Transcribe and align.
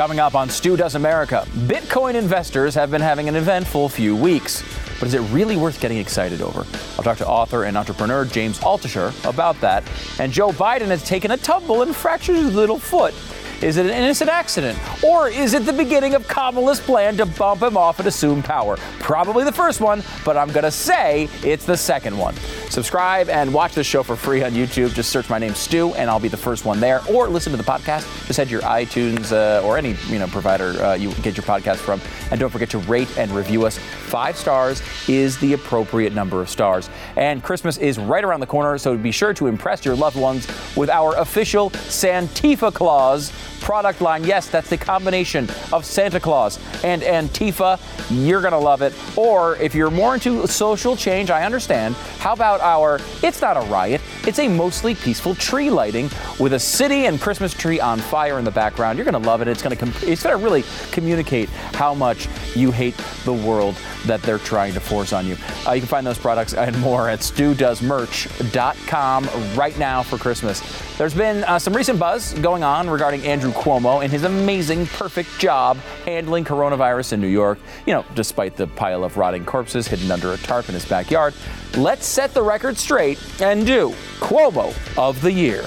Coming 0.00 0.18
up 0.18 0.34
on 0.34 0.48
Stu 0.48 0.78
Does 0.78 0.94
America, 0.94 1.46
Bitcoin 1.66 2.14
investors 2.14 2.74
have 2.74 2.90
been 2.90 3.02
having 3.02 3.28
an 3.28 3.36
eventful 3.36 3.90
few 3.90 4.16
weeks. 4.16 4.64
But 4.98 5.08
is 5.08 5.12
it 5.12 5.20
really 5.30 5.58
worth 5.58 5.78
getting 5.78 5.98
excited 5.98 6.40
over? 6.40 6.60
I'll 6.96 7.04
talk 7.04 7.18
to 7.18 7.28
author 7.28 7.64
and 7.64 7.76
entrepreneur 7.76 8.24
James 8.24 8.58
Altucher 8.60 9.12
about 9.28 9.60
that. 9.60 9.84
And 10.18 10.32
Joe 10.32 10.52
Biden 10.52 10.86
has 10.86 11.04
taken 11.04 11.32
a 11.32 11.36
tumble 11.36 11.82
and 11.82 11.94
fractured 11.94 12.36
his 12.36 12.54
little 12.54 12.78
foot. 12.78 13.12
Is 13.60 13.76
it 13.76 13.84
an 13.84 13.92
innocent 13.92 14.30
accident? 14.30 14.78
Or 15.04 15.28
is 15.28 15.52
it 15.52 15.66
the 15.66 15.72
beginning 15.74 16.14
of 16.14 16.26
Kamala's 16.26 16.80
plan 16.80 17.18
to 17.18 17.26
bump 17.26 17.60
him 17.60 17.76
off 17.76 17.98
and 17.98 18.08
assume 18.08 18.42
power? 18.42 18.78
Probably 19.00 19.44
the 19.44 19.52
first 19.52 19.82
one, 19.82 20.02
but 20.24 20.34
I'm 20.34 20.50
going 20.50 20.64
to 20.64 20.70
say 20.70 21.28
it's 21.42 21.66
the 21.66 21.76
second 21.76 22.16
one. 22.16 22.34
Subscribe 22.70 23.28
and 23.28 23.52
watch 23.52 23.74
this 23.74 23.86
show 23.86 24.04
for 24.04 24.14
free 24.14 24.44
on 24.44 24.52
YouTube. 24.52 24.94
Just 24.94 25.10
search 25.10 25.28
my 25.28 25.38
name, 25.40 25.56
Stu, 25.56 25.92
and 25.94 26.08
I'll 26.08 26.20
be 26.20 26.28
the 26.28 26.36
first 26.36 26.64
one 26.64 26.78
there. 26.78 27.00
Or 27.10 27.28
listen 27.28 27.50
to 27.50 27.56
the 27.56 27.64
podcast. 27.64 28.06
Just 28.28 28.36
head 28.36 28.46
to 28.46 28.52
your 28.52 28.62
iTunes 28.62 29.32
uh, 29.32 29.66
or 29.66 29.76
any 29.76 29.96
you 30.06 30.20
know 30.20 30.28
provider 30.28 30.80
uh, 30.80 30.94
you 30.94 31.12
get 31.14 31.36
your 31.36 31.44
podcast 31.44 31.78
from. 31.78 32.00
And 32.30 32.38
don't 32.38 32.50
forget 32.50 32.70
to 32.70 32.78
rate 32.78 33.08
and 33.18 33.32
review 33.32 33.66
us. 33.66 33.78
Five 33.78 34.36
stars 34.36 34.82
is 35.08 35.36
the 35.38 35.54
appropriate 35.54 36.12
number 36.12 36.40
of 36.40 36.48
stars. 36.48 36.88
And 37.16 37.42
Christmas 37.42 37.76
is 37.76 37.98
right 37.98 38.22
around 38.22 38.38
the 38.38 38.46
corner, 38.46 38.78
so 38.78 38.96
be 38.96 39.10
sure 39.10 39.34
to 39.34 39.48
impress 39.48 39.84
your 39.84 39.96
loved 39.96 40.16
ones 40.16 40.46
with 40.76 40.90
our 40.90 41.16
official 41.16 41.70
Santifa 41.70 42.72
Claus 42.72 43.32
product 43.60 44.00
line. 44.00 44.24
Yes, 44.24 44.48
that's 44.48 44.70
the 44.70 44.76
combination 44.76 45.48
of 45.72 45.84
Santa 45.84 46.18
Claus 46.20 46.58
and 46.82 47.02
Antifa. 47.02 47.78
You're 48.10 48.40
going 48.40 48.52
to 48.52 48.58
love 48.58 48.82
it. 48.82 48.94
Or 49.16 49.56
if 49.56 49.74
you're 49.74 49.90
more 49.90 50.14
into 50.14 50.46
social 50.46 50.96
change, 50.96 51.30
I 51.30 51.44
understand. 51.44 51.94
How 52.18 52.32
about 52.32 52.60
our 52.60 52.98
It's 53.22 53.40
Not 53.40 53.56
a 53.56 53.60
Riot, 53.60 54.00
it's 54.26 54.38
a 54.38 54.48
mostly 54.48 54.94
peaceful 54.94 55.34
tree 55.34 55.70
lighting 55.70 56.10
with 56.38 56.54
a 56.54 56.58
city 56.58 57.06
and 57.06 57.20
Christmas 57.20 57.54
tree 57.54 57.80
on 57.80 57.98
fire 57.98 58.38
in 58.38 58.44
the 58.44 58.50
background. 58.50 58.98
You're 58.98 59.04
going 59.04 59.20
to 59.20 59.28
love 59.28 59.42
it. 59.42 59.48
It's 59.48 59.62
going 59.62 59.76
to 59.76 59.84
com- 59.84 59.94
it's 60.02 60.22
going 60.22 60.36
to 60.36 60.42
really 60.44 60.64
communicate 60.90 61.48
how 61.48 61.94
much 61.94 62.28
you 62.54 62.70
hate 62.70 62.96
the 63.24 63.32
world 63.32 63.76
that 64.06 64.22
they're 64.22 64.38
trying 64.38 64.72
to 64.74 64.80
force 64.80 65.12
on 65.12 65.26
you. 65.26 65.36
Uh, 65.66 65.72
you 65.72 65.80
can 65.80 65.88
find 65.88 66.06
those 66.06 66.18
products 66.18 66.54
and 66.54 66.78
more 66.80 67.08
at 67.08 67.18
stewdoesmerch.com 67.20 69.28
right 69.56 69.76
now 69.78 70.02
for 70.02 70.18
Christmas. 70.18 70.60
There's 70.98 71.14
been 71.14 71.44
uh, 71.44 71.58
some 71.58 71.74
recent 71.74 71.98
buzz 71.98 72.34
going 72.34 72.62
on 72.62 72.90
regarding 72.90 73.26
Andrew 73.26 73.52
Cuomo 73.52 74.02
and 74.02 74.12
his 74.12 74.24
amazing, 74.24 74.86
perfect 74.86 75.38
job 75.38 75.78
handling 76.04 76.44
coronavirus 76.44 77.14
in 77.14 77.20
New 77.20 77.28
York. 77.28 77.58
You 77.86 77.94
know, 77.94 78.04
despite 78.14 78.56
the 78.56 78.66
pile 78.66 79.04
of 79.04 79.16
rotting 79.16 79.44
corpses 79.44 79.88
hidden 79.88 80.10
under 80.10 80.32
a 80.32 80.36
tarp 80.38 80.68
in 80.68 80.74
his 80.74 80.84
backyard. 80.84 81.34
Let's 81.76 82.06
set 82.06 82.34
the 82.34 82.42
record 82.42 82.76
straight 82.76 83.18
and 83.40 83.64
do 83.66 83.94
Cuomo 84.18 84.74
of 84.98 85.20
the 85.22 85.32
Year. 85.32 85.64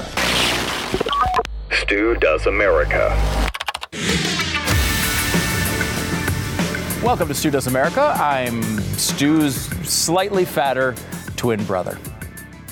Stu 1.71 2.15
Does 2.15 2.45
America. 2.45 3.42
Welcome 7.03 7.27
to 7.27 7.33
Stu 7.33 7.51
Does 7.51 7.67
America. 7.67 8.15
I'm 8.17 8.63
Stu's 8.97 9.55
slightly 9.85 10.45
fatter 10.45 10.95
twin 11.35 11.61
brother. 11.65 11.99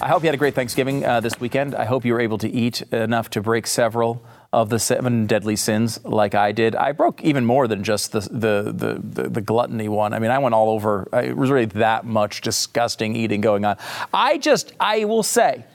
I 0.02 0.08
hope 0.08 0.24
you 0.24 0.28
had 0.28 0.36
a 0.36 0.38
great 0.38 0.56
Thanksgiving 0.56 1.04
uh, 1.04 1.20
this 1.20 1.42
weekend. 1.42 1.76
I 1.76 1.84
hope 1.84 2.06
you 2.06 2.14
were 2.14 2.22
able 2.22 2.38
to 2.38 2.50
eat 2.50 2.82
enough 2.94 3.30
to 3.32 3.42
break 3.42 3.68
several 3.68 4.24
of 4.54 4.70
the 4.70 4.80
seven 4.80 5.28
deadly 5.28 5.58
sins 5.58 6.04
like 6.06 6.34
I 6.34 6.54
did. 6.54 6.78
I 6.78 6.94
broke 6.94 7.22
even 7.22 7.44
more 7.46 7.68
than 7.68 7.84
just 7.84 8.14
the 8.14 8.22
the 8.22 8.72
the, 8.74 9.02
the, 9.04 9.30
the 9.30 9.42
gluttony 9.42 9.90
one. 9.90 10.14
I 10.14 10.20
mean, 10.20 10.32
I 10.32 10.40
went 10.40 10.56
all 10.56 10.70
over. 10.70 11.10
It 11.12 11.36
was 11.36 11.52
really 11.52 11.66
that 11.66 12.06
much 12.06 12.40
disgusting 12.40 13.18
eating 13.18 13.42
going 13.42 13.66
on. 13.66 13.76
I 14.14 14.38
just, 14.38 14.72
I 14.80 15.04
will 15.04 15.24
say, 15.24 15.66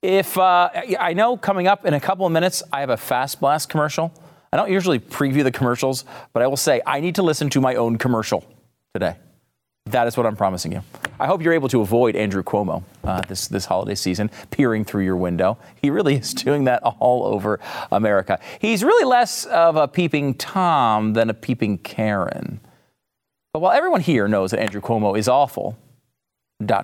if 0.00 0.38
uh, 0.38 0.70
I 1.00 1.12
know 1.12 1.36
coming 1.36 1.66
up 1.66 1.84
in 1.84 1.92
a 1.92 2.00
couple 2.00 2.24
of 2.24 2.30
minutes, 2.30 2.62
I 2.72 2.80
have 2.80 2.90
a 2.90 2.96
Fast 2.96 3.40
Blast 3.40 3.68
commercial. 3.68 4.12
I 4.56 4.58
don't 4.60 4.72
usually 4.72 4.98
preview 4.98 5.44
the 5.44 5.52
commercials, 5.52 6.06
but 6.32 6.42
I 6.42 6.46
will 6.46 6.56
say 6.56 6.80
I 6.86 7.00
need 7.00 7.16
to 7.16 7.22
listen 7.22 7.50
to 7.50 7.60
my 7.60 7.74
own 7.74 7.98
commercial 7.98 8.42
today. 8.94 9.16
That 9.84 10.06
is 10.06 10.16
what 10.16 10.24
I'm 10.24 10.34
promising 10.34 10.72
you. 10.72 10.82
I 11.20 11.26
hope 11.26 11.42
you're 11.42 11.52
able 11.52 11.68
to 11.68 11.82
avoid 11.82 12.16
Andrew 12.16 12.42
Cuomo 12.42 12.82
uh, 13.04 13.20
this, 13.28 13.48
this 13.48 13.66
holiday 13.66 13.94
season, 13.94 14.30
peering 14.50 14.82
through 14.86 15.04
your 15.04 15.18
window. 15.18 15.58
He 15.82 15.90
really 15.90 16.14
is 16.14 16.32
doing 16.32 16.64
that 16.64 16.82
all 16.82 17.26
over 17.26 17.60
America. 17.92 18.40
He's 18.58 18.82
really 18.82 19.04
less 19.04 19.44
of 19.44 19.76
a 19.76 19.86
peeping 19.86 20.32
Tom 20.32 21.12
than 21.12 21.28
a 21.28 21.34
peeping 21.34 21.76
Karen. 21.76 22.58
But 23.52 23.60
while 23.60 23.72
everyone 23.72 24.00
here 24.00 24.26
knows 24.26 24.52
that 24.52 24.60
Andrew 24.60 24.80
Cuomo 24.80 25.18
is 25.18 25.28
awful, 25.28 25.76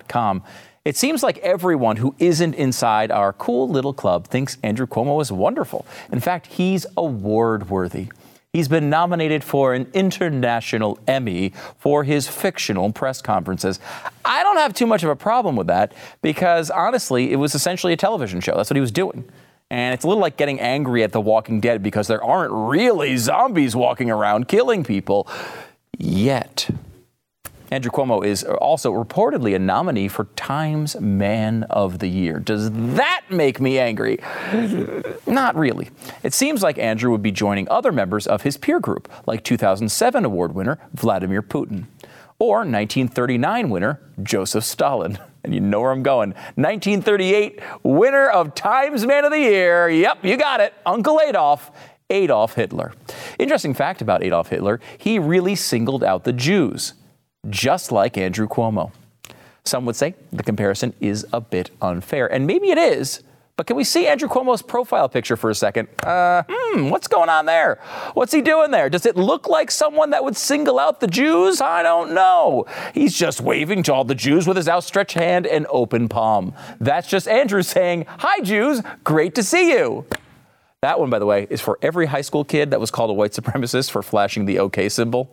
com, 0.07 0.43
it 0.85 0.97
seems 0.97 1.23
like 1.23 1.37
everyone 1.39 1.97
who 1.97 2.13
isn't 2.19 2.55
inside 2.55 3.09
our 3.11 3.31
cool 3.33 3.69
little 3.69 3.93
club 3.93 4.27
thinks 4.27 4.57
Andrew 4.63 4.85
Cuomo 4.85 5.21
is 5.21 5.31
wonderful. 5.31 5.85
In 6.11 6.19
fact, 6.19 6.47
he's 6.47 6.85
award 6.97 7.69
worthy. 7.69 8.09
He's 8.51 8.67
been 8.67 8.89
nominated 8.89 9.43
for 9.43 9.73
an 9.73 9.87
international 9.93 10.99
Emmy 11.07 11.53
for 11.79 12.03
his 12.03 12.27
fictional 12.27 12.91
press 12.91 13.21
conferences. 13.21 13.79
I 14.23 14.43
don't 14.43 14.57
have 14.57 14.73
too 14.75 14.85
much 14.85 15.03
of 15.03 15.09
a 15.09 15.15
problem 15.15 15.55
with 15.55 15.67
that 15.67 15.93
because 16.21 16.69
honestly, 16.69 17.31
it 17.31 17.37
was 17.37 17.55
essentially 17.55 17.93
a 17.93 17.97
television 17.97 18.41
show. 18.41 18.55
That's 18.55 18.69
what 18.69 18.75
he 18.75 18.81
was 18.81 18.91
doing. 18.91 19.23
And 19.71 19.95
it's 19.95 20.03
a 20.03 20.07
little 20.07 20.21
like 20.21 20.37
getting 20.37 20.59
angry 20.59 21.01
at 21.01 21.13
The 21.13 21.21
Walking 21.21 21.61
Dead 21.61 21.81
because 21.81 22.07
there 22.07 22.23
aren't 22.23 22.51
really 22.51 23.17
zombies 23.17 23.75
walking 23.75 24.11
around 24.11 24.47
killing 24.47 24.83
people 24.83 25.27
yet. 25.97 26.69
Andrew 27.71 27.91
Cuomo 27.91 28.23
is 28.23 28.43
also 28.43 28.91
reportedly 28.91 29.55
a 29.55 29.59
nominee 29.59 30.07
for 30.07 30.25
Times 30.35 30.99
Man 30.99 31.63
of 31.63 31.99
the 31.99 32.07
Year. 32.07 32.39
Does 32.39 32.69
that 32.71 33.23
make 33.29 33.59
me 33.59 33.79
angry? 33.79 34.19
Not 35.25 35.55
really. 35.55 35.89
It 36.21 36.33
seems 36.33 36.61
like 36.61 36.77
Andrew 36.77 37.11
would 37.11 37.23
be 37.23 37.31
joining 37.31 37.67
other 37.69 37.91
members 37.91 38.27
of 38.27 38.43
his 38.43 38.57
peer 38.57 38.79
group, 38.79 39.11
like 39.25 39.43
2007 39.43 40.25
award 40.25 40.53
winner 40.53 40.77
Vladimir 40.93 41.41
Putin, 41.41 41.85
or 42.37 42.57
1939 42.57 43.69
winner 43.69 43.99
Joseph 44.21 44.63
Stalin. 44.63 45.17
And 45.43 45.53
you 45.53 45.59
know 45.59 45.81
where 45.81 45.91
I'm 45.91 46.03
going. 46.03 46.31
1938 46.55 47.59
winner 47.83 48.29
of 48.29 48.55
Times 48.55 49.05
Man 49.05 49.25
of 49.25 49.31
the 49.31 49.39
Year. 49.39 49.89
Yep, 49.89 50.23
you 50.23 50.37
got 50.37 50.59
it. 50.59 50.73
Uncle 50.85 51.19
Adolf. 51.19 51.71
Adolf 52.09 52.53
Hitler. 52.53 52.93
Interesting 53.39 53.73
fact 53.73 54.01
about 54.01 54.23
Adolf 54.23 54.49
Hitler, 54.49 54.79
he 54.97 55.17
really 55.17 55.55
singled 55.55 56.03
out 56.03 56.25
the 56.25 56.33
Jews 56.33 56.93
just 57.49 57.91
like 57.91 58.17
Andrew 58.17 58.47
Cuomo. 58.47 58.91
Some 59.65 59.85
would 59.85 59.95
say 59.95 60.15
the 60.31 60.43
comparison 60.43 60.93
is 60.99 61.25
a 61.31 61.39
bit 61.39 61.71
unfair, 61.81 62.31
and 62.31 62.45
maybe 62.45 62.69
it 62.69 62.77
is. 62.77 63.23
But 63.55 63.67
can 63.67 63.75
we 63.75 63.83
see 63.83 64.07
Andrew 64.07 64.27
Cuomo's 64.27 64.63
profile 64.63 65.07
picture 65.07 65.37
for 65.37 65.51
a 65.51 65.55
second? 65.55 65.87
Uh, 66.01 66.41
hmm, 66.49 66.89
what's 66.89 67.07
going 67.07 67.29
on 67.29 67.45
there? 67.45 67.79
What's 68.15 68.33
he 68.33 68.41
doing 68.41 68.71
there? 68.71 68.89
Does 68.89 69.05
it 69.05 69.15
look 69.15 69.47
like 69.47 69.69
someone 69.69 70.09
that 70.09 70.23
would 70.23 70.35
single 70.35 70.79
out 70.79 70.99
the 70.99 71.07
Jews? 71.07 71.61
I 71.61 71.83
don't 71.83 72.13
know. 72.13 72.65
He's 72.95 73.15
just 73.15 73.41
waving 73.41 73.83
to 73.83 73.93
all 73.93 74.05
the 74.05 74.15
Jews 74.15 74.47
with 74.47 74.57
his 74.57 74.67
outstretched 74.67 75.13
hand 75.13 75.45
and 75.45 75.67
open 75.69 76.09
palm. 76.09 76.55
That's 76.79 77.07
just 77.07 77.27
Andrew 77.27 77.61
saying, 77.61 78.05
Hi, 78.07 78.39
Jews, 78.41 78.81
great 79.03 79.35
to 79.35 79.43
see 79.43 79.69
you. 79.69 80.05
That 80.81 80.99
one, 80.99 81.11
by 81.11 81.19
the 81.19 81.27
way, 81.27 81.45
is 81.49 81.61
for 81.61 81.77
every 81.83 82.07
high 82.07 82.21
school 82.21 82.43
kid 82.43 82.71
that 82.71 82.79
was 82.79 82.89
called 82.89 83.11
a 83.11 83.13
white 83.13 83.31
supremacist 83.33 83.91
for 83.91 84.01
flashing 84.01 84.45
the 84.45 84.57
OK 84.59 84.89
symbol. 84.89 85.29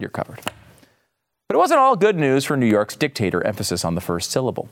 You're 0.00 0.10
covered. 0.10 0.40
But 1.48 1.54
it 1.54 1.58
wasn't 1.58 1.80
all 1.80 1.96
good 1.96 2.16
news 2.16 2.44
for 2.44 2.58
New 2.58 2.66
York's 2.66 2.94
dictator, 2.94 3.44
emphasis 3.46 3.82
on 3.82 3.94
the 3.94 4.02
first 4.02 4.30
syllable. 4.30 4.68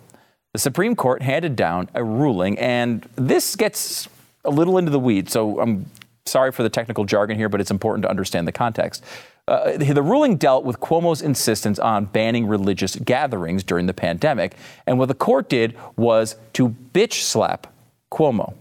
The 0.53 0.59
Supreme 0.59 0.95
Court 0.95 1.23
handed 1.23 1.57
down 1.57 1.89
a 1.95 2.05
ruling, 2.05 2.59
and 2.59 3.09
this 3.17 3.57
gets 3.57 4.09
a 4.45 4.51
little 4.51 4.77
into 4.77 4.91
the 4.91 4.99
weeds, 4.99 5.33
so 5.33 5.59
I'm 5.59 5.87
sorry 6.27 6.53
for 6.53 6.63
the 6.63 6.69
technical 6.69 7.05
jargon 7.05 7.39
here, 7.39 7.49
but 7.49 7.63
it's 7.63 7.71
important 7.71 8.03
to 8.03 8.11
understand 8.11 8.47
the 8.47 8.53
context. 8.53 9.03
Uh, 9.49 9.79
the 9.79 10.03
ruling 10.03 10.37
dealt 10.37 10.65
with 10.65 10.81
Cuomo's 10.81 11.23
insistence 11.23 11.79
on 11.79 12.05
banning 12.07 12.47
religious 12.47 12.97
gatherings 12.97 13.63
during 13.63 13.87
the 13.87 13.95
pandemic, 13.95 14.55
and 14.87 14.99
what 14.99 15.09
the 15.09 15.15
court 15.15 15.49
did 15.49 15.75
was 15.97 16.37
to 16.53 16.69
bitch 16.93 17.23
slap 17.23 17.73
Cuomo. 18.13 18.55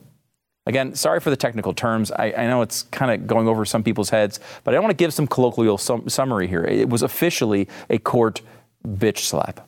Again, 0.68 0.96
sorry 0.96 1.20
for 1.20 1.30
the 1.30 1.36
technical 1.36 1.74
terms. 1.74 2.12
I, 2.12 2.34
I 2.36 2.48
know 2.48 2.64
it's 2.64 2.84
kind 2.84 3.12
of 3.12 3.28
going 3.28 3.48
over 3.48 3.66
some 3.66 3.84
people's 3.84 4.10
heads, 4.10 4.40
but 4.64 4.74
I 4.74 4.80
want 4.80 4.92
to 4.92 4.96
give 4.96 5.14
some 5.14 5.28
colloquial 5.28 5.78
sum- 5.78 6.10
summary 6.10 6.48
here. 6.48 6.66
It 6.66 6.90
was 6.90 7.04
officially 7.04 7.68
a 7.90 8.00
court 8.00 8.42
bitch 8.86 9.20
slap. 9.20 9.68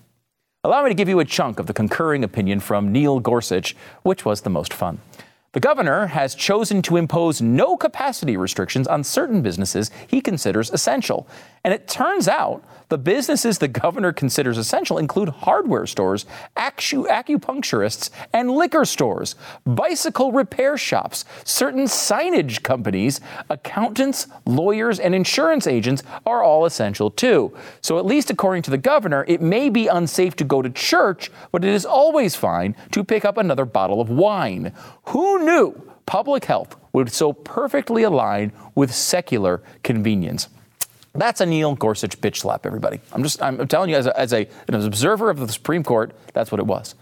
Allow 0.64 0.84
me 0.84 0.90
to 0.90 0.96
give 0.96 1.08
you 1.08 1.20
a 1.20 1.26
chunk 1.26 1.60
of 1.60 1.68
the 1.68 1.74
concurring 1.74 2.24
opinion 2.24 2.60
from 2.60 2.92
Neil 2.92 3.20
Gorsuch, 3.20 3.76
which 4.02 4.26
was 4.26 4.42
the 4.42 4.50
most 4.50 4.74
fun. 4.74 5.00
The 5.54 5.60
governor 5.62 6.08
has 6.08 6.36
chosen 6.36 6.82
to 6.84 6.98
impose 6.98 7.42
no 7.42 7.78
capacity 7.78 8.36
restrictions 8.36 8.88
on 8.88 9.04
certain 9.04 9.42
businesses 9.42 9.92
he 10.08 10.20
considers 10.20 10.70
essential. 10.70 11.28
And 11.64 11.74
it 11.74 11.88
turns 11.88 12.28
out 12.28 12.64
the 12.90 12.98
businesses 12.98 13.58
the 13.58 13.68
governor 13.68 14.14
considers 14.14 14.58
essential 14.58 14.98
include 14.98 15.28
hardware 15.28 15.86
stores, 15.86 16.26
acu- 16.56 17.08
acupuncturists, 17.08 18.10
and 18.32 18.50
liquor 18.50 18.86
stores, 18.86 19.36
bicycle 19.66 20.32
repair 20.32 20.78
shops, 20.78 21.26
certain 21.44 21.84
signage 21.84 22.64
companies, 22.64 23.20
accountants, 23.50 24.28
lawyers, 24.46 25.00
and 25.00 25.14
insurance 25.14 25.68
agents 25.68 26.04
are 26.26 26.44
all 26.44 26.66
essential 26.66 27.12
too. 27.12 27.54
So, 27.82 27.98
at 27.98 28.06
least 28.06 28.30
according 28.30 28.64
to 28.64 28.72
the 28.72 28.78
governor, 28.78 29.26
it 29.28 29.42
may 29.42 29.70
be 29.70 29.88
unsafe 29.88 30.38
to 30.38 30.46
go 30.46 30.62
to 30.62 30.70
church, 30.70 31.30
but 31.52 31.66
it 31.66 31.74
is 31.74 31.86
always 31.86 32.36
fine 32.36 32.76
to 32.92 33.04
pick 33.04 33.26
up 33.26 33.38
another 33.38 33.66
bottle 33.66 34.00
of 34.00 34.10
wine. 34.10 34.72
Who 35.08 35.37
knew? 35.38 35.88
public 36.08 36.46
health 36.46 36.76
would 36.94 37.12
so 37.12 37.32
perfectly 37.32 38.02
align 38.02 38.52
with 38.74 38.92
secular 38.92 39.62
convenience. 39.84 40.48
That's 41.14 41.42
a 41.42 41.46
Neil 41.46 41.76
Gorsuch 41.76 42.20
bitch 42.20 42.38
slap, 42.38 42.66
everybody. 42.66 43.00
I'm 43.12 43.22
just, 43.22 43.42
I'm 43.42 43.68
telling 43.68 43.92
you, 43.92 43.96
as, 43.98 44.08
a, 44.08 44.20
as 44.20 44.34
a, 44.34 44.48
an 44.68 44.74
observer 44.76 45.30
of 45.30 45.40
the 45.40 45.52
Supreme 45.52 45.84
Court, 45.84 46.16
that's 46.34 46.52
what 46.52 46.60
it 46.60 46.66
was. 46.66 46.96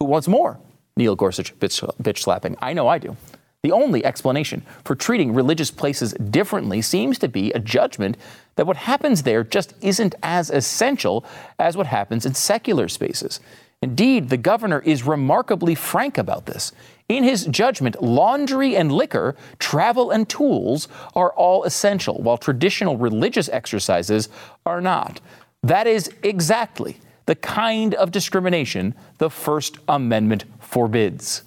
Who 0.00 0.06
wants 0.06 0.28
more 0.28 0.58
Neil 0.96 1.16
Gorsuch 1.16 1.58
bitch, 1.58 1.90
bitch 2.02 2.18
slapping? 2.18 2.56
I 2.60 2.74
know 2.74 2.88
I 2.88 2.98
do. 2.98 3.16
The 3.62 3.72
only 3.72 4.04
explanation 4.04 4.62
for 4.84 4.94
treating 4.94 5.34
religious 5.34 5.70
places 5.70 6.12
differently 6.12 6.80
seems 6.80 7.18
to 7.18 7.28
be 7.28 7.50
a 7.52 7.58
judgment 7.58 8.16
that 8.56 8.66
what 8.66 8.76
happens 8.76 9.22
there 9.22 9.44
just 9.44 9.74
isn't 9.80 10.14
as 10.22 10.50
essential 10.50 11.24
as 11.58 11.76
what 11.76 11.86
happens 11.86 12.24
in 12.24 12.34
secular 12.34 12.88
spaces. 12.88 13.40
Indeed, 13.82 14.28
the 14.28 14.36
governor 14.36 14.80
is 14.80 15.04
remarkably 15.04 15.74
frank 15.74 16.18
about 16.18 16.46
this. 16.46 16.72
In 17.08 17.24
his 17.24 17.46
judgment, 17.46 18.02
laundry 18.02 18.76
and 18.76 18.92
liquor, 18.92 19.34
travel 19.58 20.10
and 20.10 20.28
tools 20.28 20.88
are 21.14 21.32
all 21.32 21.64
essential, 21.64 22.20
while 22.20 22.36
traditional 22.36 22.98
religious 22.98 23.48
exercises 23.48 24.28
are 24.66 24.80
not. 24.80 25.20
That 25.62 25.86
is 25.86 26.12
exactly 26.22 26.98
the 27.24 27.34
kind 27.34 27.94
of 27.94 28.10
discrimination 28.10 28.94
the 29.18 29.30
First 29.30 29.78
Amendment 29.88 30.44
forbids. 30.60 31.42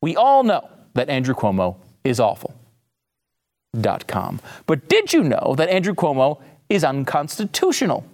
We 0.00 0.16
all 0.16 0.44
know 0.44 0.68
that 0.94 1.08
Andrew 1.08 1.34
Cuomo 1.34 1.76
is 2.04 2.20
awful. 2.20 2.54
Dot 3.80 4.06
com. 4.06 4.40
But 4.66 4.88
did 4.88 5.12
you 5.12 5.24
know 5.24 5.54
that 5.56 5.68
Andrew 5.68 5.94
Cuomo 5.94 6.40
is 6.68 6.84
unconstitutional? 6.84 8.04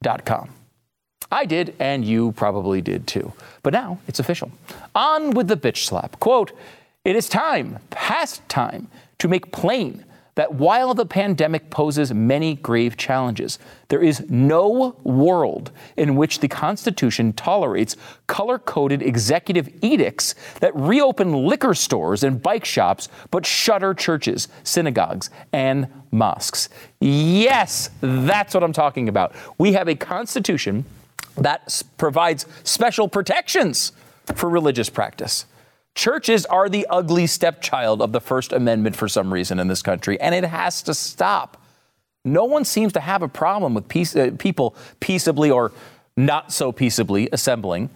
Dot 0.00 0.24
com. 0.24 0.50
I 1.30 1.44
did, 1.44 1.74
and 1.78 2.04
you 2.04 2.32
probably 2.32 2.80
did 2.80 3.06
too. 3.06 3.32
But 3.62 3.72
now 3.72 3.98
it's 4.08 4.18
official. 4.18 4.50
On 4.94 5.30
with 5.30 5.48
the 5.48 5.56
bitch 5.56 5.84
slap. 5.84 6.18
Quote, 6.20 6.52
it 7.04 7.16
is 7.16 7.28
time, 7.28 7.78
past 7.90 8.48
time, 8.48 8.88
to 9.18 9.28
make 9.28 9.52
plain 9.52 10.04
that 10.34 10.54
while 10.54 10.94
the 10.94 11.04
pandemic 11.04 11.68
poses 11.68 12.12
many 12.14 12.54
grave 12.54 12.96
challenges, 12.96 13.58
there 13.88 14.02
is 14.02 14.24
no 14.30 14.96
world 15.02 15.70
in 15.96 16.16
which 16.16 16.40
the 16.40 16.48
Constitution 16.48 17.34
tolerates 17.34 17.96
color 18.26 18.58
coded 18.58 19.02
executive 19.02 19.68
edicts 19.82 20.34
that 20.60 20.74
reopen 20.74 21.46
liquor 21.46 21.74
stores 21.74 22.24
and 22.24 22.42
bike 22.42 22.64
shops 22.64 23.10
but 23.30 23.44
shutter 23.44 23.92
churches, 23.92 24.48
synagogues, 24.64 25.28
and 25.52 25.86
mosques. 26.10 26.70
Yes, 27.00 27.90
that's 28.00 28.54
what 28.54 28.64
I'm 28.64 28.72
talking 28.72 29.10
about. 29.10 29.34
We 29.58 29.74
have 29.74 29.88
a 29.88 29.94
Constitution 29.94 30.86
that 31.36 31.82
provides 31.96 32.46
special 32.64 33.08
protections 33.08 33.92
for 34.34 34.48
religious 34.48 34.88
practice. 34.88 35.46
Churches 35.94 36.46
are 36.46 36.68
the 36.68 36.86
ugly 36.88 37.26
stepchild 37.26 38.00
of 38.00 38.12
the 38.12 38.20
First 38.20 38.52
Amendment 38.52 38.96
for 38.96 39.08
some 39.08 39.32
reason 39.32 39.58
in 39.58 39.68
this 39.68 39.82
country, 39.82 40.18
and 40.20 40.34
it 40.34 40.44
has 40.44 40.82
to 40.82 40.94
stop. 40.94 41.58
No 42.24 42.44
one 42.44 42.64
seems 42.64 42.92
to 42.94 43.00
have 43.00 43.22
a 43.22 43.28
problem 43.28 43.74
with 43.74 43.88
peace, 43.88 44.16
uh, 44.16 44.30
people 44.38 44.74
peaceably 45.00 45.50
or 45.50 45.72
not 46.16 46.52
so 46.52 46.72
peaceably 46.72 47.28
assembling 47.32 47.90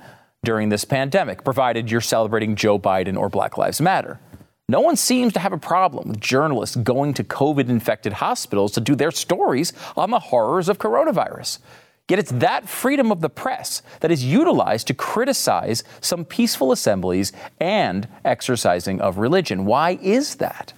during 0.45 0.69
this 0.69 0.85
pandemic, 0.85 1.43
provided 1.43 1.91
you're 1.91 2.01
celebrating 2.01 2.55
Joe 2.55 2.79
Biden 2.79 3.17
or 3.17 3.29
Black 3.29 3.57
Lives 3.57 3.81
Matter. 3.81 4.21
No 4.69 4.81
one 4.81 4.97
seems 4.97 5.33
to 5.35 5.41
have 5.41 5.53
a 5.53 5.59
problem 5.59 6.09
with 6.09 6.21
journalists 6.21 6.77
going 6.77 7.15
to 7.15 7.25
COVID 7.25 7.69
infected 7.69 8.15
hospitals 8.15 8.73
to 8.73 8.81
do 8.81 8.97
their 8.97 9.13
stories 9.13 9.73
on 9.97 10.11
the 10.11 10.19
horrors 10.19 10.69
of 10.69 10.79
coronavirus. 10.79 11.61
Yet 12.09 12.21
it's 12.21 12.31
that 12.33 12.69
freedom 12.69 13.11
of 13.11 13.21
the 13.21 13.29
press 13.29 13.83
that 14.01 14.13
is 14.13 14.25
utilized 14.25 14.87
to 14.87 14.95
criticize 14.95 15.83
some 16.01 16.25
peaceful 16.25 16.71
assemblies 16.71 17.33
and 17.59 18.07
exercising 18.25 19.01
of 19.01 19.19
religion. 19.19 19.65
Why 19.65 19.99
is 20.01 20.37
that? 20.37 20.73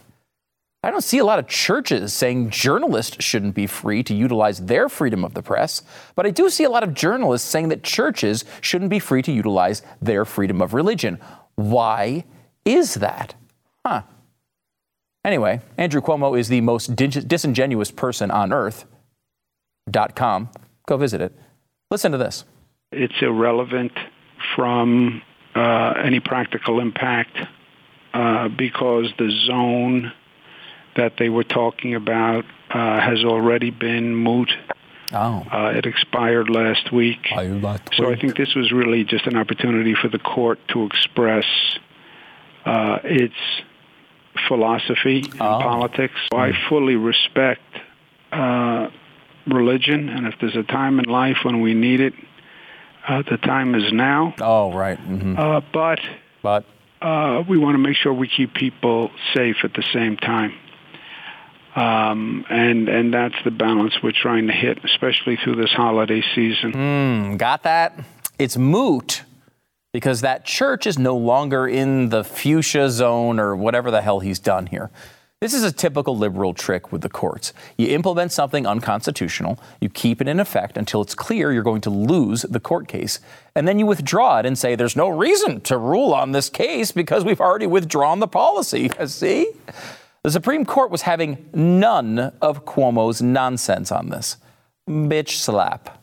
I 0.83 0.91
don't 0.91 1.03
see 1.03 1.19
a 1.19 1.25
lot 1.25 1.39
of 1.39 1.49
churches 1.49 2.15
saying 2.15 2.51
journalists 2.51 3.23
shouldn't 3.23 3.55
be 3.55 3.67
free 3.67 4.03
to 4.05 4.15
utilize 4.15 4.61
their 4.61 4.89
freedom 4.89 5.25
of 5.25 5.35
the 5.35 5.43
press, 5.43 5.83
but 6.15 6.25
I 6.25 6.31
do 6.31 6.49
see 6.49 6.65
a 6.65 6.71
lot 6.71 6.85
of 6.85 6.95
journalists 6.95 7.49
saying 7.49 7.69
that 7.71 7.83
churches 7.83 8.45
shouldn't 8.61 8.89
be 8.89 9.01
free 9.01 9.21
to 9.23 9.33
utilize 9.33 9.83
their 10.01 10.25
freedom 10.25 10.63
of 10.63 10.73
religion. 10.73 11.19
Why 11.57 12.25
is 12.65 12.95
that? 12.95 13.35
Huh. 13.85 14.03
Anyway, 15.25 15.61
Andrew 15.77 16.01
Cuomo 16.01 16.39
is 16.39 16.49
the 16.49 16.61
most 16.61 16.95
disingenuous 16.95 17.91
person 17.91 18.31
on 18.31 18.53
earth. 18.53 18.87
Dot 19.91 20.15
com. 20.15 20.49
Go 20.89 20.97
visit 20.97 21.21
it. 21.21 21.35
Listen 21.91 22.13
to 22.13 22.19
this. 22.19 22.47
It's 22.93 23.21
irrelevant 23.21 23.93
from 24.57 25.21
uh, 25.55 25.93
any 26.03 26.19
practical 26.19 26.81
impact 26.81 27.37
uh, 28.15 28.49
because 28.49 29.13
the 29.19 29.31
zone 29.47 30.11
that 30.97 31.13
they 31.19 31.29
were 31.29 31.45
talking 31.45 31.95
about 31.95 32.47
uh, 32.71 33.01
has 33.01 33.23
already 33.23 33.71
been 33.71 34.15
moot. 34.15 34.51
Oh. 35.13 35.47
Uh, 35.53 35.73
it 35.77 35.85
expired 35.85 36.49
last 36.49 36.91
week. 36.91 37.19
so 37.95 38.11
I 38.11 38.17
think 38.17 38.39
this 38.39 38.55
was 38.55 38.73
really 38.73 39.05
just 39.05 39.27
an 39.27 39.37
opportunity 39.37 39.95
for 39.95 40.09
the 40.09 40.19
court 40.19 40.59
to 40.69 40.87
express 40.87 41.45
uh, 42.65 43.01
its 43.05 43.37
philosophy 44.49 45.21
and 45.33 45.43
oh. 45.43 45.61
politics. 45.61 46.15
So 46.33 46.39
I 46.39 46.53
fully 46.71 46.97
respect 46.97 47.61
uh, 48.33 48.89
religion, 49.53 50.09
and 50.09 50.27
if 50.27 50.35
there's 50.41 50.57
a 50.57 50.63
time 50.63 50.99
in 50.99 51.07
life 51.07 51.39
when 51.43 51.61
we 51.61 51.75
need 51.75 52.01
it, 52.01 52.15
uh, 53.07 53.23
the 53.29 53.39
time 53.39 53.75
is 53.75 53.93
now. 53.93 54.35
Oh, 54.41 54.73
right. 54.73 54.99
Mm-hmm. 54.99 55.39
Uh, 55.39 55.61
but 55.73 56.01
but 56.43 56.65
uh, 57.01 57.43
we 57.49 57.59
want 57.59 57.75
to 57.75 57.79
make 57.79 57.97
sure 57.97 58.13
we 58.13 58.29
keep 58.29 58.55
people 58.55 59.11
safe 59.35 59.57
at 59.65 59.75
the 59.75 59.85
same 59.93 60.17
time. 60.17 60.55
Um, 61.75 62.45
and 62.51 62.89
and 62.89 63.15
that's 63.15 63.37
the 63.45 63.51
balance 63.51 63.95
we're 64.03 64.13
trying 64.13 64.49
to 64.49 64.53
hit, 64.53 64.85
especially 64.85 65.37
through 65.37 65.57
this 65.57 65.71
holiday 65.71 66.23
season. 66.35 66.73
Mm, 66.73 67.39
got 67.39 67.63
that? 67.63 67.99
It's 68.39 68.57
moot 68.57 69.23
because 69.93 70.21
that 70.23 70.45
church 70.45 70.87
is 70.87 70.99
no 70.99 71.17
longer 71.17 71.67
in 71.67 72.09
the 72.09 72.25
fuchsia 72.25 72.91
zone 72.91 73.39
or 73.39 73.55
whatever 73.55 73.91
the 73.91 74.03
hell 74.03 74.21
he's 74.21 74.39
done 74.39 74.67
here. 74.67 74.91
This 75.41 75.55
is 75.55 75.63
a 75.63 75.71
typical 75.71 76.19
liberal 76.19 76.53
trick 76.53 76.91
with 76.91 77.03
the 77.03 77.09
courts. 77.09 77.53
You 77.77 77.87
implement 77.89 78.33
something 78.33 78.67
unconstitutional, 78.67 79.61
you 79.81 79.89
keep 79.89 80.21
it 80.21 80.27
in 80.27 80.41
effect 80.41 80.77
until 80.77 81.01
it's 81.01 81.15
clear 81.15 81.53
you're 81.53 81.63
going 81.63 81.81
to 81.83 81.91
lose 81.91 82.43
the 82.43 82.59
court 82.59 82.89
case, 82.89 83.21
and 83.55 83.69
then 83.69 83.79
you 83.79 83.87
withdraw 83.87 84.41
it 84.41 84.47
and 84.47 84.59
say 84.59 84.75
there's 84.75 84.97
no 84.97 85.09
reason 85.09 85.61
to 85.61 85.79
rule 85.79 86.13
on 86.13 86.33
this 86.33 86.51
case 86.51 86.91
because 86.91 87.25
we've 87.25 87.41
already 87.41 87.69
withdrawn 87.69 88.19
the 88.19 88.27
policy. 88.27 88.91
See? 89.07 89.53
The 90.25 90.33
Supreme 90.33 90.65
Court 90.65 90.91
was 90.91 91.03
having 91.03 91.49
none 91.55 92.19
of 92.43 92.65
Cuomo's 92.65 93.23
nonsense 93.23 93.93
on 93.93 94.09
this. 94.09 94.39
Bitch 94.91 95.37
slap. 95.37 96.03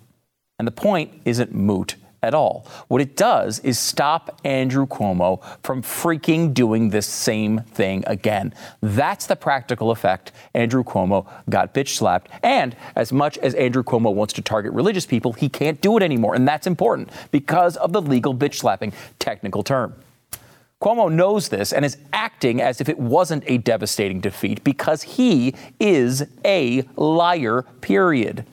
And 0.58 0.66
the 0.66 0.72
point 0.72 1.12
isn't 1.26 1.54
moot 1.54 1.98
at 2.26 2.34
all. 2.34 2.66
What 2.88 3.02
it 3.02 3.16
does 3.16 3.60
is 3.60 3.78
stop 3.78 4.40
Andrew 4.44 4.86
Cuomo 4.88 5.42
from 5.64 5.82
freaking 5.82 6.54
doing 6.54 6.90
this 6.90 7.06
same 7.08 7.60
thing 7.60 8.04
again. 8.08 8.54
That's 8.82 9.28
the 9.28 9.36
practical 9.36 9.92
effect. 9.92 10.32
Andrew 10.54 10.84
Cuomo 10.84 11.28
got 11.50 11.74
bitch 11.74 11.90
slapped. 11.90 12.30
And 12.42 12.76
as 12.96 13.14
much 13.14 13.38
as 13.38 13.54
Andrew 13.54 13.84
Cuomo 13.84 14.14
wants 14.14 14.34
to 14.34 14.42
target 14.42 14.74
religious 14.74 15.06
people, 15.06 15.34
he 15.34 15.48
can't 15.48 15.80
do 15.82 15.96
it 15.98 16.04
anymore. 16.04 16.36
And 16.36 16.48
that's 16.48 16.68
important 16.68 17.10
because 17.32 17.78
of 17.78 17.94
the 17.94 18.02
legal 18.02 18.34
bitch 18.34 18.56
slapping 18.56 18.92
technical 19.20 19.64
term. 19.64 19.96
Cuomo 20.82 21.12
knows 21.12 21.50
this 21.50 21.72
and 21.72 21.86
is 21.86 21.98
acting 22.12 22.62
as 22.62 22.82
if 22.82 22.90
it 22.90 23.00
wasn't 23.00 23.44
a 23.48 23.58
devastating 23.60 24.20
defeat 24.20 24.64
because 24.64 25.04
he 25.04 25.56
is 25.80 26.24
a 26.44 26.84
liar, 26.96 27.64
period 27.82 28.46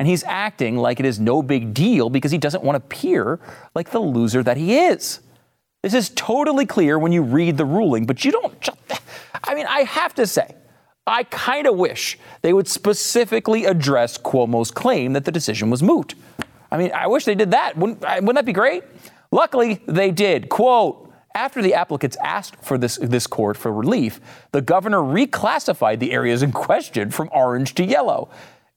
and 0.00 0.08
he's 0.08 0.24
acting 0.24 0.78
like 0.78 0.98
it 0.98 1.04
is 1.04 1.20
no 1.20 1.42
big 1.42 1.74
deal 1.74 2.08
because 2.08 2.32
he 2.32 2.38
doesn't 2.38 2.64
want 2.64 2.74
to 2.74 2.82
appear 2.82 3.38
like 3.74 3.90
the 3.90 3.98
loser 3.98 4.42
that 4.42 4.56
he 4.56 4.78
is. 4.78 5.20
This 5.82 5.92
is 5.92 6.08
totally 6.08 6.64
clear 6.64 6.98
when 6.98 7.12
you 7.12 7.22
read 7.22 7.58
the 7.58 7.66
ruling, 7.66 8.06
but 8.06 8.24
you 8.24 8.32
don't. 8.32 8.68
I 9.44 9.54
mean, 9.54 9.66
I 9.66 9.82
have 9.82 10.14
to 10.14 10.26
say, 10.26 10.54
I 11.06 11.24
kind 11.24 11.66
of 11.66 11.76
wish 11.76 12.18
they 12.40 12.54
would 12.54 12.66
specifically 12.66 13.66
address 13.66 14.16
Cuomo's 14.16 14.70
claim 14.70 15.12
that 15.12 15.26
the 15.26 15.32
decision 15.32 15.68
was 15.68 15.82
moot. 15.82 16.14
I 16.72 16.78
mean, 16.78 16.92
I 16.94 17.06
wish 17.06 17.26
they 17.26 17.34
did 17.34 17.50
that. 17.50 17.76
Wouldn't, 17.76 18.00
wouldn't 18.00 18.34
that 18.36 18.46
be 18.46 18.54
great? 18.54 18.84
Luckily, 19.30 19.82
they 19.84 20.10
did. 20.10 20.48
Quote, 20.48 21.12
after 21.34 21.60
the 21.60 21.74
applicants 21.74 22.16
asked 22.24 22.56
for 22.64 22.78
this, 22.78 22.96
this 23.02 23.26
court 23.26 23.58
for 23.58 23.70
relief, 23.70 24.18
the 24.52 24.62
governor 24.62 25.00
reclassified 25.00 25.98
the 25.98 26.12
areas 26.12 26.42
in 26.42 26.52
question 26.52 27.10
from 27.10 27.28
orange 27.32 27.74
to 27.74 27.84
yellow. 27.84 28.30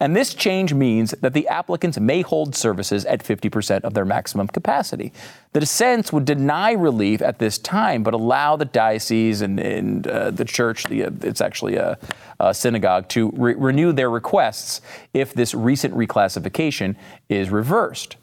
And 0.03 0.17
this 0.17 0.33
change 0.33 0.73
means 0.73 1.11
that 1.21 1.31
the 1.31 1.47
applicants 1.47 1.97
may 1.97 2.23
hold 2.23 2.55
services 2.55 3.05
at 3.05 3.23
50% 3.23 3.85
of 3.85 3.93
their 3.93 4.03
maximum 4.03 4.49
capacity. 4.49 5.13
The 5.53 5.61
dissents 5.61 6.11
would 6.11 6.25
deny 6.25 6.73
relief 6.73 7.21
at 7.21 7.39
this 7.39 7.57
time, 7.57 8.03
but 8.03 8.13
allow 8.13 8.57
the 8.57 8.65
diocese 8.65 9.39
and, 9.39 9.61
and 9.61 10.05
uh, 10.05 10.31
the 10.31 10.43
church, 10.43 10.83
the, 10.87 11.05
uh, 11.05 11.11
it's 11.21 11.39
actually 11.39 11.77
a, 11.77 11.97
a 12.41 12.53
synagogue, 12.53 13.07
to 13.09 13.31
re- 13.37 13.53
renew 13.53 13.93
their 13.93 14.09
requests 14.09 14.81
if 15.13 15.33
this 15.33 15.53
recent 15.53 15.95
reclassification 15.95 16.97
is 17.29 17.49
reversed. 17.49 18.17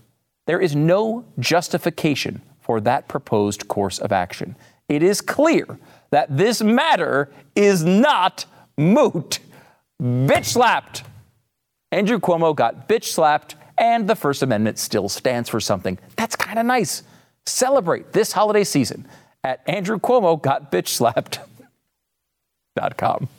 There 0.46 0.60
is 0.60 0.76
no 0.76 1.24
justification 1.38 2.42
for 2.60 2.82
that 2.82 3.08
proposed 3.08 3.68
course 3.68 3.98
of 3.98 4.12
action. 4.12 4.54
It 4.90 5.02
is 5.02 5.22
clear 5.22 5.78
that 6.10 6.36
this 6.36 6.60
matter 6.60 7.32
is 7.56 7.82
not 7.82 8.44
moot. 8.76 9.38
Bitch 9.98 10.44
slapped. 10.44 11.04
Andrew 11.92 12.20
Cuomo 12.20 12.54
got 12.54 12.88
bitch 12.88 13.06
slapped, 13.06 13.56
and 13.76 14.08
the 14.08 14.14
First 14.14 14.42
Amendment 14.42 14.78
still 14.78 15.08
stands 15.08 15.48
for 15.48 15.58
something. 15.58 15.98
That's 16.14 16.36
kind 16.36 16.60
of 16.60 16.66
nice. 16.66 17.02
Celebrate 17.46 18.12
this 18.12 18.30
holiday 18.30 18.62
season 18.62 19.08
at 19.42 19.60
Andrew 19.66 19.98
Cuomo 19.98 20.40
got 20.40 20.70
bitch 20.70 20.86
slapped.com. 20.88 21.48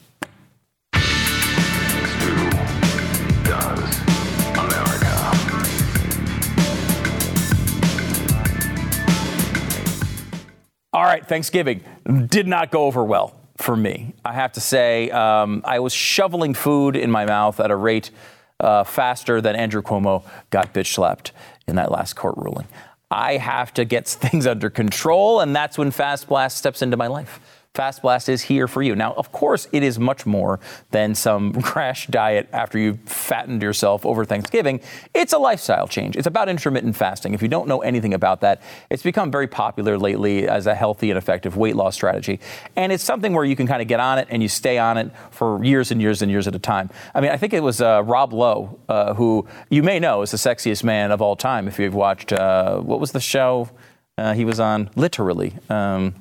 All 10.94 11.04
right, 11.04 11.26
Thanksgiving 11.26 11.86
did 12.28 12.48
not 12.48 12.70
go 12.70 12.84
over 12.84 13.06
well 13.06 13.34
for 13.56 13.78
me. 13.78 14.14
I 14.26 14.34
have 14.34 14.52
to 14.54 14.60
say, 14.60 15.10
um, 15.12 15.62
I 15.64 15.80
was 15.80 15.94
shoveling 15.94 16.54
food 16.54 16.98
in 16.98 17.10
my 17.10 17.26
mouth 17.26 17.62
at 17.62 17.72
a 17.72 17.76
rate 17.78 18.12
uh, 18.62 18.84
faster 18.84 19.42
than 19.42 19.56
Andrew 19.56 19.82
Cuomo 19.82 20.24
got 20.50 20.74
bitch 20.74 20.94
slapped 20.94 21.32
in 21.68 21.76
that 21.76 21.92
last 21.92 22.16
court 22.16 22.36
ruling. 22.38 22.68
I 23.10 23.38
have 23.38 23.74
to 23.74 23.86
get 23.86 24.08
things 24.08 24.48
under 24.48 24.70
control, 24.70 25.42
and 25.42 25.56
that's 25.56 25.78
when 25.78 25.92
Fast 25.92 26.28
Blast 26.28 26.58
steps 26.58 26.82
into 26.82 26.98
my 26.98 27.08
life. 27.08 27.40
Fast 27.74 28.02
Blast 28.02 28.28
is 28.28 28.42
here 28.42 28.68
for 28.68 28.82
you. 28.82 28.96
Now, 28.96 29.14
of 29.14 29.32
course, 29.32 29.70
it 29.72 29.82
is 29.82 29.98
much 29.98 30.26
more 30.26 30.60
than 30.90 31.16
some 31.16 31.54
crash 31.62 32.08
diet 32.08 32.50
after 32.52 32.78
you've 32.78 33.00
fattened 33.06 33.62
yourself 33.62 34.06
over 34.06 34.26
Thanksgiving. 34.26 34.82
It's 35.14 35.32
a 35.32 35.38
lifestyle 35.38 35.88
change. 35.88 36.18
It's 36.18 36.28
about 36.28 36.50
intermittent 36.50 36.98
fasting. 36.98 37.34
If 37.34 37.42
you 37.42 37.48
don't 37.48 37.70
know 37.70 37.80
anything 37.82 38.14
about 38.14 38.42
that, 38.42 38.62
it's 38.90 39.04
become 39.04 39.32
very 39.32 39.48
popular 39.48 39.98
lately 39.98 40.50
as 40.50 40.68
a 40.68 40.76
healthy 40.76 41.12
and 41.12 41.18
effective 41.18 41.56
weight 41.56 41.78
loss 41.78 41.96
strategy. 41.96 42.42
And 42.76 42.92
it's 42.92 43.06
something 43.06 43.34
where 43.34 43.46
you 43.46 43.56
can 43.56 43.68
kind 43.68 43.82
of 43.82 43.88
get 43.88 44.02
on 44.02 44.20
it 44.20 44.28
and 44.30 44.44
you 44.44 44.50
stay 44.50 44.78
on 44.78 44.98
it 44.98 45.10
for 45.32 45.64
years 45.64 45.92
and 45.92 46.02
years 46.02 46.22
and 46.22 46.30
years 46.30 46.50
at 46.50 46.56
a 46.56 46.60
time. 46.60 46.90
I 47.16 47.22
mean, 47.22 47.32
I 47.32 47.38
think 47.38 47.54
it 47.54 47.64
was 47.64 47.80
uh, 47.80 48.04
Rob 48.04 48.34
Lowe, 48.34 48.82
uh, 48.90 49.14
who 49.14 49.48
you 49.70 49.82
may 49.82 49.98
know 49.98 50.24
is 50.24 50.32
the 50.32 50.38
sexiest 50.38 50.84
man 50.84 51.10
of 51.10 51.22
all 51.22 51.38
time 51.38 51.70
if 51.70 51.80
you've 51.80 51.96
watched, 51.96 52.34
uh, 52.34 52.80
what 52.82 53.00
was 53.00 53.14
the 53.14 53.22
show 53.22 53.70
uh, 54.18 54.34
he 54.34 54.44
was 54.44 54.60
on? 54.60 54.90
Literally. 54.98 55.54
Um, 55.70 56.16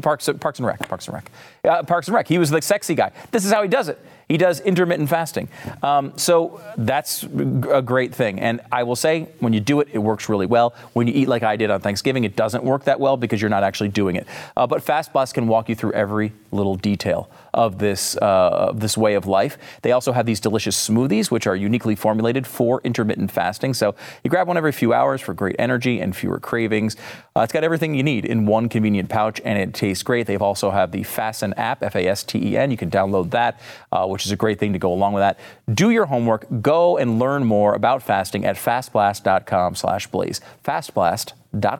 Parks, 0.00 0.28
Parks 0.40 0.58
and 0.58 0.66
Rec. 0.66 0.88
Parks 0.88 1.06
and 1.06 1.14
Rec. 1.14 1.30
Uh, 1.64 1.82
Parks 1.82 2.08
and 2.08 2.14
Rec. 2.14 2.28
He 2.28 2.38
was 2.38 2.50
the 2.50 2.60
sexy 2.62 2.94
guy. 2.94 3.12
This 3.30 3.44
is 3.44 3.52
how 3.52 3.62
he 3.62 3.68
does 3.68 3.88
it. 3.88 3.98
He 4.28 4.36
does 4.36 4.60
intermittent 4.60 5.08
fasting. 5.08 5.48
Um, 5.82 6.12
so 6.16 6.60
that's 6.76 7.22
a 7.24 7.82
great 7.82 8.14
thing. 8.14 8.40
And 8.40 8.60
I 8.72 8.82
will 8.82 8.96
say, 8.96 9.28
when 9.40 9.52
you 9.52 9.60
do 9.60 9.80
it, 9.80 9.88
it 9.92 9.98
works 9.98 10.28
really 10.28 10.46
well. 10.46 10.74
When 10.92 11.06
you 11.06 11.12
eat 11.14 11.28
like 11.28 11.42
I 11.42 11.56
did 11.56 11.70
on 11.70 11.80
Thanksgiving, 11.80 12.24
it 12.24 12.36
doesn't 12.36 12.64
work 12.64 12.84
that 12.84 13.00
well 13.00 13.16
because 13.16 13.40
you're 13.40 13.50
not 13.50 13.64
actually 13.64 13.90
doing 13.90 14.16
it. 14.16 14.26
Uh, 14.56 14.66
but 14.66 14.82
Fast 14.82 15.12
Blast 15.12 15.34
can 15.34 15.46
walk 15.46 15.68
you 15.68 15.74
through 15.74 15.92
every 15.92 16.32
little 16.52 16.76
detail 16.76 17.30
of 17.52 17.78
this 17.78 18.16
uh, 18.16 18.72
this 18.74 18.96
way 18.96 19.14
of 19.14 19.26
life. 19.26 19.58
They 19.82 19.92
also 19.92 20.12
have 20.12 20.26
these 20.26 20.40
delicious 20.40 20.88
smoothies, 20.88 21.30
which 21.30 21.46
are 21.46 21.56
uniquely 21.56 21.94
formulated 21.94 22.46
for 22.46 22.80
intermittent 22.84 23.30
fasting. 23.30 23.74
So 23.74 23.94
you 24.22 24.30
grab 24.30 24.48
one 24.48 24.56
every 24.56 24.72
few 24.72 24.92
hours 24.92 25.20
for 25.20 25.34
great 25.34 25.56
energy 25.58 26.00
and 26.00 26.14
fewer 26.14 26.38
cravings. 26.38 26.96
Uh, 27.36 27.40
it's 27.40 27.52
got 27.52 27.64
everything 27.64 27.94
you 27.94 28.02
need 28.02 28.24
in 28.24 28.46
one 28.46 28.68
convenient 28.68 29.08
pouch, 29.08 29.40
and 29.44 29.58
it 29.58 29.74
tastes 29.74 30.02
great. 30.02 30.26
They 30.26 30.36
also 30.36 30.70
have 30.70 30.92
the 30.92 31.02
Fasten 31.02 31.52
app, 31.54 31.82
F-A-S-T-E-N. 31.82 32.70
You 32.70 32.76
can 32.76 32.90
download 32.90 33.30
that, 33.30 33.60
uh, 33.92 34.06
which 34.14 34.24
is 34.24 34.30
a 34.30 34.36
great 34.36 34.60
thing 34.60 34.72
to 34.72 34.78
go 34.78 34.92
along 34.92 35.12
with 35.12 35.22
that. 35.22 35.40
Do 35.74 35.90
your 35.90 36.06
homework. 36.06 36.46
Go 36.62 36.96
and 36.96 37.18
learn 37.18 37.44
more 37.44 37.74
about 37.74 38.00
fasting 38.00 38.44
at 38.44 38.54
fastblast.com 38.54 39.74
slash 39.74 40.06
blaze. 40.06 40.40
Fastblast 40.64 41.32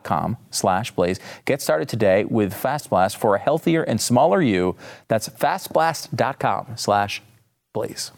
com 0.03 0.37
slash 0.51 0.91
blaze. 0.91 1.21
Get 1.45 1.63
started 1.63 1.89
today 1.89 2.25
with 2.25 2.53
FastBlast 2.53 3.17
for 3.17 3.37
a 3.37 3.39
healthier 3.39 3.85
and 3.85 4.01
smaller 4.01 4.43
you. 4.43 4.75
That's 5.07 5.29
fastblast.com 5.29 6.77
slash 6.77 7.23
blaze. 7.73 8.11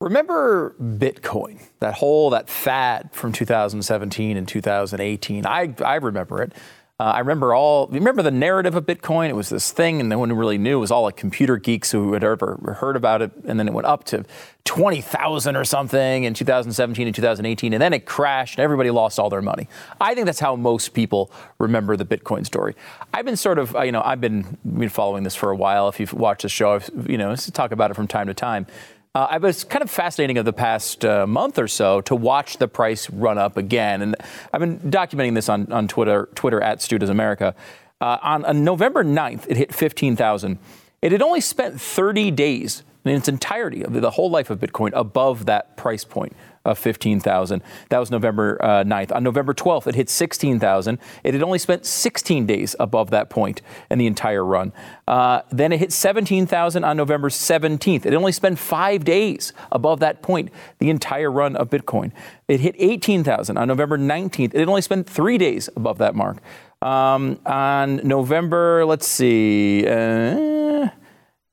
Remember 0.00 0.74
Bitcoin, 0.80 1.60
that 1.80 1.92
whole, 1.92 2.30
that 2.30 2.48
fad 2.48 3.10
from 3.12 3.32
2017 3.32 4.38
and 4.38 4.48
2018? 4.48 5.44
I, 5.44 5.74
I 5.84 5.96
remember 5.96 6.40
it. 6.40 6.52
Uh, 7.00 7.12
I 7.14 7.20
remember 7.20 7.54
all. 7.54 7.86
Remember 7.86 8.20
the 8.20 8.30
narrative 8.30 8.74
of 8.74 8.84
Bitcoin? 8.84 9.30
It 9.30 9.34
was 9.34 9.48
this 9.48 9.72
thing, 9.72 10.00
and 10.00 10.10
no 10.10 10.18
one 10.18 10.30
really 10.34 10.58
knew. 10.58 10.76
It 10.76 10.80
was 10.80 10.90
all 10.90 11.04
like 11.04 11.16
computer 11.16 11.56
geeks 11.56 11.90
who 11.90 12.12
had 12.12 12.22
ever 12.22 12.76
heard 12.78 12.94
about 12.94 13.22
it, 13.22 13.30
and 13.46 13.58
then 13.58 13.66
it 13.66 13.72
went 13.72 13.86
up 13.86 14.04
to 14.04 14.26
twenty 14.66 15.00
thousand 15.00 15.56
or 15.56 15.64
something 15.64 16.24
in 16.24 16.34
2017 16.34 17.06
and 17.06 17.16
2018, 17.16 17.72
and 17.72 17.80
then 17.80 17.94
it 17.94 18.04
crashed, 18.04 18.58
and 18.58 18.62
everybody 18.62 18.90
lost 18.90 19.18
all 19.18 19.30
their 19.30 19.40
money. 19.40 19.66
I 19.98 20.14
think 20.14 20.26
that's 20.26 20.40
how 20.40 20.56
most 20.56 20.92
people 20.92 21.32
remember 21.58 21.96
the 21.96 22.04
Bitcoin 22.04 22.44
story. 22.44 22.76
I've 23.14 23.24
been 23.24 23.38
sort 23.38 23.58
of, 23.58 23.74
uh, 23.74 23.80
you 23.80 23.92
know, 23.92 24.02
I've 24.04 24.20
been, 24.20 24.58
been 24.62 24.90
following 24.90 25.22
this 25.22 25.34
for 25.34 25.50
a 25.50 25.56
while. 25.56 25.88
If 25.88 26.00
you've 26.00 26.12
watched 26.12 26.42
the 26.42 26.50
show, 26.50 26.72
I've, 26.72 26.90
you 27.08 27.16
know, 27.16 27.34
talk 27.34 27.72
about 27.72 27.90
it 27.90 27.94
from 27.94 28.08
time 28.08 28.26
to 28.26 28.34
time. 28.34 28.66
Uh, 29.12 29.26
it 29.34 29.42
was 29.42 29.64
kind 29.64 29.82
of 29.82 29.90
fascinating 29.90 30.38
of 30.38 30.44
the 30.44 30.52
past 30.52 31.04
uh, 31.04 31.26
month 31.26 31.58
or 31.58 31.66
so 31.66 32.00
to 32.00 32.14
watch 32.14 32.58
the 32.58 32.68
price 32.68 33.10
run 33.10 33.38
up 33.38 33.56
again, 33.56 34.02
and 34.02 34.14
I've 34.52 34.60
been 34.60 34.78
documenting 34.78 35.34
this 35.34 35.48
on, 35.48 35.72
on 35.72 35.88
Twitter, 35.88 36.28
Twitter 36.36 36.60
at 36.62 36.80
Stu 36.80 36.96
Does 36.96 37.10
America. 37.10 37.56
Uh, 38.00 38.18
on, 38.22 38.44
on, 38.44 38.62
November 38.62 39.02
9th, 39.02 39.46
it 39.48 39.56
hit 39.56 39.74
15,000. 39.74 40.58
It 41.02 41.10
had 41.10 41.22
only 41.22 41.40
spent 41.40 41.80
30 41.80 42.30
days 42.30 42.84
in 43.04 43.16
its 43.16 43.26
entirety 43.26 43.82
of 43.82 43.92
the 43.92 44.10
whole 44.12 44.30
life 44.30 44.48
of 44.48 44.60
Bitcoin 44.60 44.92
above 44.94 45.46
that 45.46 45.76
price 45.76 46.04
point 46.04 46.36
of 46.64 46.78
15,000. 46.78 47.62
That 47.88 47.98
was 47.98 48.10
November 48.10 48.62
uh, 48.62 48.84
9th. 48.84 49.12
On 49.12 49.22
November 49.22 49.54
12th, 49.54 49.86
it 49.86 49.94
hit 49.94 50.10
16,000. 50.10 50.98
It 51.24 51.34
had 51.34 51.42
only 51.42 51.58
spent 51.58 51.86
16 51.86 52.46
days 52.46 52.76
above 52.78 53.10
that 53.10 53.30
point 53.30 53.62
in 53.90 53.98
the 53.98 54.06
entire 54.06 54.44
run. 54.44 54.72
Uh, 55.08 55.40
then 55.50 55.72
it 55.72 55.78
hit 55.78 55.92
17,000 55.92 56.84
on 56.84 56.96
November 56.96 57.30
17th. 57.30 58.04
It 58.04 58.14
only 58.14 58.32
spent 58.32 58.58
five 58.58 59.04
days 59.04 59.52
above 59.72 60.00
that 60.00 60.22
point 60.22 60.50
the 60.78 60.90
entire 60.90 61.30
run 61.30 61.56
of 61.56 61.70
Bitcoin. 61.70 62.12
It 62.46 62.60
hit 62.60 62.74
18,000 62.78 63.56
on 63.56 63.68
November 63.68 63.96
19th. 63.96 64.54
It 64.54 64.58
had 64.58 64.68
only 64.68 64.82
spent 64.82 65.08
three 65.08 65.38
days 65.38 65.68
above 65.76 65.98
that 65.98 66.14
mark. 66.14 66.38
Um, 66.82 67.38
on 67.44 67.96
November, 68.06 68.84
let's 68.84 69.06
see. 69.06 69.86
Uh, 69.86 70.88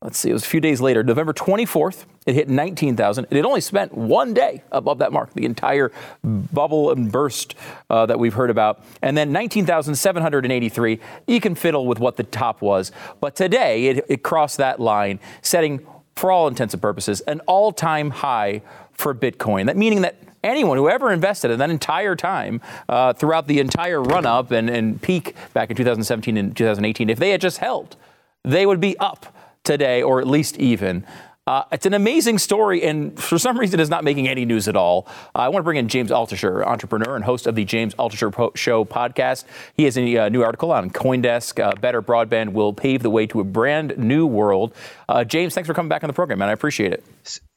let's 0.08 0.20
see, 0.20 0.30
it 0.30 0.34
was 0.34 0.44
a 0.44 0.48
few 0.48 0.62
days 0.62 0.80
later, 0.80 1.04
November 1.04 1.34
24th, 1.34 2.06
it 2.26 2.34
hit 2.34 2.48
19,000. 2.48 3.28
It 3.30 3.36
had 3.36 3.46
only 3.46 3.60
spent 3.60 3.94
one 3.94 4.34
day 4.34 4.64
above 4.72 5.00
that 5.00 5.12
mark, 5.12 5.34
the 5.34 5.44
entire 5.44 5.92
bubble 6.24 6.92
and 6.92 7.12
burst 7.12 7.56
uh, 7.90 8.06
that 8.06 8.18
we've 8.18 8.34
heard 8.34 8.50
about. 8.50 8.86
And 9.02 9.18
then 9.18 9.34
19,783, 9.34 11.00
you 11.28 11.42
can 11.42 11.56
fiddle 11.56 11.86
with 11.86 12.00
what 12.00 12.16
the 12.16 12.24
top 12.24 12.62
was. 12.62 12.94
But 13.20 13.36
today, 13.36 13.88
it, 13.88 14.06
it 14.08 14.24
crossed 14.24 14.56
that 14.60 14.80
line, 14.80 15.20
setting, 15.42 15.86
for 16.16 16.32
all 16.32 16.48
intents 16.48 16.74
and 16.74 16.82
purposes, 16.82 17.20
an 17.22 17.42
all 17.42 17.74
time 17.74 18.10
high 18.10 18.62
for 18.94 19.14
Bitcoin. 19.14 19.66
That 19.66 19.76
meaning 19.76 20.04
that 20.04 20.16
anyone 20.42 20.78
who 20.78 20.88
ever 20.90 21.12
invested 21.12 21.52
in 21.52 21.60
that 21.60 21.70
entire 21.70 22.16
time 22.16 22.62
uh, 22.88 23.12
throughout 23.12 23.48
the 23.48 23.60
entire 23.60 24.02
run 24.02 24.26
up 24.26 24.52
and, 24.52 24.70
and 24.70 25.02
peak 25.02 25.36
back 25.54 25.70
in 25.70 25.76
2017 25.76 26.38
and 26.38 26.56
2018, 26.56 27.10
if 27.10 27.20
they 27.20 27.32
had 27.32 27.42
just 27.42 27.58
held, 27.58 27.98
they 28.46 28.66
would 28.66 28.80
be 28.80 28.98
up 29.00 29.34
today, 29.68 30.02
or 30.02 30.20
at 30.20 30.28
least 30.28 30.58
even. 30.58 31.06
Uh, 31.46 31.64
it's 31.72 31.86
an 31.86 31.94
amazing 31.94 32.38
story, 32.38 32.84
and 32.84 33.18
for 33.18 33.38
some 33.38 33.58
reason, 33.58 33.80
it's 33.80 33.90
not 33.90 34.04
making 34.04 34.28
any 34.28 34.44
news 34.44 34.68
at 34.68 34.76
all. 34.76 35.08
Uh, 35.34 35.40
I 35.40 35.48
want 35.48 35.62
to 35.62 35.64
bring 35.64 35.78
in 35.78 35.88
James 35.88 36.12
Altucher, 36.12 36.66
entrepreneur 36.66 37.16
and 37.16 37.24
host 37.24 37.48
of 37.48 37.56
the 37.56 37.64
James 37.64 37.96
Altucher 37.96 38.34
po- 38.34 38.52
Show 38.54 38.84
podcast. 38.84 39.46
He 39.78 39.86
has 39.86 39.98
a 39.98 40.18
uh, 40.18 40.30
new 40.30 40.44
article 40.44 40.74
on 40.74 40.90
CoinDesk. 40.90 41.64
Uh, 41.64 41.74
better 41.80 42.02
broadband 42.02 42.52
will 42.52 42.74
pave 42.74 43.02
the 43.02 43.10
way 43.10 43.28
to 43.28 43.40
a 43.40 43.46
brand 43.46 43.98
new 43.98 44.26
world. 44.26 44.74
Uh, 45.08 45.24
James, 45.24 45.54
thanks 45.54 45.68
for 45.68 45.74
coming 45.74 45.90
back 45.90 46.04
on 46.04 46.10
the 46.10 46.14
program, 46.14 46.40
man. 46.40 46.50
I 46.50 46.54
appreciate 46.54 46.92
it. 46.92 47.06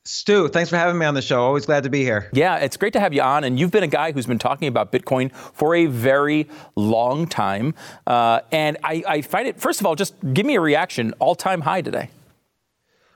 Stu, 0.07 0.49
thanks 0.49 0.71
for 0.71 0.77
having 0.77 0.99
me 0.99 1.05
on 1.05 1.13
the 1.15 1.21
show. 1.21 1.43
Always 1.43 1.67
glad 1.67 1.83
to 1.83 1.91
be 1.91 2.03
here. 2.03 2.31
Yeah, 2.33 2.57
it's 2.57 2.79
great 2.79 2.95
to 2.95 3.01
have 3.01 3.13
you 3.13 3.21
on. 3.21 3.45
And 3.45 3.61
you've 3.61 3.71
been 3.71 3.83
a 3.83 3.89
guy 3.89 4.13
who's 4.13 4.27
been 4.27 4.39
talking 4.39 4.67
about 4.67 4.93
Bitcoin 4.93 5.33
for 5.33 5.75
a 5.75 5.87
very 5.87 6.49
long 6.75 7.27
time. 7.27 7.75
Uh, 8.07 8.41
and 8.51 8.79
I, 8.83 9.03
I 9.07 9.21
find 9.21 9.47
it, 9.47 9.61
first 9.61 9.81
of 9.81 9.87
all, 9.87 9.95
just 9.95 10.15
give 10.33 10.47
me 10.47 10.55
a 10.55 10.61
reaction 10.61 11.13
all 11.19 11.35
time 11.35 11.61
high 11.61 11.83
today. 11.83 12.09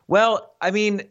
Well, 0.08 0.54
I 0.60 0.70
mean, 0.70 1.02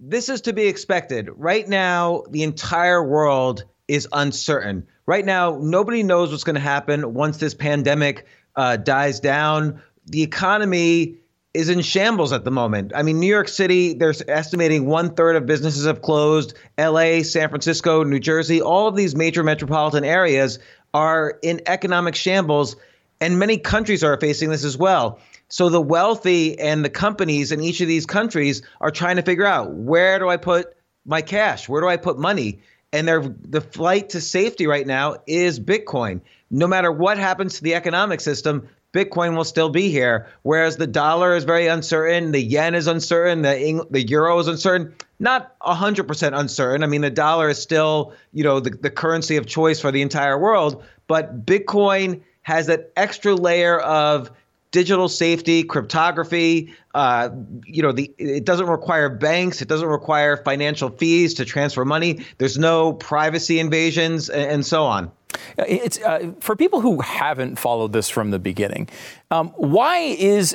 this 0.00 0.28
is 0.28 0.40
to 0.42 0.52
be 0.52 0.66
expected. 0.66 1.30
Right 1.36 1.68
now, 1.68 2.24
the 2.30 2.42
entire 2.42 3.02
world 3.02 3.64
is 3.86 4.08
uncertain. 4.12 4.88
Right 5.06 5.24
now, 5.24 5.56
nobody 5.60 6.02
knows 6.02 6.32
what's 6.32 6.44
going 6.44 6.54
to 6.54 6.60
happen 6.60 7.14
once 7.14 7.36
this 7.36 7.54
pandemic 7.54 8.26
uh, 8.56 8.76
dies 8.76 9.20
down. 9.20 9.80
The 10.06 10.22
economy 10.22 11.18
is 11.54 11.68
in 11.68 11.82
shambles 11.82 12.32
at 12.32 12.44
the 12.44 12.50
moment. 12.50 12.92
I 12.94 13.02
mean, 13.02 13.20
New 13.20 13.26
York 13.26 13.48
City, 13.48 13.92
they're 13.92 14.14
estimating 14.28 14.86
one 14.86 15.14
third 15.14 15.36
of 15.36 15.44
businesses 15.44 15.84
have 15.84 16.00
closed. 16.00 16.54
LA, 16.78 17.22
San 17.22 17.48
Francisco, 17.50 18.04
New 18.04 18.18
Jersey, 18.18 18.62
all 18.62 18.88
of 18.88 18.96
these 18.96 19.14
major 19.14 19.42
metropolitan 19.42 20.04
areas 20.04 20.58
are 20.94 21.38
in 21.42 21.60
economic 21.66 22.14
shambles, 22.14 22.76
and 23.20 23.38
many 23.38 23.58
countries 23.58 24.02
are 24.02 24.18
facing 24.18 24.48
this 24.50 24.64
as 24.64 24.78
well. 24.78 25.18
So 25.48 25.68
the 25.68 25.80
wealthy 25.80 26.58
and 26.58 26.82
the 26.82 26.90
companies 26.90 27.52
in 27.52 27.60
each 27.60 27.82
of 27.82 27.88
these 27.88 28.06
countries 28.06 28.62
are 28.80 28.90
trying 28.90 29.16
to 29.16 29.22
figure 29.22 29.44
out 29.44 29.72
where 29.72 30.18
do 30.18 30.28
I 30.30 30.38
put 30.38 30.74
my 31.04 31.20
cash? 31.20 31.68
Where 31.68 31.82
do 31.82 31.88
I 31.88 31.98
put 31.98 32.18
money? 32.18 32.60
And 32.94 33.06
their 33.06 33.20
the 33.20 33.60
flight 33.60 34.10
to 34.10 34.20
safety 34.20 34.66
right 34.66 34.86
now 34.86 35.16
is 35.26 35.60
Bitcoin. 35.60 36.22
No 36.50 36.66
matter 36.66 36.90
what 36.90 37.18
happens 37.18 37.56
to 37.56 37.62
the 37.62 37.74
economic 37.74 38.20
system, 38.20 38.68
Bitcoin 38.92 39.36
will 39.36 39.44
still 39.44 39.70
be 39.70 39.90
here. 39.90 40.26
Whereas 40.42 40.76
the 40.76 40.86
dollar 40.86 41.34
is 41.34 41.44
very 41.44 41.66
uncertain, 41.66 42.32
the 42.32 42.42
yen 42.42 42.74
is 42.74 42.86
uncertain, 42.86 43.42
the 43.42 43.86
the 43.90 44.06
euro 44.06 44.38
is 44.38 44.48
uncertain. 44.48 44.94
Not 45.18 45.58
100% 45.60 46.38
uncertain. 46.38 46.82
I 46.82 46.86
mean, 46.86 47.00
the 47.00 47.10
dollar 47.10 47.48
is 47.48 47.58
still, 47.62 48.12
you 48.32 48.42
know, 48.42 48.58
the, 48.58 48.70
the 48.70 48.90
currency 48.90 49.36
of 49.36 49.46
choice 49.46 49.80
for 49.80 49.92
the 49.92 50.02
entire 50.02 50.36
world. 50.36 50.82
But 51.06 51.46
Bitcoin 51.46 52.22
has 52.42 52.66
that 52.66 52.90
extra 52.96 53.34
layer 53.34 53.78
of 53.78 54.32
digital 54.72 55.08
safety, 55.08 55.62
cryptography. 55.62 56.74
Uh, 56.94 57.30
you 57.64 57.82
know, 57.82 57.92
the 57.92 58.12
it 58.18 58.44
doesn't 58.44 58.66
require 58.66 59.08
banks. 59.08 59.62
It 59.62 59.68
doesn't 59.68 59.88
require 59.88 60.36
financial 60.38 60.90
fees 60.90 61.34
to 61.34 61.44
transfer 61.44 61.84
money. 61.84 62.24
There's 62.38 62.58
no 62.58 62.92
privacy 62.92 63.60
invasions, 63.60 64.28
and, 64.28 64.50
and 64.50 64.66
so 64.66 64.84
on. 64.84 65.12
It's 65.58 66.00
uh, 66.00 66.32
for 66.40 66.56
people 66.56 66.80
who 66.80 67.00
haven't 67.00 67.58
followed 67.58 67.92
this 67.92 68.08
from 68.08 68.30
the 68.30 68.38
beginning. 68.38 68.88
Um, 69.30 69.48
why 69.56 69.98
is 69.98 70.54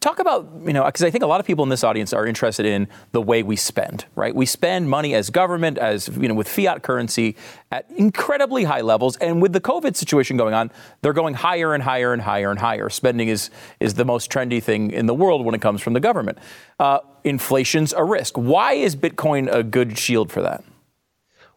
talk 0.00 0.18
about 0.18 0.50
you 0.64 0.72
know 0.72 0.84
because 0.84 1.02
I 1.02 1.10
think 1.10 1.24
a 1.24 1.26
lot 1.26 1.40
of 1.40 1.46
people 1.46 1.62
in 1.62 1.68
this 1.68 1.84
audience 1.84 2.12
are 2.12 2.26
interested 2.26 2.66
in 2.66 2.88
the 3.12 3.20
way 3.20 3.42
we 3.42 3.56
spend. 3.56 4.06
Right, 4.14 4.34
we 4.34 4.46
spend 4.46 4.88
money 4.88 5.14
as 5.14 5.30
government, 5.30 5.78
as 5.78 6.08
you 6.08 6.28
know, 6.28 6.34
with 6.34 6.48
fiat 6.48 6.82
currency 6.82 7.36
at 7.70 7.90
incredibly 7.90 8.64
high 8.64 8.80
levels, 8.80 9.16
and 9.18 9.42
with 9.42 9.52
the 9.52 9.60
COVID 9.60 9.96
situation 9.96 10.36
going 10.36 10.54
on, 10.54 10.70
they're 11.02 11.12
going 11.12 11.34
higher 11.34 11.74
and 11.74 11.82
higher 11.82 12.12
and 12.12 12.22
higher 12.22 12.50
and 12.50 12.58
higher. 12.58 12.88
Spending 12.88 13.28
is 13.28 13.50
is 13.80 13.94
the 13.94 14.04
most 14.04 14.30
trendy 14.30 14.62
thing 14.62 14.90
in 14.90 15.06
the 15.06 15.14
world 15.14 15.44
when 15.44 15.54
it 15.54 15.60
comes 15.60 15.80
from 15.80 15.92
the 15.92 16.00
government. 16.00 16.38
Uh, 16.78 17.00
inflation's 17.24 17.92
a 17.92 18.04
risk. 18.04 18.36
Why 18.36 18.74
is 18.74 18.96
Bitcoin 18.96 19.52
a 19.52 19.62
good 19.62 19.98
shield 19.98 20.32
for 20.32 20.42
that? 20.42 20.64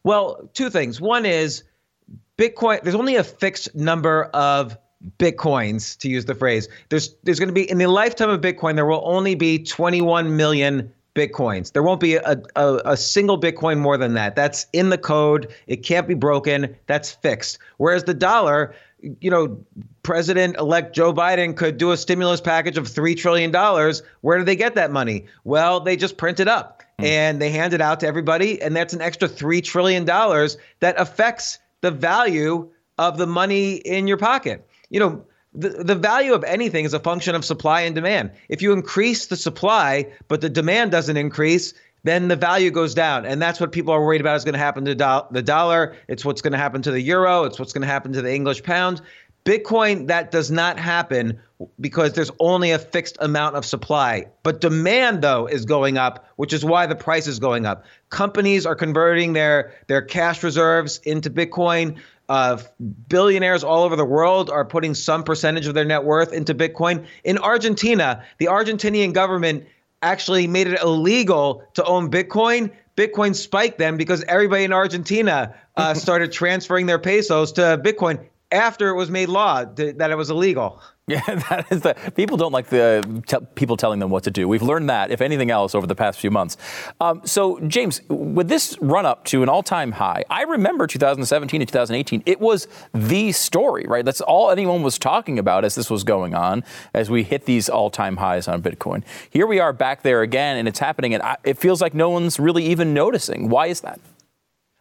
Well, 0.04 0.50
two 0.54 0.70
things. 0.70 1.02
One 1.02 1.26
is 1.26 1.64
Bitcoin, 2.38 2.82
there's 2.82 2.96
only 2.96 3.16
a 3.16 3.24
fixed 3.24 3.74
number 3.76 4.26
of 4.26 4.78
bitcoins 5.20 5.98
to 6.00 6.10
use 6.10 6.26
the 6.26 6.36
phrase. 6.36 6.68
There's 6.90 7.16
there's 7.24 7.40
going 7.40 7.50
to 7.50 7.54
be 7.54 7.70
in 7.70 7.78
the 7.78 7.88
lifetime 7.88 8.30
of 8.30 8.42
Bitcoin 8.42 8.76
there 8.76 8.86
will 8.86 9.04
only 9.06 9.36
be 9.36 9.60
21 9.60 10.36
million 10.36 10.92
bitcoins. 11.16 11.72
There 11.72 11.82
won't 11.82 12.02
be 12.02 12.16
a, 12.16 12.42
a, 12.56 12.76
a 12.86 12.98
single 12.98 13.40
bitcoin 13.40 13.80
more 13.80 13.98
than 13.98 14.14
that. 14.14 14.36
That's 14.36 14.68
in 14.74 14.90
the 14.90 14.98
code. 14.98 15.54
It 15.68 15.78
can't 15.78 16.08
be 16.08 16.14
broken. 16.14 16.76
That's 16.88 17.12
fixed. 17.12 17.58
Whereas 17.78 18.04
the 18.04 18.14
dollar, 18.14 18.76
you 19.22 19.32
know, 19.32 19.58
President 20.04 20.58
elect 20.58 20.94
Joe 20.94 21.14
Biden 21.14 21.56
could 21.56 21.78
do 21.78 21.92
a 21.92 21.98
stimulus 21.98 22.42
package 22.42 22.78
of 22.78 22.88
$3 22.88 23.16
trillion. 23.16 23.52
Where 24.22 24.38
do 24.38 24.44
they 24.44 24.58
get 24.58 24.76
that 24.76 24.92
money? 24.92 25.26
Well, 25.46 25.80
they 25.80 25.96
just 25.96 26.18
print 26.18 26.42
it 26.42 26.50
up 26.50 26.84
mm. 27.00 27.06
and 27.06 27.42
they 27.42 27.50
hand 27.50 27.74
it 27.74 27.82
out 27.82 28.02
to 28.02 28.08
everybody. 28.08 28.62
And 28.62 28.76
that's 28.76 28.94
an 28.94 29.02
extra 29.02 29.30
$3 29.30 29.64
trillion 29.64 30.04
that 30.06 30.96
affects 30.98 31.60
the 31.86 31.92
value 31.92 32.72
of 32.98 33.20
the 33.20 33.28
money 33.28 33.76
in 33.76 34.08
your 34.08 34.18
pocket. 34.18 34.68
You 34.90 35.00
know, 35.00 35.26
the, 35.54 35.70
the 35.70 35.94
value 35.94 36.34
of 36.34 36.44
anything 36.44 36.84
is 36.84 36.96
a 36.96 37.00
function 37.00 37.36
of 37.36 37.46
supply 37.46 37.82
and 37.82 37.94
demand. 37.94 38.32
If 38.50 38.64
you 38.64 38.74
increase 38.74 39.28
the 39.28 39.36
supply, 39.36 40.12
but 40.28 40.42
the 40.42 40.50
demand 40.50 40.90
doesn't 40.90 41.16
increase, 41.16 41.76
then 42.04 42.28
the 42.28 42.36
value 42.36 42.72
goes 42.72 42.96
down. 42.96 43.28
And 43.28 43.40
that's 43.40 43.60
what 43.60 43.72
people 43.72 43.94
are 43.94 44.04
worried 44.04 44.22
about 44.22 44.36
is 44.36 44.44
going 44.44 44.54
to 44.54 44.60
happen 44.60 44.86
to 44.86 44.96
do- 44.96 45.28
the 45.30 45.44
dollar. 45.44 45.96
It's 46.08 46.26
what's 46.26 46.42
going 46.42 46.54
to 46.54 46.58
happen 46.58 46.82
to 46.82 46.92
the 46.92 47.02
euro. 47.02 47.44
It's 47.44 47.60
what's 47.60 47.72
going 47.72 47.84
to 47.84 47.88
happen 47.88 48.14
to 48.14 48.24
the 48.24 48.34
English 48.34 48.64
pound. 48.64 49.02
Bitcoin, 49.46 50.08
that 50.08 50.32
does 50.32 50.50
not 50.50 50.80
happen 50.80 51.40
because 51.80 52.14
there's 52.14 52.32
only 52.40 52.72
a 52.72 52.80
fixed 52.80 53.16
amount 53.22 53.56
of 53.56 53.64
supply. 53.64 54.26
But 54.42 54.60
demand, 54.60 55.22
though, 55.22 55.46
is 55.46 55.66
going 55.66 56.00
up, 56.00 56.28
which 56.36 56.52
is 56.52 56.66
why 56.66 56.88
the 56.88 56.96
price 56.96 57.28
is 57.28 57.38
going 57.38 57.68
up. 57.68 57.86
Companies 58.10 58.66
are 58.66 58.76
converting 58.76 59.34
their, 59.34 59.74
their 59.86 60.02
cash 60.02 60.42
reserves 60.42 60.98
into 61.04 61.30
Bitcoin. 61.30 61.98
Uh, 62.28 62.58
billionaires 63.08 63.64
all 63.64 63.84
over 63.84 63.96
the 63.96 64.04
world 64.04 64.50
are 64.50 64.66
putting 64.66 64.96
some 64.96 65.24
percentage 65.24 65.68
of 65.68 65.76
their 65.76 65.86
net 65.86 66.04
worth 66.04 66.34
into 66.34 66.56
Bitcoin. 66.56 67.06
In 67.24 67.38
Argentina, 67.38 68.24
the 68.40 68.46
Argentinian 68.48 69.14
government 69.14 69.64
actually 70.02 70.48
made 70.48 70.66
it 70.66 70.82
illegal 70.82 71.64
to 71.76 71.84
own 71.86 72.10
Bitcoin. 72.10 72.72
Bitcoin 72.98 73.36
spiked 73.36 73.78
then 73.78 73.96
because 73.96 74.24
everybody 74.24 74.64
in 74.64 74.74
Argentina 74.74 75.54
uh, 75.78 75.94
started 75.94 76.32
transferring 76.32 76.88
their 76.88 77.00
pesos 77.00 77.52
to 77.52 77.80
Bitcoin 77.84 78.26
after 78.52 78.90
it 78.90 78.96
was 78.96 79.10
made 79.10 79.30
law 79.30 79.66
that 79.66 80.12
it 80.12 80.16
was 80.18 80.30
illegal. 80.30 80.82
Yeah, 81.08 81.22
that 81.50 81.68
is 81.72 81.82
the 81.82 81.94
people 82.16 82.36
don't 82.36 82.52
like 82.52 82.70
the 82.70 83.24
people 83.54 83.78
telling 83.78 84.00
them 84.00 84.10
what 84.10 84.24
to 84.24 84.32
do. 84.32 84.48
We've 84.48 84.64
learned 84.64 84.90
that, 84.90 85.12
if 85.12 85.22
anything 85.22 85.52
else, 85.52 85.76
over 85.76 85.86
the 85.86 85.94
past 85.94 86.20
few 86.20 86.32
months. 86.32 86.58
Um, 87.00 87.22
so, 87.26 87.60
James, 87.60 88.02
with 88.10 88.48
this 88.48 88.76
run 88.82 89.06
up 89.06 89.24
to 89.26 89.44
an 89.44 89.48
all-time 89.48 89.92
high, 89.92 90.24
I 90.32 90.42
remember 90.42 90.88
2017 90.88 91.62
and 91.62 91.68
2018. 91.68 92.24
It 92.26 92.40
was 92.40 92.68
the 92.92 93.32
story, 93.34 93.86
right? 93.88 94.04
That's 94.04 94.22
all 94.22 94.50
anyone 94.50 94.82
was 94.82 94.98
talking 94.98 95.38
about 95.38 95.64
as 95.64 95.76
this 95.76 95.92
was 95.92 96.04
going 96.04 96.34
on, 96.34 96.64
as 96.96 97.12
we 97.12 97.22
hit 97.22 97.46
these 97.46 97.70
all-time 97.70 98.18
highs 98.18 98.48
on 98.48 98.64
Bitcoin. 98.64 99.04
Here 99.30 99.46
we 99.46 99.60
are 99.60 99.74
back 99.74 100.02
there 100.02 100.24
again, 100.24 100.58
and 100.58 100.68
it's 100.68 100.80
happening, 100.80 101.14
and 101.14 101.22
I, 101.22 101.38
it 101.44 101.60
feels 101.60 101.82
like 101.84 101.94
no 101.94 102.10
one's 102.10 102.40
really 102.40 102.66
even 102.66 102.96
noticing. 102.96 103.50
Why 103.50 103.68
is 103.68 103.82
that? 103.82 104.00